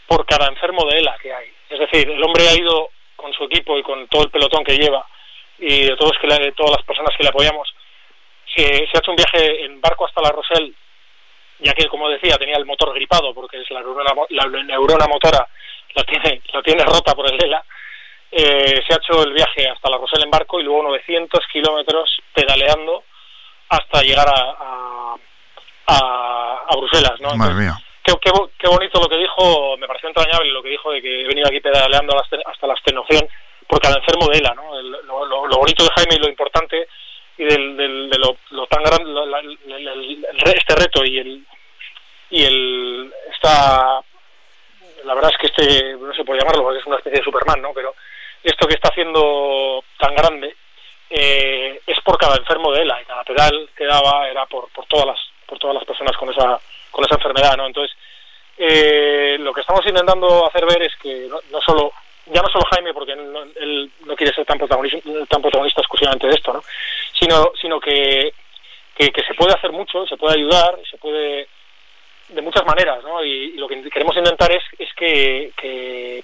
por 0.08 0.26
cada 0.28 0.48
enfermo 0.48 0.86
de 0.86 1.00
ELA 1.00 1.18
que 1.20 1.34
hay. 1.34 1.52
Es 1.70 1.80
decir, 1.80 2.08
el 2.08 2.24
hombre 2.24 2.48
ha 2.48 2.56
ido 2.56 2.90
con 3.16 3.34
su 3.34 3.46
equipo 3.46 3.80
y 3.80 3.84
con 3.84 4.08
todo 4.08 4.24
el 4.24 4.30
pelotón 4.30 4.64
que 4.64 4.78
lleva 4.78 5.04
y 5.58 5.86
de, 5.86 5.96
todos 5.96 6.14
que 6.20 6.28
le, 6.28 6.38
de 6.38 6.52
todas 6.52 6.74
las 6.78 6.86
personas 6.86 7.16
que 7.18 7.24
le 7.24 7.30
apoyamos 7.30 7.74
se, 8.56 8.64
se 8.64 8.92
ha 8.94 9.00
hecho 9.00 9.12
un 9.12 9.18
viaje 9.18 9.66
en 9.66 9.82
barco 9.82 10.06
hasta 10.06 10.22
la 10.22 10.30
Rosell, 10.30 10.74
ya 11.60 11.74
que, 11.74 11.88
como 11.88 12.10
decía, 12.10 12.38
tenía 12.38 12.58
el 12.58 12.66
motor 12.66 12.94
gripado, 12.94 13.34
porque 13.34 13.62
es 13.62 13.70
la 13.72 13.82
neurona, 13.82 14.14
la 14.30 14.46
neurona 14.64 15.08
motora 15.08 15.48
la 15.96 16.04
tiene, 16.04 16.42
la 16.54 16.62
tiene 16.62 16.84
rota 16.84 17.14
por 17.16 17.32
el 17.32 17.44
ELA. 17.44 17.64
Eh, 18.32 18.84
se 18.86 18.94
ha 18.94 18.98
hecho 18.98 19.24
el 19.24 19.34
viaje 19.34 19.70
hasta 19.70 19.90
la 19.90 19.98
Rosell 19.98 20.24
en 20.24 20.32
barco 20.32 20.60
y 20.60 20.64
luego 20.64 20.84
900 20.84 21.40
kilómetros 21.52 22.22
pedaleando 22.34 23.04
hasta 23.70 24.02
llegar 24.02 24.28
a, 24.28 24.58
a, 24.60 25.16
a, 25.88 26.66
a 26.68 26.76
Bruselas. 26.76 27.20
¿no? 27.22 27.36
Madre 27.36 27.56
mía. 27.56 27.78
Qué, 28.04 28.14
qué, 28.22 28.32
qué, 28.60 28.68
bonito 28.68 29.00
lo 29.00 29.08
que 29.08 29.18
dijo, 29.18 29.78
me 29.78 29.88
pareció 29.88 30.10
entrañable 30.10 30.52
lo 30.52 30.62
que 30.62 30.70
dijo 30.70 30.92
de 30.92 31.02
que 31.02 31.22
he 31.22 31.28
venido 31.28 31.48
aquí 31.48 31.60
pedaleando 31.60 32.16
hasta 32.20 32.68
la 32.68 32.74
estenoción 32.74 33.28
por 33.68 33.80
cada 33.80 33.98
enfermo 33.98 34.28
de 34.28 34.38
ELA. 34.38 34.54
¿no? 34.54 34.78
El, 34.78 34.92
lo, 34.92 35.26
lo, 35.26 35.48
lo 35.48 35.58
bonito 35.58 35.84
de 35.84 35.92
Jaime 35.96 36.16
y 36.16 36.20
lo 36.20 36.30
importante 36.30 36.88
y 37.38 37.44
del, 37.44 37.78
del, 37.78 38.10
de 38.10 38.18
lo, 38.18 38.68
tan 38.68 38.84
grande 38.84 39.12
este 40.56 40.76
reto 40.76 41.04
y 41.04 41.20
el 41.20 41.46
y 42.30 42.44
el 42.44 43.14
esta 43.34 44.02
la 45.04 45.14
verdad 45.14 45.32
es 45.32 45.38
que 45.38 45.48
este 45.48 45.94
no 45.96 46.14
se 46.14 46.24
puede 46.24 46.40
llamarlo 46.40 46.64
porque 46.64 46.80
es 46.80 46.86
una 46.86 46.98
especie 46.98 47.20
de 47.20 47.26
Superman 47.26 47.62
no 47.62 47.74
pero 47.74 47.94
esto 48.44 48.68
que 48.68 48.76
está 48.76 48.90
haciendo 48.90 49.84
tan 50.00 50.16
grande 50.16 50.56
eh, 51.10 51.82
es 51.86 52.00
por 52.02 52.18
cada 52.18 52.38
enfermo 52.38 52.72
de 52.72 52.82
ELA 52.82 53.02
y 53.02 53.06
cada 53.06 53.24
pedal 53.24 53.70
que 53.76 53.86
daba 53.86 54.28
era 54.28 54.46
por, 54.46 54.70
por 54.70 54.86
todas 54.86 55.06
las 55.08 55.20
por 55.46 55.60
todas 55.60 55.76
las 55.76 55.86
personas 55.86 56.16
con 56.18 56.30
esa 56.30 56.60
con 56.92 57.04
esa 57.04 57.16
enfermedad, 57.16 57.58
¿no? 57.58 57.68
Entonces 57.68 57.96
eh, 58.58 59.38
lo 59.40 59.54
que 59.54 59.62
estamos 59.62 59.86
intentando 59.86 60.48
hacer 60.48 60.66
ver 60.66 60.82
es 60.84 60.96
que 60.96 61.28
no, 61.30 61.62
solo 61.62 61.92
ya 62.28 62.42
no 62.42 62.48
solo 62.50 62.66
Jaime 62.72 62.94
porque 62.94 63.12
él 63.12 63.92
no 64.06 64.16
quiere 64.16 64.34
ser 64.34 64.46
tan 64.46 64.58
protagonista, 64.58 65.00
tan 65.30 65.42
protagonista 65.42 65.82
exclusivamente 65.82 66.28
de 66.28 66.34
esto, 66.34 66.54
¿no? 66.54 66.64
Sino 67.26 67.52
sino 67.60 67.80
que, 67.80 68.34
que, 68.96 69.24
se 69.28 69.34
puede 69.34 69.54
hacer 69.54 69.72
mucho, 69.72 70.06
se 70.06 70.16
puede 70.16 70.36
ayudar, 70.36 70.78
se 70.90 70.98
puede 70.98 71.48
de 72.30 72.42
muchas 72.42 72.64
maneras, 72.68 73.04
¿no? 73.04 73.24
Y, 73.24 73.54
lo 73.54 73.68
que 73.68 73.90
queremos 73.90 74.16
intentar 74.16 74.52
es, 74.52 74.62
es 74.78 74.94
que, 74.94 75.52
que, 75.58 76.24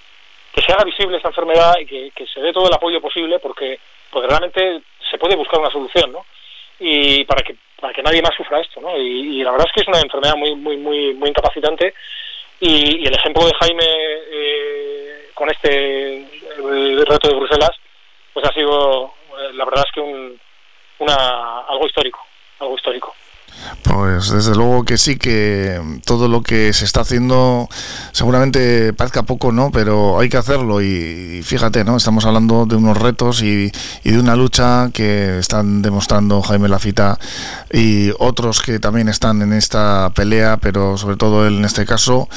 se 0.64 0.72
haga 0.72 0.84
visible 0.84 1.16
esta 1.16 1.30
enfermedad 1.30 1.74
y 1.80 1.86
que, 1.86 2.12
que 2.14 2.24
se 2.28 2.40
dé 2.40 2.52
todo 2.52 2.68
el 2.68 2.74
apoyo 2.74 3.00
posible 3.00 3.40
porque 3.40 3.80
porque 4.10 4.28
realmente 4.28 4.82
se 5.10 5.18
puede 5.18 5.34
buscar 5.34 5.58
una 5.58 5.72
solución, 5.72 6.12
¿no? 6.12 6.24
Y 6.78 7.24
para 7.24 7.42
que 7.42 7.56
para 7.80 7.92
que 7.92 8.02
nadie 8.02 8.22
más 8.22 8.36
sufra 8.36 8.60
esto, 8.60 8.80
¿no? 8.80 8.96
Y, 8.96 9.42
la 9.42 9.50
verdad 9.50 9.66
es 9.66 9.72
que 9.72 9.80
es 9.80 9.88
una 9.88 10.00
enfermedad 10.00 10.36
muy 10.36 10.54
muy 10.54 10.76
muy 10.76 11.14
muy 11.14 11.30
incapacitante 11.30 11.94
y, 12.60 13.04
el 13.04 13.14
ejemplo 13.14 13.44
de 13.44 13.54
Jaime 13.54 13.84
eh, 13.84 15.30
con 15.34 15.50
este 15.50 16.28
reto 17.08 17.28
de 17.28 17.34
Bruselas, 17.34 17.72
pues 18.32 18.46
ha 18.48 18.52
sido, 18.52 19.14
eh, 19.36 19.52
la 19.54 19.64
verdad 19.64 19.84
es 19.84 19.92
que 19.92 20.00
un, 20.00 20.40
una 21.02 21.60
algo 21.68 21.86
histórico, 21.86 22.20
algo 22.60 22.76
histórico. 22.76 23.14
Pues 23.82 24.30
desde 24.30 24.54
luego 24.54 24.84
que 24.84 24.96
sí, 24.96 25.16
que 25.16 25.80
todo 26.04 26.26
lo 26.26 26.42
que 26.42 26.72
se 26.72 26.84
está 26.84 27.02
haciendo 27.02 27.68
seguramente 28.12 28.92
parezca 28.92 29.22
poco, 29.22 29.52
¿no? 29.52 29.70
Pero 29.70 30.18
hay 30.18 30.28
que 30.28 30.36
hacerlo 30.36 30.80
y, 30.80 31.42
fíjate, 31.44 31.84
¿no? 31.84 31.96
Estamos 31.96 32.24
hablando 32.24 32.66
de 32.66 32.76
unos 32.76 32.96
retos 32.98 33.42
y, 33.42 33.70
y, 34.02 34.10
de 34.10 34.18
una 34.18 34.36
lucha 34.36 34.90
que 34.92 35.38
están 35.38 35.82
demostrando 35.82 36.42
Jaime 36.42 36.68
Lafita 36.68 37.18
y 37.72 38.10
otros 38.18 38.62
que 38.62 38.78
también 38.78 39.08
están 39.08 39.42
en 39.42 39.52
esta 39.52 40.10
pelea, 40.14 40.56
pero 40.56 40.96
sobre 40.96 41.16
todo 41.16 41.46
él 41.46 41.58
en 41.58 41.64
este 41.64 41.84
caso, 41.84 42.28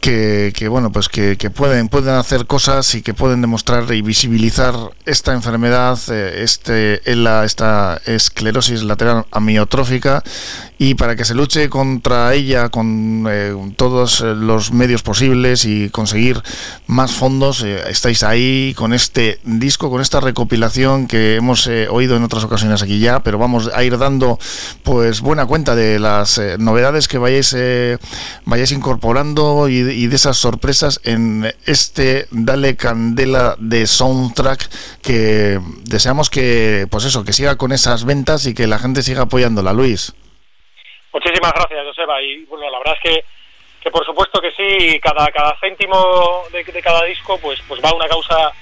que, 0.00 0.66
bueno 0.68 0.90
pues 0.90 1.08
que, 1.08 1.36
pueden 1.54 1.88
pueden 1.88 2.14
hacer 2.14 2.46
cosas 2.46 2.94
y 2.94 3.02
que 3.02 3.14
pueden 3.14 3.40
demostrar 3.40 3.92
y 3.92 4.02
visibilizar 4.02 4.74
esta 5.04 5.32
enfermedad 5.32 5.98
eh, 6.10 6.42
este 6.42 7.00
esta 7.04 8.00
esclerosis 8.06 8.82
lateral 8.82 9.26
amiotrófica 9.30 10.22
y 10.80 10.94
para 10.94 11.14
que 11.14 11.24
se 11.24 11.34
luche 11.34 11.68
contra 11.68 12.34
ella 12.34 12.70
con 12.70 13.26
eh, 13.28 13.54
todos 13.76 14.22
los 14.22 14.72
medios 14.72 15.02
posibles 15.02 15.64
y 15.64 15.90
conseguir 15.90 16.42
más 16.86 17.12
fondos 17.12 17.62
eh, 17.62 17.84
estáis 17.88 18.22
ahí 18.22 18.74
con 18.74 18.92
este 18.92 19.38
disco 19.44 19.90
con 19.90 20.00
esta 20.00 20.20
recopilación 20.20 21.06
que 21.06 21.36
hemos 21.36 21.68
oído 21.68 22.16
en 22.16 22.24
otras 22.24 22.42
ocasiones 22.42 22.82
aquí 22.82 22.98
ya 22.98 23.22
pero 23.22 23.38
vamos 23.38 23.70
a 23.74 23.84
ir 23.84 23.98
dando 23.98 24.38
pues 24.82 25.20
buena 25.20 25.46
cuenta 25.46 25.76
de 25.76 25.98
las 25.98 26.40
novedades 26.58 27.06
que 27.06 27.18
vayáis 27.18 27.54
vayáis 28.44 28.72
incorporando 28.72 29.68
y 29.68 30.00
y 30.00 30.06
de 30.06 30.16
esas 30.16 30.38
sorpresas 30.38 31.00
en 31.04 31.52
este 31.66 32.26
Dale 32.30 32.74
Candela 32.76 33.54
de 33.58 33.86
soundtrack 33.86 34.70
que 35.02 35.60
deseamos 35.84 36.30
que, 36.30 36.86
pues 36.90 37.04
eso, 37.04 37.22
que 37.22 37.34
siga 37.34 37.56
con 37.56 37.72
esas 37.72 38.04
ventas 38.04 38.46
y 38.46 38.54
que 38.54 38.66
la 38.66 38.78
gente 38.78 39.02
siga 39.02 39.22
apoyándola, 39.22 39.74
Luis. 39.74 40.14
Muchísimas 41.12 41.52
gracias, 41.52 41.86
Joseba. 41.86 42.20
Y 42.22 42.44
bueno, 42.44 42.70
la 42.70 42.78
verdad 42.78 42.96
es 43.02 43.10
que, 43.10 43.24
que 43.80 43.90
por 43.90 44.04
supuesto 44.04 44.40
que 44.40 44.52
sí, 44.52 44.98
cada, 45.00 45.26
cada 45.28 45.56
céntimo 45.60 46.44
de, 46.52 46.64
cada 46.82 47.04
disco 47.04 47.38
pues, 47.38 47.60
pues 47.66 47.82
va 47.82 47.90
a 47.90 47.94
una 47.94 48.08
causa 48.08 48.52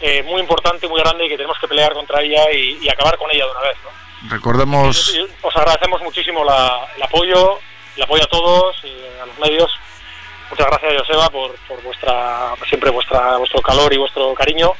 eh, 0.00 0.22
muy 0.22 0.40
importante, 0.40 0.88
muy 0.88 1.00
grande 1.00 1.26
y 1.26 1.28
que 1.28 1.36
tenemos 1.36 1.58
que 1.58 1.68
pelear 1.68 1.92
contra 1.92 2.22
ella 2.22 2.50
y, 2.52 2.88
acabar 2.88 3.16
con 3.18 3.30
ella 3.30 3.44
de 3.44 3.50
una 3.50 3.60
vez. 3.60 3.76
¿no? 3.84 4.30
Recordemos. 4.30 5.14
Os 5.42 5.56
agradecemos 5.56 6.00
muchísimo 6.02 6.42
el 6.42 7.02
apoyo, 7.02 7.58
el 7.96 8.02
apoyo 8.02 8.24
a 8.24 8.28
todos, 8.28 8.76
y 8.84 9.20
a 9.20 9.26
los 9.26 9.38
medios 9.38 9.70
Muchas 10.50 10.66
gracias, 10.66 11.02
Joseba, 11.02 11.30
por, 11.30 11.54
por 11.68 11.80
vuestra 11.82 12.54
siempre 12.68 12.90
vuestra 12.90 13.36
vuestro 13.36 13.62
calor 13.62 13.92
y 13.94 13.98
vuestro 13.98 14.34
cariño. 14.34 14.72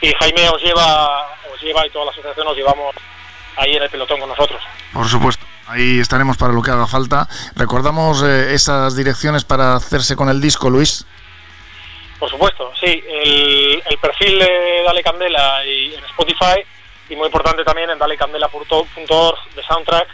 Y 0.00 0.12
Jaime 0.12 0.48
os 0.48 0.60
lleva, 0.60 1.38
os 1.52 1.62
lleva 1.62 1.86
y 1.86 1.90
toda 1.90 2.06
la 2.06 2.10
asociación 2.10 2.46
nos 2.46 2.56
llevamos 2.56 2.94
ahí 3.56 3.76
en 3.76 3.82
el 3.84 3.90
pelotón 3.90 4.18
con 4.18 4.28
nosotros. 4.28 4.60
Por 4.92 5.08
supuesto. 5.08 5.46
Ahí 5.66 5.98
estaremos 5.98 6.36
para 6.36 6.52
lo 6.52 6.62
que 6.62 6.70
haga 6.70 6.86
falta. 6.86 7.26
Recordamos 7.56 8.22
eh, 8.22 8.54
esas 8.54 8.96
direcciones 8.96 9.44
para 9.44 9.76
hacerse 9.76 10.14
con 10.16 10.28
el 10.28 10.40
disco, 10.40 10.68
Luis. 10.68 11.06
Por 12.18 12.30
supuesto, 12.30 12.72
sí. 12.80 13.02
El, 13.08 13.82
perfil 14.00 14.38
de 14.38 14.82
Dale 14.84 15.02
Candela 15.02 15.64
y 15.64 15.94
en 15.94 16.04
Spotify 16.04 16.60
y 17.08 17.16
muy 17.16 17.26
importante 17.26 17.64
también 17.64 17.90
en 17.90 17.98
dalecandela.org 17.98 19.54
de 19.54 19.62
Soundtrack 19.62 20.08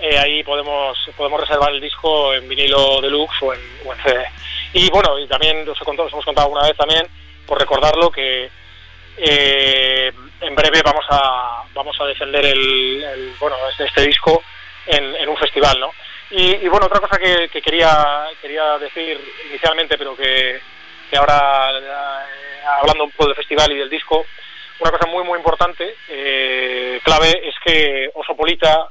eh, 0.00 0.18
ahí 0.18 0.42
podemos 0.42 0.96
podemos 1.14 1.40
reservar 1.40 1.70
el 1.72 1.80
disco 1.80 2.32
en 2.32 2.48
vinilo 2.48 3.02
deluxe 3.02 3.36
o 3.42 3.52
en, 3.52 3.60
o 3.84 3.92
en 3.92 4.02
CD. 4.02 4.24
Y 4.72 4.88
bueno, 4.90 5.18
y 5.18 5.28
también 5.28 5.68
os, 5.68 5.78
hemos 5.82 6.24
contado 6.24 6.46
alguna 6.46 6.66
vez 6.66 6.76
también, 6.76 7.06
por 7.46 7.58
recordarlo, 7.58 8.10
que 8.10 8.50
eh, 9.18 10.12
en 10.40 10.54
breve 10.54 10.80
vamos 10.82 11.04
a 11.10 11.64
vamos 11.74 12.00
a 12.00 12.06
defender 12.06 12.46
el, 12.46 13.34
bueno 13.38 13.56
este, 13.70 13.84
este 13.84 14.06
disco 14.06 14.42
en, 14.90 15.28
un 15.28 15.36
festival, 15.36 15.78
¿no? 15.80 15.92
Y, 16.30 16.68
bueno, 16.68 16.86
otra 16.86 17.00
cosa 17.00 17.18
que, 17.18 17.48
quería 17.60 18.26
quería 18.40 18.78
decir 18.78 19.18
inicialmente, 19.48 19.98
pero 19.98 20.16
que, 20.16 20.60
que 21.10 21.16
ahora 21.16 21.70
eh, 21.72 22.62
hablando 22.80 23.04
un 23.04 23.10
poco 23.10 23.26
del 23.26 23.36
festival 23.36 23.72
y 23.72 23.78
del 23.78 23.90
disco, 23.90 24.24
una 24.78 24.92
cosa 24.92 25.06
muy 25.06 25.24
muy 25.24 25.38
importante, 25.38 25.96
clave, 27.02 27.48
es 27.48 27.54
que 27.64 28.10
Osopolita 28.14 28.88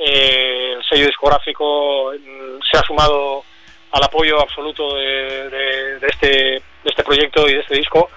eh, 0.00 0.74
el 0.76 0.84
sello 0.84 1.06
discográfico 1.06 2.12
mm, 2.12 2.62
se 2.70 2.78
ha 2.78 2.82
sumado 2.84 3.42
al 3.90 4.04
apoyo 4.04 4.40
absoluto 4.40 4.94
de, 4.94 5.98
este, 6.02 6.28
de 6.28 6.62
este 6.84 7.02
proyecto 7.02 7.48
y 7.48 7.54
de 7.54 7.60
este 7.60 7.74
disco 7.74 8.08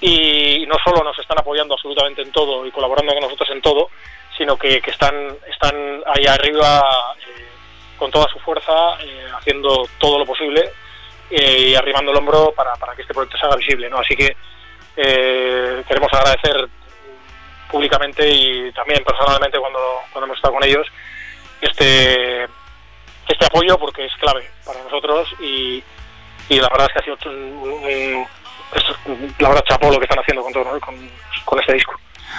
y 0.00 0.64
no 0.68 0.76
solo 0.84 1.02
nos 1.02 1.18
están 1.18 1.40
apoyando 1.40 1.74
absolutamente 1.74 2.22
en 2.22 2.30
todo 2.30 2.64
y 2.64 2.70
colaborando 2.70 3.12
con 3.12 3.22
nosotros 3.24 3.50
en 3.50 3.60
todo, 3.60 3.90
sino 4.36 4.56
que, 4.56 4.80
están, 4.86 5.14
están 5.50 6.02
ahí 6.06 6.26
arriba 6.26 6.82
eh, 7.18 7.46
con 7.98 8.10
toda 8.10 8.28
su 8.28 8.38
fuerza 8.40 9.00
eh, 9.00 9.28
haciendo 9.36 9.88
todo 9.98 10.18
lo 10.18 10.26
posible 10.26 10.70
y 11.30 11.74
arrimando 11.74 12.12
el 12.12 12.18
hombro 12.18 12.52
para, 12.52 12.74
que 12.94 13.02
este 13.02 13.14
proyecto 13.14 13.36
se 13.38 13.46
haga 13.46 13.56
visible. 13.56 13.90
¿no? 13.90 13.98
Así 13.98 14.14
que 14.14 14.36
queremos 14.94 16.12
agradecer 16.12 16.68
públicamente 17.70 18.28
y 18.28 18.72
también 18.72 19.04
personalmente 19.04 19.58
cuando, 19.58 19.78
cuando 20.12 20.26
hemos 20.26 20.36
estado 20.36 20.54
con 20.54 20.64
ellos 20.64 20.86
este 21.60 22.44
este 23.28 23.44
apoyo 23.44 23.78
porque 23.78 24.04
es 24.06 24.14
clave 24.16 24.48
para 24.64 24.82
nosotros 24.82 25.28
y, 25.40 25.82
y 26.48 26.60
la 26.60 26.68
verdad 26.68 26.86
es 26.86 26.92
que 26.92 26.98
ha 26.98 27.16
sido 27.16 27.30
un, 27.30 28.26
la 29.38 29.48
verdad 29.48 29.64
chapó 29.68 29.90
lo 29.90 29.98
que 29.98 30.04
están 30.04 30.18
haciendo 30.18 30.42
con, 30.42 30.52
todo, 30.52 30.80
con, 30.80 31.60
este 31.60 31.74
disco. 31.74 31.94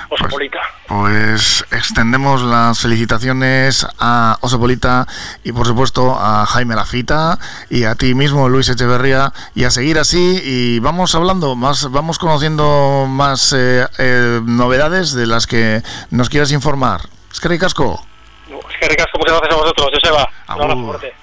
Osopolita. 0.09 0.59
Pues, 0.87 1.17
pues, 1.37 1.65
extendemos 1.71 2.41
las 2.41 2.79
felicitaciones 2.79 3.85
a 3.99 4.37
Osopolita 4.41 5.05
y 5.43 5.51
por 5.51 5.67
supuesto 5.67 6.17
a 6.19 6.45
Jaime 6.45 6.75
Lafita 6.75 7.37
y 7.69 7.83
a 7.83 7.95
ti 7.95 8.15
mismo 8.15 8.49
Luis 8.49 8.69
Echeverría 8.69 9.33
y 9.53 9.65
a 9.65 9.69
seguir 9.69 9.99
así 9.99 10.41
y 10.43 10.79
vamos 10.79 11.15
hablando 11.15 11.55
más, 11.55 11.91
vamos 11.91 12.17
conociendo 12.17 13.05
más 13.07 13.53
eh, 13.53 13.85
eh, 13.99 14.41
novedades 14.43 15.13
de 15.13 15.27
las 15.27 15.47
que 15.47 15.83
nos 16.09 16.29
quieras 16.29 16.51
informar. 16.51 17.01
Es 17.31 17.39
que 17.39 17.49
ricasco. 17.49 18.03
Es 18.47 18.77
que 18.79 18.87
ricasco, 18.89 19.19
muchas 19.19 19.39
gracias 19.39 19.53
a 19.53 19.61
vosotros, 19.61 19.89
Joseba. 19.93 20.29
Un 20.47 20.61
abrazo 20.61 20.85
fuerte. 20.85 21.13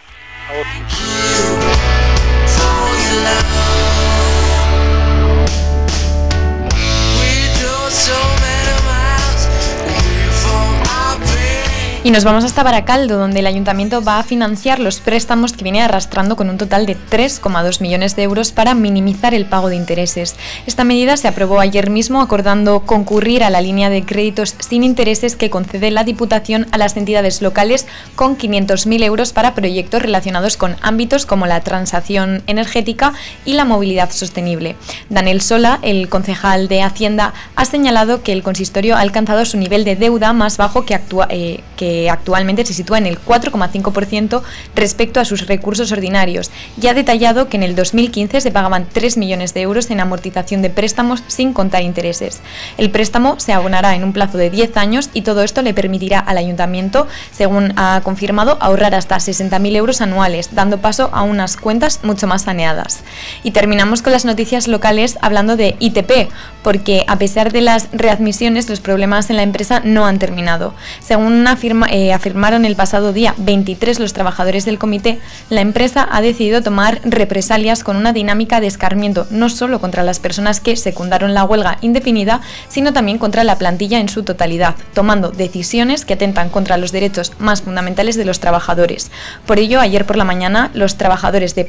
Y 12.06 12.10
nos 12.10 12.24
vamos 12.24 12.44
hasta 12.44 12.62
Baracaldo, 12.62 13.16
donde 13.16 13.40
el 13.40 13.46
ayuntamiento 13.46 14.04
va 14.04 14.18
a 14.18 14.24
financiar 14.24 14.78
los 14.78 15.00
préstamos 15.00 15.54
que 15.54 15.64
viene 15.64 15.80
arrastrando 15.80 16.36
con 16.36 16.50
un 16.50 16.58
total 16.58 16.84
de 16.84 16.98
3,2 16.98 17.80
millones 17.80 18.14
de 18.14 18.24
euros 18.24 18.52
para 18.52 18.74
minimizar 18.74 19.32
el 19.32 19.46
pago 19.46 19.70
de 19.70 19.76
intereses. 19.76 20.36
Esta 20.66 20.84
medida 20.84 21.16
se 21.16 21.28
aprobó 21.28 21.60
ayer 21.60 21.88
mismo 21.88 22.20
acordando 22.20 22.80
concurrir 22.80 23.42
a 23.42 23.48
la 23.48 23.62
línea 23.62 23.88
de 23.88 24.04
créditos 24.04 24.54
sin 24.58 24.84
intereses 24.84 25.34
que 25.34 25.48
concede 25.48 25.90
la 25.90 26.04
Diputación 26.04 26.66
a 26.72 26.76
las 26.76 26.94
entidades 26.98 27.40
locales 27.40 27.86
con 28.16 28.36
500.000 28.36 29.02
euros 29.02 29.32
para 29.32 29.54
proyectos 29.54 30.02
relacionados 30.02 30.58
con 30.58 30.76
ámbitos 30.82 31.24
como 31.24 31.46
la 31.46 31.62
transacción 31.62 32.42
energética 32.46 33.14
y 33.46 33.54
la 33.54 33.64
movilidad 33.64 34.10
sostenible. 34.10 34.76
Daniel 35.08 35.40
Sola, 35.40 35.78
el 35.80 36.10
concejal 36.10 36.68
de 36.68 36.82
Hacienda, 36.82 37.32
ha 37.56 37.64
señalado 37.64 38.22
que 38.22 38.34
el 38.34 38.42
consistorio 38.42 38.94
ha 38.94 39.00
alcanzado 39.00 39.46
su 39.46 39.56
nivel 39.56 39.84
de 39.84 39.96
deuda 39.96 40.34
más 40.34 40.58
bajo 40.58 40.84
que, 40.84 40.94
actúa, 40.94 41.28
eh, 41.30 41.60
que 41.78 41.93
eh, 41.94 42.10
actualmente 42.10 42.66
se 42.66 42.74
sitúa 42.74 42.98
en 42.98 43.06
el 43.06 43.18
4,5% 43.18 44.42
respecto 44.74 45.20
a 45.20 45.24
sus 45.24 45.46
recursos 45.46 45.92
ordinarios 45.92 46.50
y 46.80 46.88
ha 46.88 46.94
detallado 46.94 47.48
que 47.48 47.56
en 47.56 47.62
el 47.62 47.76
2015 47.76 48.40
se 48.40 48.50
pagaban 48.50 48.88
3 48.92 49.16
millones 49.16 49.54
de 49.54 49.60
euros 49.62 49.90
en 49.90 50.00
amortización 50.00 50.60
de 50.60 50.70
préstamos 50.70 51.22
sin 51.28 51.52
contar 51.52 51.82
intereses. 51.82 52.40
El 52.78 52.90
préstamo 52.90 53.38
se 53.38 53.52
abonará 53.52 53.94
en 53.94 54.04
un 54.04 54.12
plazo 54.12 54.38
de 54.38 54.50
10 54.50 54.76
años 54.76 55.10
y 55.14 55.22
todo 55.22 55.42
esto 55.42 55.62
le 55.62 55.74
permitirá 55.74 56.18
al 56.18 56.38
ayuntamiento, 56.38 57.06
según 57.32 57.72
ha 57.76 58.00
confirmado, 58.02 58.58
ahorrar 58.60 58.94
hasta 58.94 59.16
60.000 59.16 59.76
euros 59.76 60.00
anuales, 60.00 60.50
dando 60.52 60.78
paso 60.78 61.10
a 61.12 61.22
unas 61.22 61.56
cuentas 61.56 62.00
mucho 62.02 62.26
más 62.26 62.42
saneadas. 62.42 63.02
Y 63.42 63.52
terminamos 63.52 64.02
con 64.02 64.12
las 64.12 64.24
noticias 64.24 64.68
locales 64.68 65.16
hablando 65.20 65.56
de 65.56 65.76
ITP, 65.78 66.30
porque 66.62 67.04
a 67.06 67.18
pesar 67.18 67.52
de 67.52 67.60
las 67.60 67.88
readmisiones, 67.92 68.68
los 68.68 68.80
problemas 68.80 69.30
en 69.30 69.36
la 69.36 69.42
empresa 69.42 69.80
no 69.84 70.06
han 70.06 70.18
terminado. 70.18 70.74
Según 71.00 71.46
eh, 71.86 72.12
afirmaron 72.12 72.64
el 72.64 72.76
pasado 72.76 73.12
día 73.12 73.34
23 73.38 74.00
los 74.00 74.12
trabajadores 74.12 74.64
del 74.64 74.78
comité, 74.78 75.18
la 75.50 75.60
empresa 75.60 76.06
ha 76.10 76.20
decidido 76.20 76.62
tomar 76.62 77.00
represalias 77.04 77.84
con 77.84 77.96
una 77.96 78.12
dinámica 78.12 78.60
de 78.60 78.66
escarmiento 78.66 79.26
no 79.30 79.48
solo 79.48 79.80
contra 79.80 80.02
las 80.02 80.18
personas 80.18 80.60
que 80.60 80.76
secundaron 80.76 81.34
la 81.34 81.44
huelga 81.44 81.78
indefinida, 81.80 82.40
sino 82.68 82.92
también 82.92 83.18
contra 83.18 83.44
la 83.44 83.58
plantilla 83.58 83.98
en 83.98 84.08
su 84.08 84.22
totalidad, 84.22 84.74
tomando 84.94 85.30
decisiones 85.30 86.04
que 86.04 86.14
atentan 86.14 86.50
contra 86.50 86.76
los 86.76 86.92
derechos 86.92 87.32
más 87.38 87.62
fundamentales 87.62 88.16
de 88.16 88.24
los 88.24 88.40
trabajadores. 88.40 89.10
Por 89.46 89.58
ello, 89.58 89.80
ayer 89.80 90.06
por 90.06 90.16
la 90.16 90.24
mañana, 90.24 90.70
los 90.74 90.96
trabajadores 90.96 91.54
de, 91.54 91.64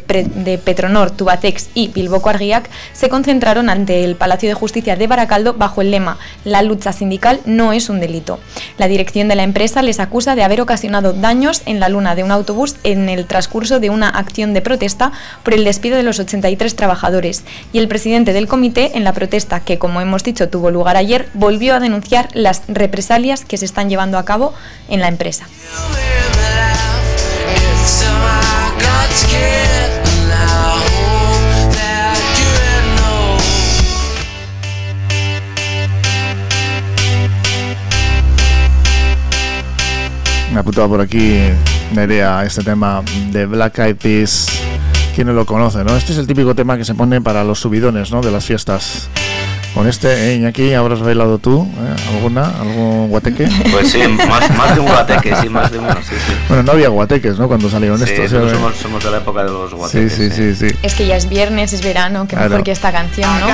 Petronor, 0.64 1.12
Tubacex 1.12 1.70
y 1.74 1.90
Bilbo 1.90 2.22
Argiac 2.28 2.70
se 2.94 3.10
concentraron 3.10 3.70
ante 3.70 4.04
el 4.04 4.16
Palacio 4.16 4.50
de 4.50 4.56
Justicia 4.56 4.96
de 4.96 5.08
Baracaldo 5.08 5.54
bajo 5.54 5.82
el 5.82 5.92
lema 5.92 6.18
La 6.44 6.62
lucha 6.62 6.94
sindical 6.94 7.40
no 7.46 7.74
es 7.74 7.90
un 7.90 8.00
delito. 8.00 8.40
La 8.78 8.88
dirección 8.88 9.28
de 9.28 9.36
la 9.36 9.44
empresa 9.44 9.82
les 9.82 10.00
acusa 10.06 10.36
de 10.36 10.44
haber 10.44 10.62
ocasionado 10.62 11.14
daños 11.14 11.62
en 11.66 11.80
la 11.80 11.90
luna 11.90 12.16
de 12.16 12.24
un 12.24 12.32
autobús 12.32 12.76
en 12.84 13.10
el 13.10 13.26
transcurso 13.26 13.80
de 13.80 13.90
una 13.90 14.10
acción 14.10 14.54
de 14.54 14.62
protesta 14.62 15.12
por 15.44 15.54
el 15.54 15.64
despido 15.64 15.98
de 15.98 16.04
los 16.04 16.20
83 16.20 16.76
trabajadores 16.76 17.44
y 17.74 17.80
el 17.80 17.88
presidente 17.88 18.34
del 18.34 18.48
comité, 18.48 18.98
en 18.98 19.04
la 19.04 19.14
protesta 19.14 19.60
que, 19.60 19.78
como 19.78 20.02
hemos 20.02 20.24
dicho, 20.24 20.50
tuvo 20.50 20.72
lugar 20.72 20.98
ayer, 20.98 21.28
volvió 21.34 21.76
a 21.76 21.80
denunciar 21.80 22.30
las 22.34 22.64
represalias 22.68 23.44
que 23.46 23.58
se 23.58 23.66
están 23.66 23.90
llevando 23.90 24.18
a 24.18 24.26
cabo 24.26 24.54
en 24.90 25.02
la 25.02 25.08
empresa. 25.08 25.46
Me 40.56 40.60
ha 40.60 40.62
apuntado 40.62 40.88
por 40.88 41.02
aquí 41.02 41.38
Nerea 41.92 42.46
este 42.46 42.64
tema 42.64 43.04
de 43.30 43.46
Black 43.46 43.78
Eyed 43.80 43.98
Peas 43.98 44.48
¿Quién 45.14 45.28
no 45.28 45.34
lo 45.34 45.46
conoce, 45.46 45.84
no? 45.84 45.98
Este 45.98 46.14
es 46.14 46.18
el 46.18 46.28
típico 46.28 46.56
tema 46.56 46.78
que 46.78 46.86
se 46.86 46.96
pone 46.96 47.20
para 47.20 47.44
los 47.44 47.60
subidones, 47.60 48.10
¿no? 48.10 48.22
De 48.22 48.32
las 48.32 48.46
fiestas. 48.46 49.10
Con 49.74 49.86
este, 49.86 50.32
¿eh, 50.32 50.36
Iñaki, 50.36 50.74
habrás 50.74 51.02
bailado 51.02 51.40
tú 51.40 51.64
¿eh? 51.64 52.16
alguna, 52.16 52.46
algún 52.62 53.10
guateque. 53.10 53.50
Pues 53.70 53.92
sí, 53.92 54.00
más, 54.30 54.76
de 54.76 54.80
un 54.80 54.88
guateque, 54.88 55.36
sí, 55.42 55.50
más 55.50 55.70
de 55.70 55.80
uno, 55.80 55.94
sí, 55.96 56.16
sí. 56.26 56.34
Bueno, 56.48 56.64
no 56.64 56.72
había 56.72 56.88
guateques, 56.88 57.38
¿no? 57.38 57.50
Cuando 57.50 57.70
salieron 57.70 58.02
estos. 58.02 58.30
Sí, 58.32 58.50
somos, 58.50 58.78
somos, 58.78 59.04
de 59.04 59.12
la 59.12 59.18
época 59.18 59.44
de 59.44 59.50
los 59.50 59.74
guateques. 59.74 60.14
Sí, 60.14 60.30
sí, 60.30 60.56
sí, 60.56 60.70
sí. 60.70 60.78
Es 60.82 60.96
que 60.96 61.06
ya 61.06 61.18
es 61.18 61.28
viernes, 61.28 61.74
es 61.74 61.84
verano, 61.84 62.30
qué 62.30 62.38
mejor 62.38 62.64
que 62.64 62.72
esta 62.72 62.94
canción, 62.94 63.30
¿no? 63.42 63.48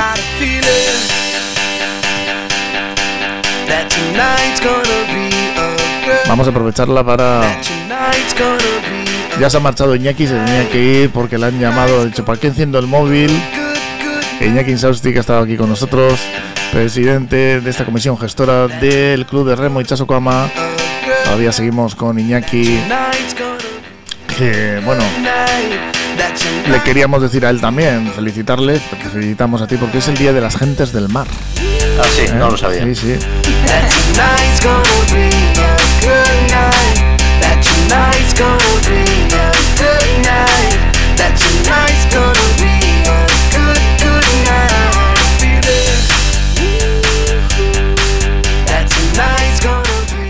Vamos 6.32 6.48
a 6.48 6.52
aprovecharla 6.52 7.04
para 7.04 7.42
ya 9.38 9.50
se 9.50 9.58
ha 9.58 9.60
marchado 9.60 9.94
Iñaki, 9.94 10.28
se 10.28 10.34
tenía 10.34 10.70
que 10.70 10.82
ir 10.82 11.10
porque 11.10 11.38
le 11.38 11.48
han 11.48 11.60
llamado, 11.60 12.00
ha 12.00 12.06
dicho, 12.06 12.24
¿para 12.24 12.40
qué 12.40 12.48
enciendo 12.48 12.80
el 12.80 12.88
móvil? 12.88 13.30
Iñaki 14.40 14.72
Insausti, 14.72 15.12
que 15.12 15.18
ha 15.18 15.20
estado 15.20 15.42
aquí 15.42 15.58
con 15.58 15.68
nosotros, 15.68 16.22
presidente 16.72 17.60
de 17.60 17.70
esta 17.70 17.84
comisión 17.84 18.18
gestora 18.18 18.70
del 18.70 19.26
Club 19.26 19.50
de 19.50 19.58
Remo 19.58 19.82
Ichaso 19.82 20.08
Kama. 20.08 20.50
Todavía 21.26 21.52
seguimos 21.52 21.96
con 21.96 22.18
Iñaki, 22.18 22.80
que 24.38 24.82
bueno, 24.86 25.04
le 26.72 26.82
queríamos 26.84 27.22
decir 27.22 27.46
a 27.46 27.50
él 27.50 27.60
también, 27.60 28.10
felicitarle, 28.16 28.80
te 28.80 29.10
felicitamos 29.10 29.62
a 29.62 29.68
ti 29.68 29.76
porque 29.76 29.98
es 29.98 30.08
el 30.08 30.16
Día 30.16 30.32
de 30.32 30.40
las 30.40 30.56
Gentes 30.56 30.94
del 30.94 31.10
Mar. 31.10 31.28
Ah, 32.00 32.06
sí, 32.10 32.24
no 32.34 32.52
lo 32.52 32.56
sabía. 32.56 32.86
Sí, 32.86 32.96
sí. 32.96 33.16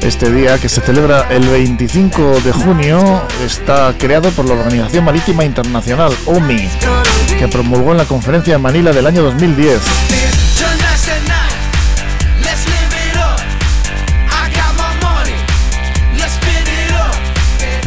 Este 0.01 0.32
día, 0.32 0.57
que 0.59 0.69
se 0.69 0.82
celebra 0.82 1.28
el 1.30 1.47
25 1.47 2.41
de 2.41 2.51
junio, 2.51 3.24
está 3.45 3.93
creado 3.97 4.30
por 4.32 4.45
la 4.45 4.53
Organización 4.53 5.05
Marítima 5.05 5.45
Internacional, 5.45 6.13
OMI, 6.26 6.67
que 7.39 7.47
promulgó 7.47 7.91
en 7.91 7.97
la 7.97 8.05
conferencia 8.05 8.53
de 8.53 8.59
Manila 8.59 8.91
del 8.91 9.07
año 9.07 9.24
2010. 9.24 10.40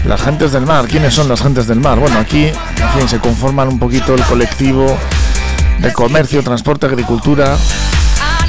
Las 0.07 0.21
gentes 0.23 0.53
del 0.53 0.67
mar, 0.67 0.87
¿quiénes 0.87 1.15
son 1.15 1.29
las 1.29 1.41
gentes 1.41 1.67
del 1.67 1.81
mar? 1.81 1.99
Bueno, 1.99 2.19
aquí 2.19 2.51
se 3.09 3.19
conforman 3.19 3.69
un 3.69 3.79
poquito 3.79 4.15
el 4.15 4.23
colectivo 4.23 4.97
de 5.79 5.93
comercio, 5.93 6.43
transporte, 6.43 6.87
agricultura 6.87 7.57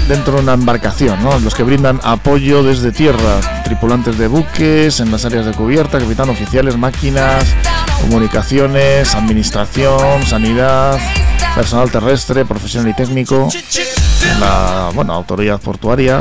dentro 0.07 0.35
de 0.35 0.41
una 0.41 0.53
embarcación, 0.53 1.23
¿no? 1.23 1.39
Los 1.39 1.55
que 1.55 1.63
brindan 1.63 1.99
apoyo 2.03 2.61
desde 2.61 2.91
tierra, 2.91 3.39
tripulantes 3.63 4.17
de 4.17 4.27
buques, 4.27 4.99
en 4.99 5.11
las 5.11 5.25
áreas 5.25 5.45
de 5.45 5.53
cubierta, 5.53 5.97
capitán 5.97 6.29
oficiales, 6.29 6.77
máquinas, 6.77 7.45
comunicaciones, 8.01 9.15
administración, 9.15 10.23
sanidad, 10.27 10.99
personal 11.55 11.89
terrestre, 11.89 12.45
profesional 12.45 12.89
y 12.89 12.93
técnico, 12.93 13.49
la 14.39 14.91
bueno, 14.93 15.13
autoridad 15.13 15.59
portuaria, 15.59 16.19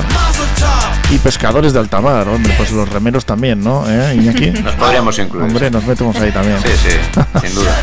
y 1.10 1.18
pescadores 1.18 1.72
de 1.72 1.78
alta 1.78 2.00
mar, 2.00 2.28
hombre, 2.28 2.52
pues 2.56 2.72
los 2.72 2.88
remeros 2.88 3.24
también, 3.24 3.62
¿no? 3.62 3.84
¿Eh, 3.88 4.14
Iñaki? 4.16 4.50
Nos 4.62 4.74
podríamos 4.74 5.18
incluir. 5.18 5.46
Hombre, 5.46 5.70
nos 5.70 5.84
metemos 5.84 6.16
ahí 6.16 6.30
también. 6.30 6.58
Sí, 6.60 6.68
sí, 6.76 7.20
sin 7.46 7.54
duda. 7.54 7.80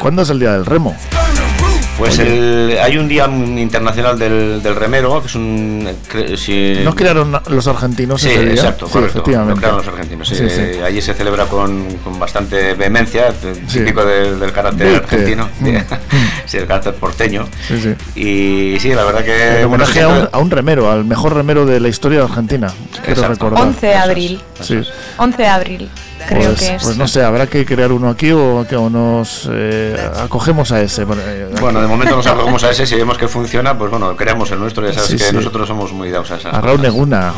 ¿Cuándo 0.00 0.22
es 0.22 0.30
el 0.30 0.38
día 0.38 0.52
del 0.52 0.66
remo? 0.66 0.94
Pues 1.98 2.16
el, 2.20 2.78
hay 2.80 2.96
un 2.96 3.08
día 3.08 3.26
internacional 3.26 4.16
del, 4.16 4.62
remero, 4.76 5.20
que 5.20 5.26
es 5.26 5.34
un... 5.34 5.88
¿No 6.84 6.94
crearon 6.94 7.36
los 7.48 7.66
argentinos 7.66 8.20
sí, 8.22 8.28
ese 8.28 8.44
día? 8.44 8.52
Exacto, 8.52 8.88
sí, 8.88 8.98
efectivamente. 8.98 9.54
Lo 9.54 9.56
crearon 9.56 9.78
los 9.78 9.88
argentinos. 9.88 10.28
Sí, 10.28 10.44
allí 10.84 11.02
se 11.02 11.12
celebra 11.14 11.46
con, 11.46 11.96
con 12.04 12.16
bastante 12.20 12.74
vehemencia, 12.74 13.32
típico 13.72 14.04
del, 14.04 14.52
carácter 14.52 15.02
argentino, 15.02 15.48
mm. 15.58 15.76
Sí, 16.48 16.56
el 16.56 16.66
carácter 16.66 16.94
porteño. 16.94 17.46
Y 18.16 18.76
sí, 18.80 18.92
la 18.94 19.04
verdad 19.04 19.24
que... 19.24 19.64
homenaje 19.64 20.02
a, 20.02 20.08
un, 20.08 20.28
a, 20.32 20.38
un, 20.38 20.50
remero, 20.50 20.90
al 20.90 21.04
mejor 21.04 21.34
remero 21.34 21.64
de 21.64 21.78
la 21.78 21.88
historia 21.88 22.18
de 22.18 22.24
Argentina, 22.24 22.72
quiero 23.04 23.28
recordar. 23.28 23.62
11 23.62 23.86
de 23.86 23.94
abril. 23.94 24.40
Sí. 24.60 24.80
11 25.18 25.42
de 25.42 25.48
abril 25.48 25.90
creo 26.26 26.50
pues, 26.50 26.58
que 26.60 26.74
es. 26.76 26.82
Pues 26.82 26.96
no 26.96 27.06
sé, 27.08 27.22
habrá 27.22 27.46
que 27.46 27.64
crear 27.64 27.92
uno 27.92 28.08
aquí 28.10 28.32
o, 28.32 28.60
o 28.60 28.90
nos 28.90 29.48
eh, 29.50 29.96
acogemos 30.16 30.72
a 30.72 30.80
ese. 30.80 31.02
Eh, 31.02 31.50
bueno, 31.60 31.80
de 31.80 31.86
momento 31.86 32.16
nos 32.16 32.26
acogemos 32.26 32.64
a 32.64 32.70
ese, 32.70 32.86
si 32.86 32.96
vemos 32.96 33.18
que 33.18 33.28
funciona, 33.28 33.76
pues 33.76 33.90
bueno, 33.90 34.16
creamos 34.16 34.50
el 34.50 34.58
nuestro, 34.58 34.86
ya 34.86 34.92
sabes 34.92 35.22
que 35.22 35.32
nosotros 35.32 35.68
somos 35.68 35.92
muy 35.92 36.10
dados 36.10 36.30
a 36.30 36.36
esa. 36.36 36.50
A 36.50 36.60
Raúl 36.60 36.82
Neguna. 36.82 37.32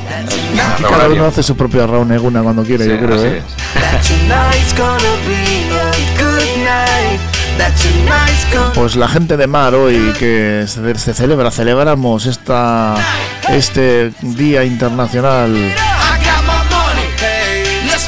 Cada 0.80 1.08
uno 1.08 1.26
hace 1.26 1.42
su 1.42 1.56
propio 1.56 1.86
Raúl 1.86 2.08
Neguna 2.08 2.42
cuando 2.42 2.62
quiere, 2.62 2.86
yo 2.86 2.98
creo. 2.98 3.24
¿eh? 3.24 3.42
Pues 8.74 8.96
la 8.96 9.08
gente 9.08 9.36
de 9.36 9.46
mar 9.46 9.74
hoy 9.74 10.12
que 10.18 10.64
se, 10.66 11.14
celebra, 11.14 11.50
celebramos 11.50 12.26
esta, 12.26 12.94
este 13.48 14.12
Día 14.22 14.64
Internacional 14.64 15.74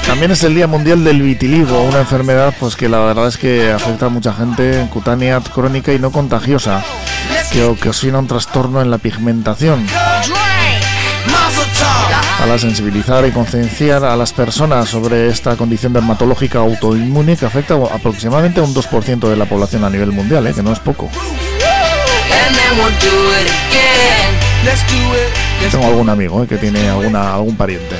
también 0.06 0.30
es 0.32 0.42
el 0.44 0.54
Día 0.54 0.66
Mundial 0.66 1.04
del 1.04 1.22
Vitiligo, 1.22 1.82
una 1.82 2.00
enfermedad 2.00 2.54
pues 2.58 2.76
que 2.76 2.88
la 2.88 2.98
verdad 3.00 3.28
es 3.28 3.38
que 3.38 3.72
afecta 3.72 4.06
a 4.06 4.08
mucha 4.08 4.32
gente, 4.32 4.86
cutánea, 4.92 5.40
crónica 5.40 5.92
y 5.92 5.98
no 5.98 6.10
contagiosa, 6.10 6.82
que 7.50 7.64
ocasiona 7.64 8.18
un 8.18 8.26
trastorno 8.26 8.82
en 8.82 8.90
la 8.90 8.98
pigmentación. 8.98 9.86
Para 12.42 12.58
sensibilizar 12.58 13.24
y 13.24 13.30
concienciar 13.30 14.04
a 14.04 14.16
las 14.16 14.32
personas 14.32 14.88
sobre 14.88 15.28
esta 15.28 15.54
condición 15.56 15.92
dermatológica 15.92 16.58
autoinmune 16.58 17.36
que 17.36 17.46
afecta 17.46 17.74
aproximadamente 17.74 18.58
a 18.58 18.64
un 18.64 18.74
2% 18.74 19.28
de 19.28 19.36
la 19.36 19.44
población 19.44 19.84
a 19.84 19.90
nivel 19.90 20.10
mundial, 20.10 20.44
¿eh? 20.48 20.52
que 20.52 20.60
no 20.62 20.72
es 20.72 20.80
poco. 20.80 21.08
Tengo 25.70 25.86
algún 25.86 26.08
amigo 26.10 26.42
¿eh? 26.42 26.48
que 26.48 26.56
tiene 26.58 26.88
alguna, 26.88 27.32
algún 27.34 27.56
pariente. 27.56 27.94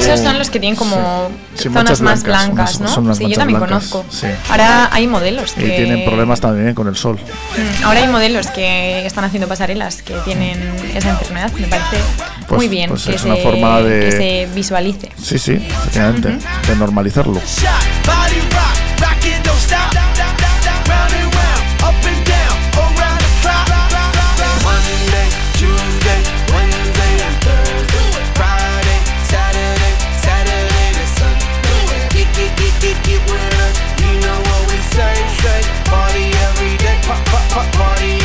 Esos 0.00 0.20
son 0.20 0.38
los 0.38 0.50
que 0.50 0.60
tienen 0.60 0.76
como 0.76 1.30
Sí, 1.54 1.70
zonas 1.70 2.02
más 2.02 2.22
blancas, 2.22 2.76
unas- 2.76 2.80
¿no? 2.80 2.88
son 2.88 3.04
unas 3.06 3.16
sí, 3.16 3.26
yo 3.28 3.36
también 3.38 3.58
blancas, 3.58 3.88
conozco. 3.88 4.04
sí. 4.14 4.26
Ahora 4.50 4.90
hay 4.92 5.06
modelos 5.06 5.54
Y 5.56 5.60
que 5.60 5.68
tienen 5.70 6.04
problemas 6.04 6.40
también 6.42 6.74
con 6.74 6.88
el 6.88 6.96
sol. 6.96 7.16
Mm, 7.18 7.84
Ahora 7.84 8.00
hay 8.00 8.08
modelos 8.08 8.48
que 8.48 9.06
están 9.06 9.24
haciendo 9.24 9.48
pasarelas 9.48 10.02
que 10.02 10.12
tienen 10.26 10.60
esa 10.94 11.08
enfermedad. 11.10 11.50
Me 11.52 11.66
parece 11.68 11.96
Pues- 12.48 12.58
muy 12.58 12.68
bien 12.68 12.88
pues 12.88 13.04
que, 13.04 13.14
es 13.14 13.20
se, 13.20 13.26
una 13.26 13.36
forma 13.36 13.82
de- 13.82 14.00
que 14.00 14.12
se 14.12 14.48
visualice. 14.54 15.10
Sí, 15.22 15.38
sí, 15.38 15.52
efectivamente, 15.52 16.38
de 16.66 16.76
normalizarlo. 16.76 17.40
Body 37.78 38.17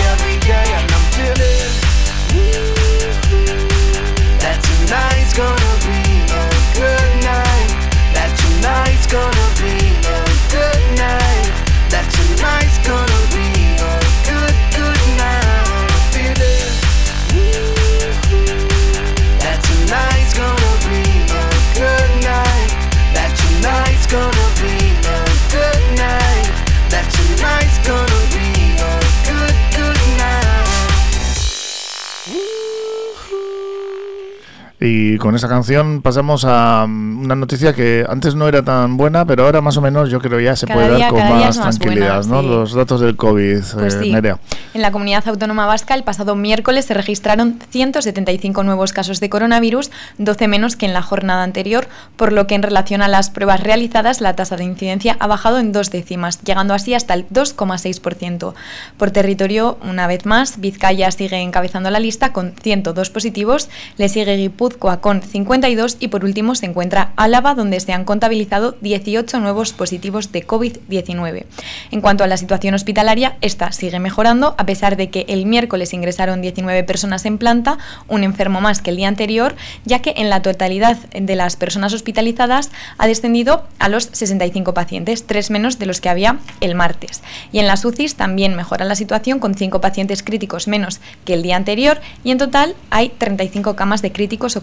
Y 34.86 35.18
con 35.18 35.34
esa 35.34 35.48
canción 35.48 36.02
pasamos 36.02 36.44
a 36.46 36.86
mm, 36.88 37.24
una 37.24 37.36
noticia 37.36 37.72
que 37.74 38.06
antes 38.10 38.36
no 38.36 38.50
era 38.50 38.64
tan 38.64 38.98
buena, 38.98 39.24
pero 39.26 39.46
ahora 39.46 39.62
más 39.62 39.78
o 39.78 39.82
menos 39.82 40.10
yo 40.10 40.20
creo 40.20 40.42
ya 40.42 40.58
se 40.58 40.68
Cada 40.68 40.78
puede 40.82 40.96
día- 40.98 41.06
dar 41.06 41.10
con 41.14 41.20
más 41.40 41.58
más 41.58 41.80
tranquilidad, 41.80 42.26
buena, 42.26 42.36
¿no? 42.36 42.42
sí. 42.42 42.48
Los 42.50 42.74
datos 42.74 43.00
del 43.00 43.16
COVID, 43.16 43.60
Pues 43.76 43.94
eh, 43.96 44.00
sí. 44.04 44.12
Nerea. 44.12 44.40
En 44.74 44.82
la 44.82 44.92
comunidad 44.92 45.26
autónoma 45.28 45.68
vasca, 45.68 45.94
el 45.96 46.04
pasado 46.04 46.36
miércoles 46.36 46.84
se 46.84 46.94
registraron 46.96 47.60
175 47.70 48.64
nuevos 48.66 48.92
casos 48.92 49.22
de 49.22 49.30
coronavirus, 49.30 49.90
12 50.18 50.48
menos 50.50 50.76
que 50.76 50.86
en 50.86 50.94
la 50.94 51.02
jornada 51.02 51.44
anterior, 51.44 51.88
por 52.18 52.34
lo 52.34 52.46
que 52.46 52.56
en 52.56 52.64
relación 52.64 53.02
a 53.02 53.08
las 53.08 53.30
pruebas 53.30 53.62
realizadas, 53.62 54.20
la 54.20 54.36
tasa 54.36 54.58
de 54.58 54.66
incidencia 54.66 55.16
ha 55.22 55.28
bajado 55.28 55.60
en 55.60 55.72
dos 55.72 55.92
décimas, 55.92 56.42
llegando 56.44 56.74
así 56.74 56.94
hasta 56.94 57.14
el 57.14 57.26
2,6%. 57.30 58.54
Por 58.98 59.12
territorio, 59.12 59.78
una 59.88 60.08
vez 60.08 60.26
más, 60.26 60.60
Vizcaya 60.60 61.10
sigue 61.12 61.38
encabezando 61.40 61.90
la 61.90 62.00
lista 62.02 62.34
con 62.34 62.54
102 62.62 63.10
positivos, 63.12 63.70
le 63.98 64.10
sigue 64.10 64.36
Guipúzcoa 64.36 64.73
con 64.78 65.22
52 65.22 65.98
y 66.00 66.08
por 66.10 66.26
último 66.26 66.56
se 66.56 66.66
encuentra 66.66 67.12
Álava, 67.16 67.56
donde 67.56 67.80
se 67.80 67.94
han 67.94 68.06
contabilizado 68.06 68.76
18 68.82 69.40
nuevos 69.40 69.74
positivos 69.74 70.32
de 70.32 70.46
COVID-19. 70.46 71.46
En 71.92 72.02
cuanto 72.02 72.24
a 72.24 72.28
la 72.28 72.38
situación 72.38 72.74
hospitalaria, 72.74 73.38
esta 73.42 73.72
sigue 73.72 74.00
mejorando, 74.00 74.56
a 74.58 74.66
pesar 74.66 74.98
de 74.98 75.10
que 75.10 75.26
el 75.28 75.46
miércoles 75.46 75.94
ingresaron 75.94 76.42
19 76.42 76.84
personas 76.84 77.26
en 77.26 77.38
planta, 77.38 77.78
un 78.08 78.24
enfermo 78.24 78.62
más 78.62 78.82
que 78.82 78.92
el 78.92 78.98
día 78.98 79.08
anterior, 79.08 79.56
ya 79.86 80.00
que 80.00 80.14
en 80.18 80.30
la 80.30 80.42
totalidad 80.42 80.98
de 81.10 81.36
las 81.36 81.56
personas 81.56 81.94
hospitalizadas 81.94 82.72
ha 82.98 83.08
descendido 83.08 83.66
a 83.80 83.90
los 83.90 84.10
65 84.12 84.74
pacientes, 84.74 85.26
tres 85.26 85.50
menos 85.50 85.80
de 85.80 85.86
los 85.86 86.02
que 86.02 86.10
había 86.10 86.40
el 86.62 86.76
martes. 86.76 87.22
Y 87.52 87.60
en 87.60 87.68
las 87.68 87.86
UCIs 87.86 88.16
también 88.16 88.56
mejora 88.56 88.86
la 88.86 88.96
situación 88.96 89.40
con 89.40 89.56
5 89.56 89.82
pacientes 89.82 90.24
críticos 90.24 90.68
menos 90.68 91.00
que 91.26 91.34
el 91.34 91.44
día 91.44 91.56
anterior 91.56 92.02
y 92.24 92.32
en 92.32 92.38
total 92.38 92.76
hay 92.90 93.10
35 93.10 93.76
camas 93.76 94.02
de 94.02 94.12
críticos 94.12 94.56
ocupadas. 94.56 94.63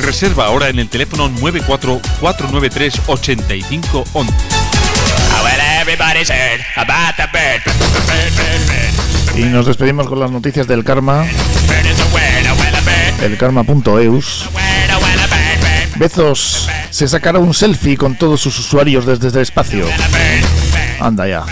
Reserva 0.00 0.46
ahora 0.46 0.68
en 0.68 0.78
el 0.78 0.88
teléfono 0.88 1.28
944938511. 1.30 4.28
Y 9.36 9.42
nos 9.42 9.66
despedimos 9.66 10.08
con 10.08 10.20
las 10.20 10.30
noticias 10.30 10.66
del 10.66 10.84
karma. 10.84 11.26
El 13.22 13.36
karma.eus. 13.36 14.48
Bezos 15.96 16.68
se 16.90 17.08
sacará 17.08 17.38
un 17.38 17.54
selfie 17.54 17.96
con 17.96 18.16
todos 18.16 18.40
sus 18.40 18.58
usuarios 18.58 19.06
desde 19.06 19.28
el 19.28 19.38
espacio. 19.38 19.86
Anda 21.00 21.26
ya. 21.26 21.44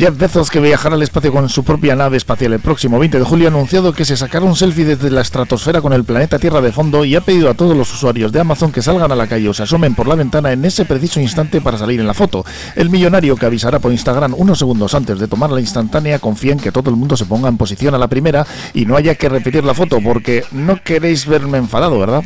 Jeff 0.00 0.16
Bezos, 0.16 0.48
que 0.48 0.60
viajará 0.60 0.94
al 0.94 1.02
espacio 1.02 1.30
con 1.30 1.50
su 1.50 1.62
propia 1.62 1.94
nave 1.94 2.16
espacial 2.16 2.54
el 2.54 2.60
próximo 2.60 2.98
20 2.98 3.18
de 3.18 3.24
julio, 3.24 3.48
ha 3.48 3.50
anunciado 3.50 3.92
que 3.92 4.06
se 4.06 4.16
sacará 4.16 4.46
un 4.46 4.56
selfie 4.56 4.86
desde 4.86 5.10
la 5.10 5.20
estratosfera 5.20 5.82
con 5.82 5.92
el 5.92 6.04
planeta 6.04 6.38
Tierra 6.38 6.62
de 6.62 6.72
fondo 6.72 7.04
y 7.04 7.16
ha 7.16 7.20
pedido 7.20 7.50
a 7.50 7.54
todos 7.54 7.76
los 7.76 7.92
usuarios 7.92 8.32
de 8.32 8.40
Amazon 8.40 8.72
que 8.72 8.80
salgan 8.80 9.12
a 9.12 9.14
la 9.14 9.26
calle 9.26 9.50
o 9.50 9.52
se 9.52 9.64
asomen 9.64 9.94
por 9.94 10.08
la 10.08 10.14
ventana 10.14 10.52
en 10.52 10.64
ese 10.64 10.86
preciso 10.86 11.20
instante 11.20 11.60
para 11.60 11.76
salir 11.76 12.00
en 12.00 12.06
la 12.06 12.14
foto. 12.14 12.46
El 12.76 12.88
millonario 12.88 13.36
que 13.36 13.44
avisará 13.44 13.78
por 13.78 13.92
Instagram 13.92 14.32
unos 14.38 14.58
segundos 14.58 14.94
antes 14.94 15.18
de 15.18 15.28
tomar 15.28 15.50
la 15.50 15.60
instantánea 15.60 16.18
confía 16.18 16.52
en 16.52 16.60
que 16.60 16.72
todo 16.72 16.88
el 16.88 16.96
mundo 16.96 17.14
se 17.18 17.26
ponga 17.26 17.50
en 17.50 17.58
posición 17.58 17.94
a 17.94 17.98
la 17.98 18.08
primera 18.08 18.46
y 18.72 18.86
no 18.86 18.96
haya 18.96 19.16
que 19.16 19.28
repetir 19.28 19.64
la 19.64 19.74
foto 19.74 20.00
porque 20.02 20.44
no 20.50 20.82
queréis 20.82 21.26
verme 21.26 21.58
enfadado, 21.58 21.98
¿verdad? 21.98 22.24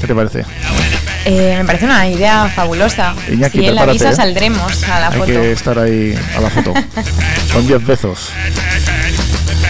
¿Qué 0.00 0.06
te 0.06 0.14
parece? 0.14 0.44
Eh, 1.28 1.56
me 1.58 1.64
parece 1.64 1.84
una 1.86 2.08
idea 2.08 2.48
fabulosa. 2.54 3.14
Iñaki, 3.30 3.58
si 3.58 3.66
él 3.66 3.76
avisa, 3.78 4.10
¿eh? 4.10 4.14
saldremos 4.14 4.84
a 4.84 5.00
la 5.00 5.06
Hay 5.08 5.12
foto. 5.18 5.26
que 5.26 5.52
estar 5.52 5.78
ahí 5.78 6.16
a 6.36 6.40
la 6.40 6.50
foto. 6.50 6.72
con 7.52 7.66
10 7.66 7.84
Bezos. 7.84 8.30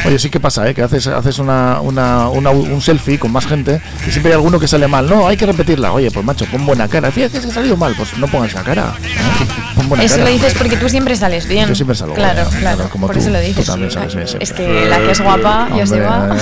Oye, 0.05 0.19
sí 0.21 0.29
que 0.31 0.39
pasa, 0.39 0.69
¿eh? 0.69 0.75
Que 0.75 0.83
haces, 0.83 1.07
haces 1.09 1.39
una, 1.41 1.81
una, 1.81 2.29
una- 2.29 2.51
un 2.51 2.81
selfie 2.81 3.19
con 3.19 3.33
más 3.33 3.45
gente 3.47 3.81
y 4.07 4.11
siempre 4.13 4.31
hay 4.31 4.35
alguno 4.37 4.61
que 4.61 4.69
sale 4.69 4.87
mal. 4.87 5.09
No, 5.09 5.27
hay 5.27 5.37
que 5.37 5.47
repetirla. 5.47 5.93
Oye, 5.93 6.11
pues 6.13 6.25
macho, 6.25 6.45
pon 6.47 6.65
buena 6.65 6.87
cara. 6.87 7.11
Fíjate 7.11 7.41
que 7.41 7.49
ha 7.49 7.51
salido 7.51 7.77
mal. 7.77 7.95
Pues 7.97 8.17
no 8.19 8.29
pongas 8.29 8.53
la 8.53 8.63
cara. 8.63 8.93
¿eh? 9.03 9.75
Pon 9.75 9.89
buena 9.89 10.05
Eso 10.05 10.17
cara. 10.17 10.27
lo 10.27 10.31
dices 10.33 10.55
porque 10.55 10.77
tú 10.77 10.89
siempre 10.89 11.17
sales 11.17 11.49
bien. 11.49 11.69
Yo 11.69 11.75
siempre 11.75 11.97
salgo 11.97 12.15
Claro, 12.15 12.47
bien, 12.49 12.61
claro. 12.61 12.89
como 12.91 13.07
por 13.09 13.17
tú. 13.17 13.23
eso 13.23 13.31
lo 13.31 13.39
Tú 13.41 13.45
dices. 13.47 13.67
también 13.67 13.91
sí. 13.91 13.95
sales 13.97 14.15
bien 14.15 14.29
es 14.43 14.53
que 14.53 14.87
la 14.87 14.99
que 14.99 15.11
es 15.11 15.21
guapa 15.21 15.69
ya 15.77 15.87
se 15.87 16.01
va. 16.01 16.37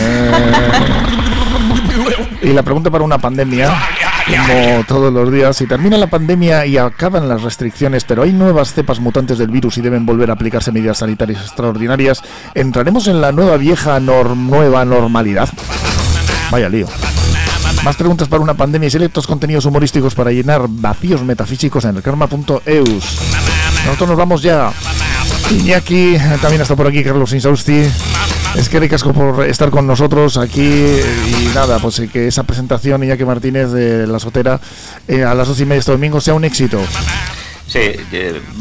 Y 2.44 2.52
la 2.52 2.62
pregunta 2.62 2.90
para 2.90 3.02
una 3.04 3.16
pandemia, 3.16 3.72
como 4.26 4.84
todos 4.84 5.10
los 5.10 5.32
días, 5.32 5.56
si 5.56 5.66
termina 5.66 5.96
la 5.96 6.08
pandemia 6.08 6.66
y 6.66 6.76
acaban 6.76 7.26
las 7.26 7.42
restricciones, 7.42 8.04
pero 8.04 8.22
hay 8.22 8.32
nuevas 8.32 8.74
cepas 8.74 9.00
mutantes 9.00 9.38
del 9.38 9.48
virus 9.48 9.78
y 9.78 9.80
deben 9.80 10.04
volver 10.04 10.28
a 10.28 10.34
aplicarse 10.34 10.70
medidas 10.70 10.98
sanitarias 10.98 11.40
extraordinarias, 11.40 12.22
¿entraremos 12.54 13.06
en 13.08 13.22
la 13.22 13.32
nueva 13.32 13.56
vieja 13.56 13.98
nueva 13.98 14.84
normalidad? 14.84 15.48
Vaya 16.50 16.68
lío. 16.68 16.86
Más 17.82 17.96
preguntas 17.96 18.28
para 18.28 18.42
una 18.42 18.54
pandemia 18.54 18.88
y 18.88 18.90
selectos 18.90 19.26
contenidos 19.26 19.64
humorísticos 19.64 20.14
para 20.14 20.30
llenar 20.30 20.66
vacíos 20.68 21.22
metafísicos 21.22 21.86
en 21.86 21.96
el 21.96 22.02
karma.eus. 22.02 23.18
Nosotros 23.86 24.08
nos 24.10 24.18
vamos 24.18 24.42
ya. 24.42 24.70
Iñaki, 25.50 26.18
también 26.42 26.60
está 26.60 26.76
por 26.76 26.88
aquí 26.88 27.02
Carlos 27.02 27.32
Insausti. 27.32 27.84
Es 28.58 28.68
que 28.68 28.78
ricasco 28.78 29.12
por 29.12 29.44
estar 29.44 29.70
con 29.70 29.86
nosotros 29.86 30.36
aquí 30.36 30.62
y 30.62 31.54
nada, 31.54 31.78
pues 31.80 31.98
eh, 31.98 32.08
que 32.08 32.28
esa 32.28 32.44
presentación 32.44 33.02
Iñaki 33.02 33.24
Martínez 33.24 33.70
de 33.70 34.06
La 34.06 34.18
Sotera 34.18 34.60
eh, 35.08 35.24
a 35.24 35.34
las 35.34 35.48
dos 35.48 35.60
y 35.60 35.64
media 35.64 35.80
este 35.80 35.92
domingo 35.92 36.20
sea 36.20 36.34
un 36.34 36.44
éxito. 36.44 36.80
Sí, 37.74 37.90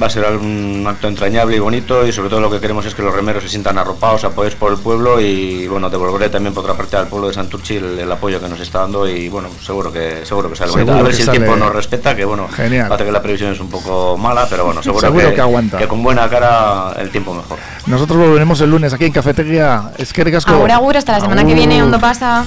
va 0.01 0.07
a 0.07 0.09
ser 0.09 0.25
un 0.37 0.83
acto 0.89 1.07
entrañable 1.07 1.55
y 1.55 1.59
bonito 1.59 2.03
y 2.07 2.11
sobre 2.11 2.29
todo 2.31 2.39
lo 2.39 2.49
que 2.49 2.59
queremos 2.59 2.83
es 2.87 2.95
que 2.95 3.03
los 3.03 3.13
remeros 3.13 3.43
se 3.43 3.49
sientan 3.49 3.77
arropados, 3.77 4.23
apoyados 4.23 4.55
por 4.55 4.71
el 4.71 4.79
pueblo 4.79 5.21
y 5.21 5.67
bueno, 5.67 5.87
devolveré 5.87 6.29
también 6.29 6.51
por 6.51 6.63
otra 6.63 6.75
parte 6.75 6.95
al 6.97 7.05
pueblo 7.09 7.27
de 7.27 7.35
Santurchi 7.35 7.75
el, 7.75 7.99
el 7.99 8.11
apoyo 8.11 8.41
que 8.41 8.49
nos 8.49 8.59
está 8.59 8.79
dando 8.79 9.07
y 9.07 9.29
bueno, 9.29 9.49
seguro 9.63 9.93
que 9.93 10.25
seguro 10.25 10.49
que 10.49 10.55
sale 10.55 10.71
bonito. 10.71 10.93
A 10.93 11.03
ver 11.03 11.11
que 11.11 11.13
si 11.13 11.21
el 11.21 11.29
tiempo 11.29 11.55
nos 11.55 11.71
respeta, 11.75 12.15
que 12.15 12.25
bueno, 12.25 12.47
Genial. 12.55 12.87
parece 12.87 13.05
que 13.05 13.11
la 13.11 13.21
previsión 13.21 13.51
es 13.51 13.59
un 13.59 13.69
poco 13.69 14.17
mala, 14.17 14.47
pero 14.49 14.65
bueno, 14.65 14.81
seguro, 14.81 15.01
Seguro 15.07 15.31
que 15.35 15.41
aguanta. 15.41 15.87
con 15.87 16.01
buena 16.01 16.27
cara 16.27 16.93
el 16.99 17.11
tiempo 17.11 17.35
mejor. 17.35 17.59
Nosotros 17.85 18.17
volveremos 18.17 18.61
el 18.61 18.71
lunes 18.71 18.93
aquí 18.93 19.05
en 19.05 19.11
Cafetería. 19.11 19.91
Es 19.95 20.11
que 20.11 20.23
ricasco. 20.23 20.51
Ahora, 20.53 20.77
ahora, 20.77 20.97
hasta 20.97 21.11
la 21.11 21.19
semana 21.19 21.45
que 21.45 21.53
viene, 21.53 21.79
¿dónde 21.79 21.99
pasa? 21.99 22.45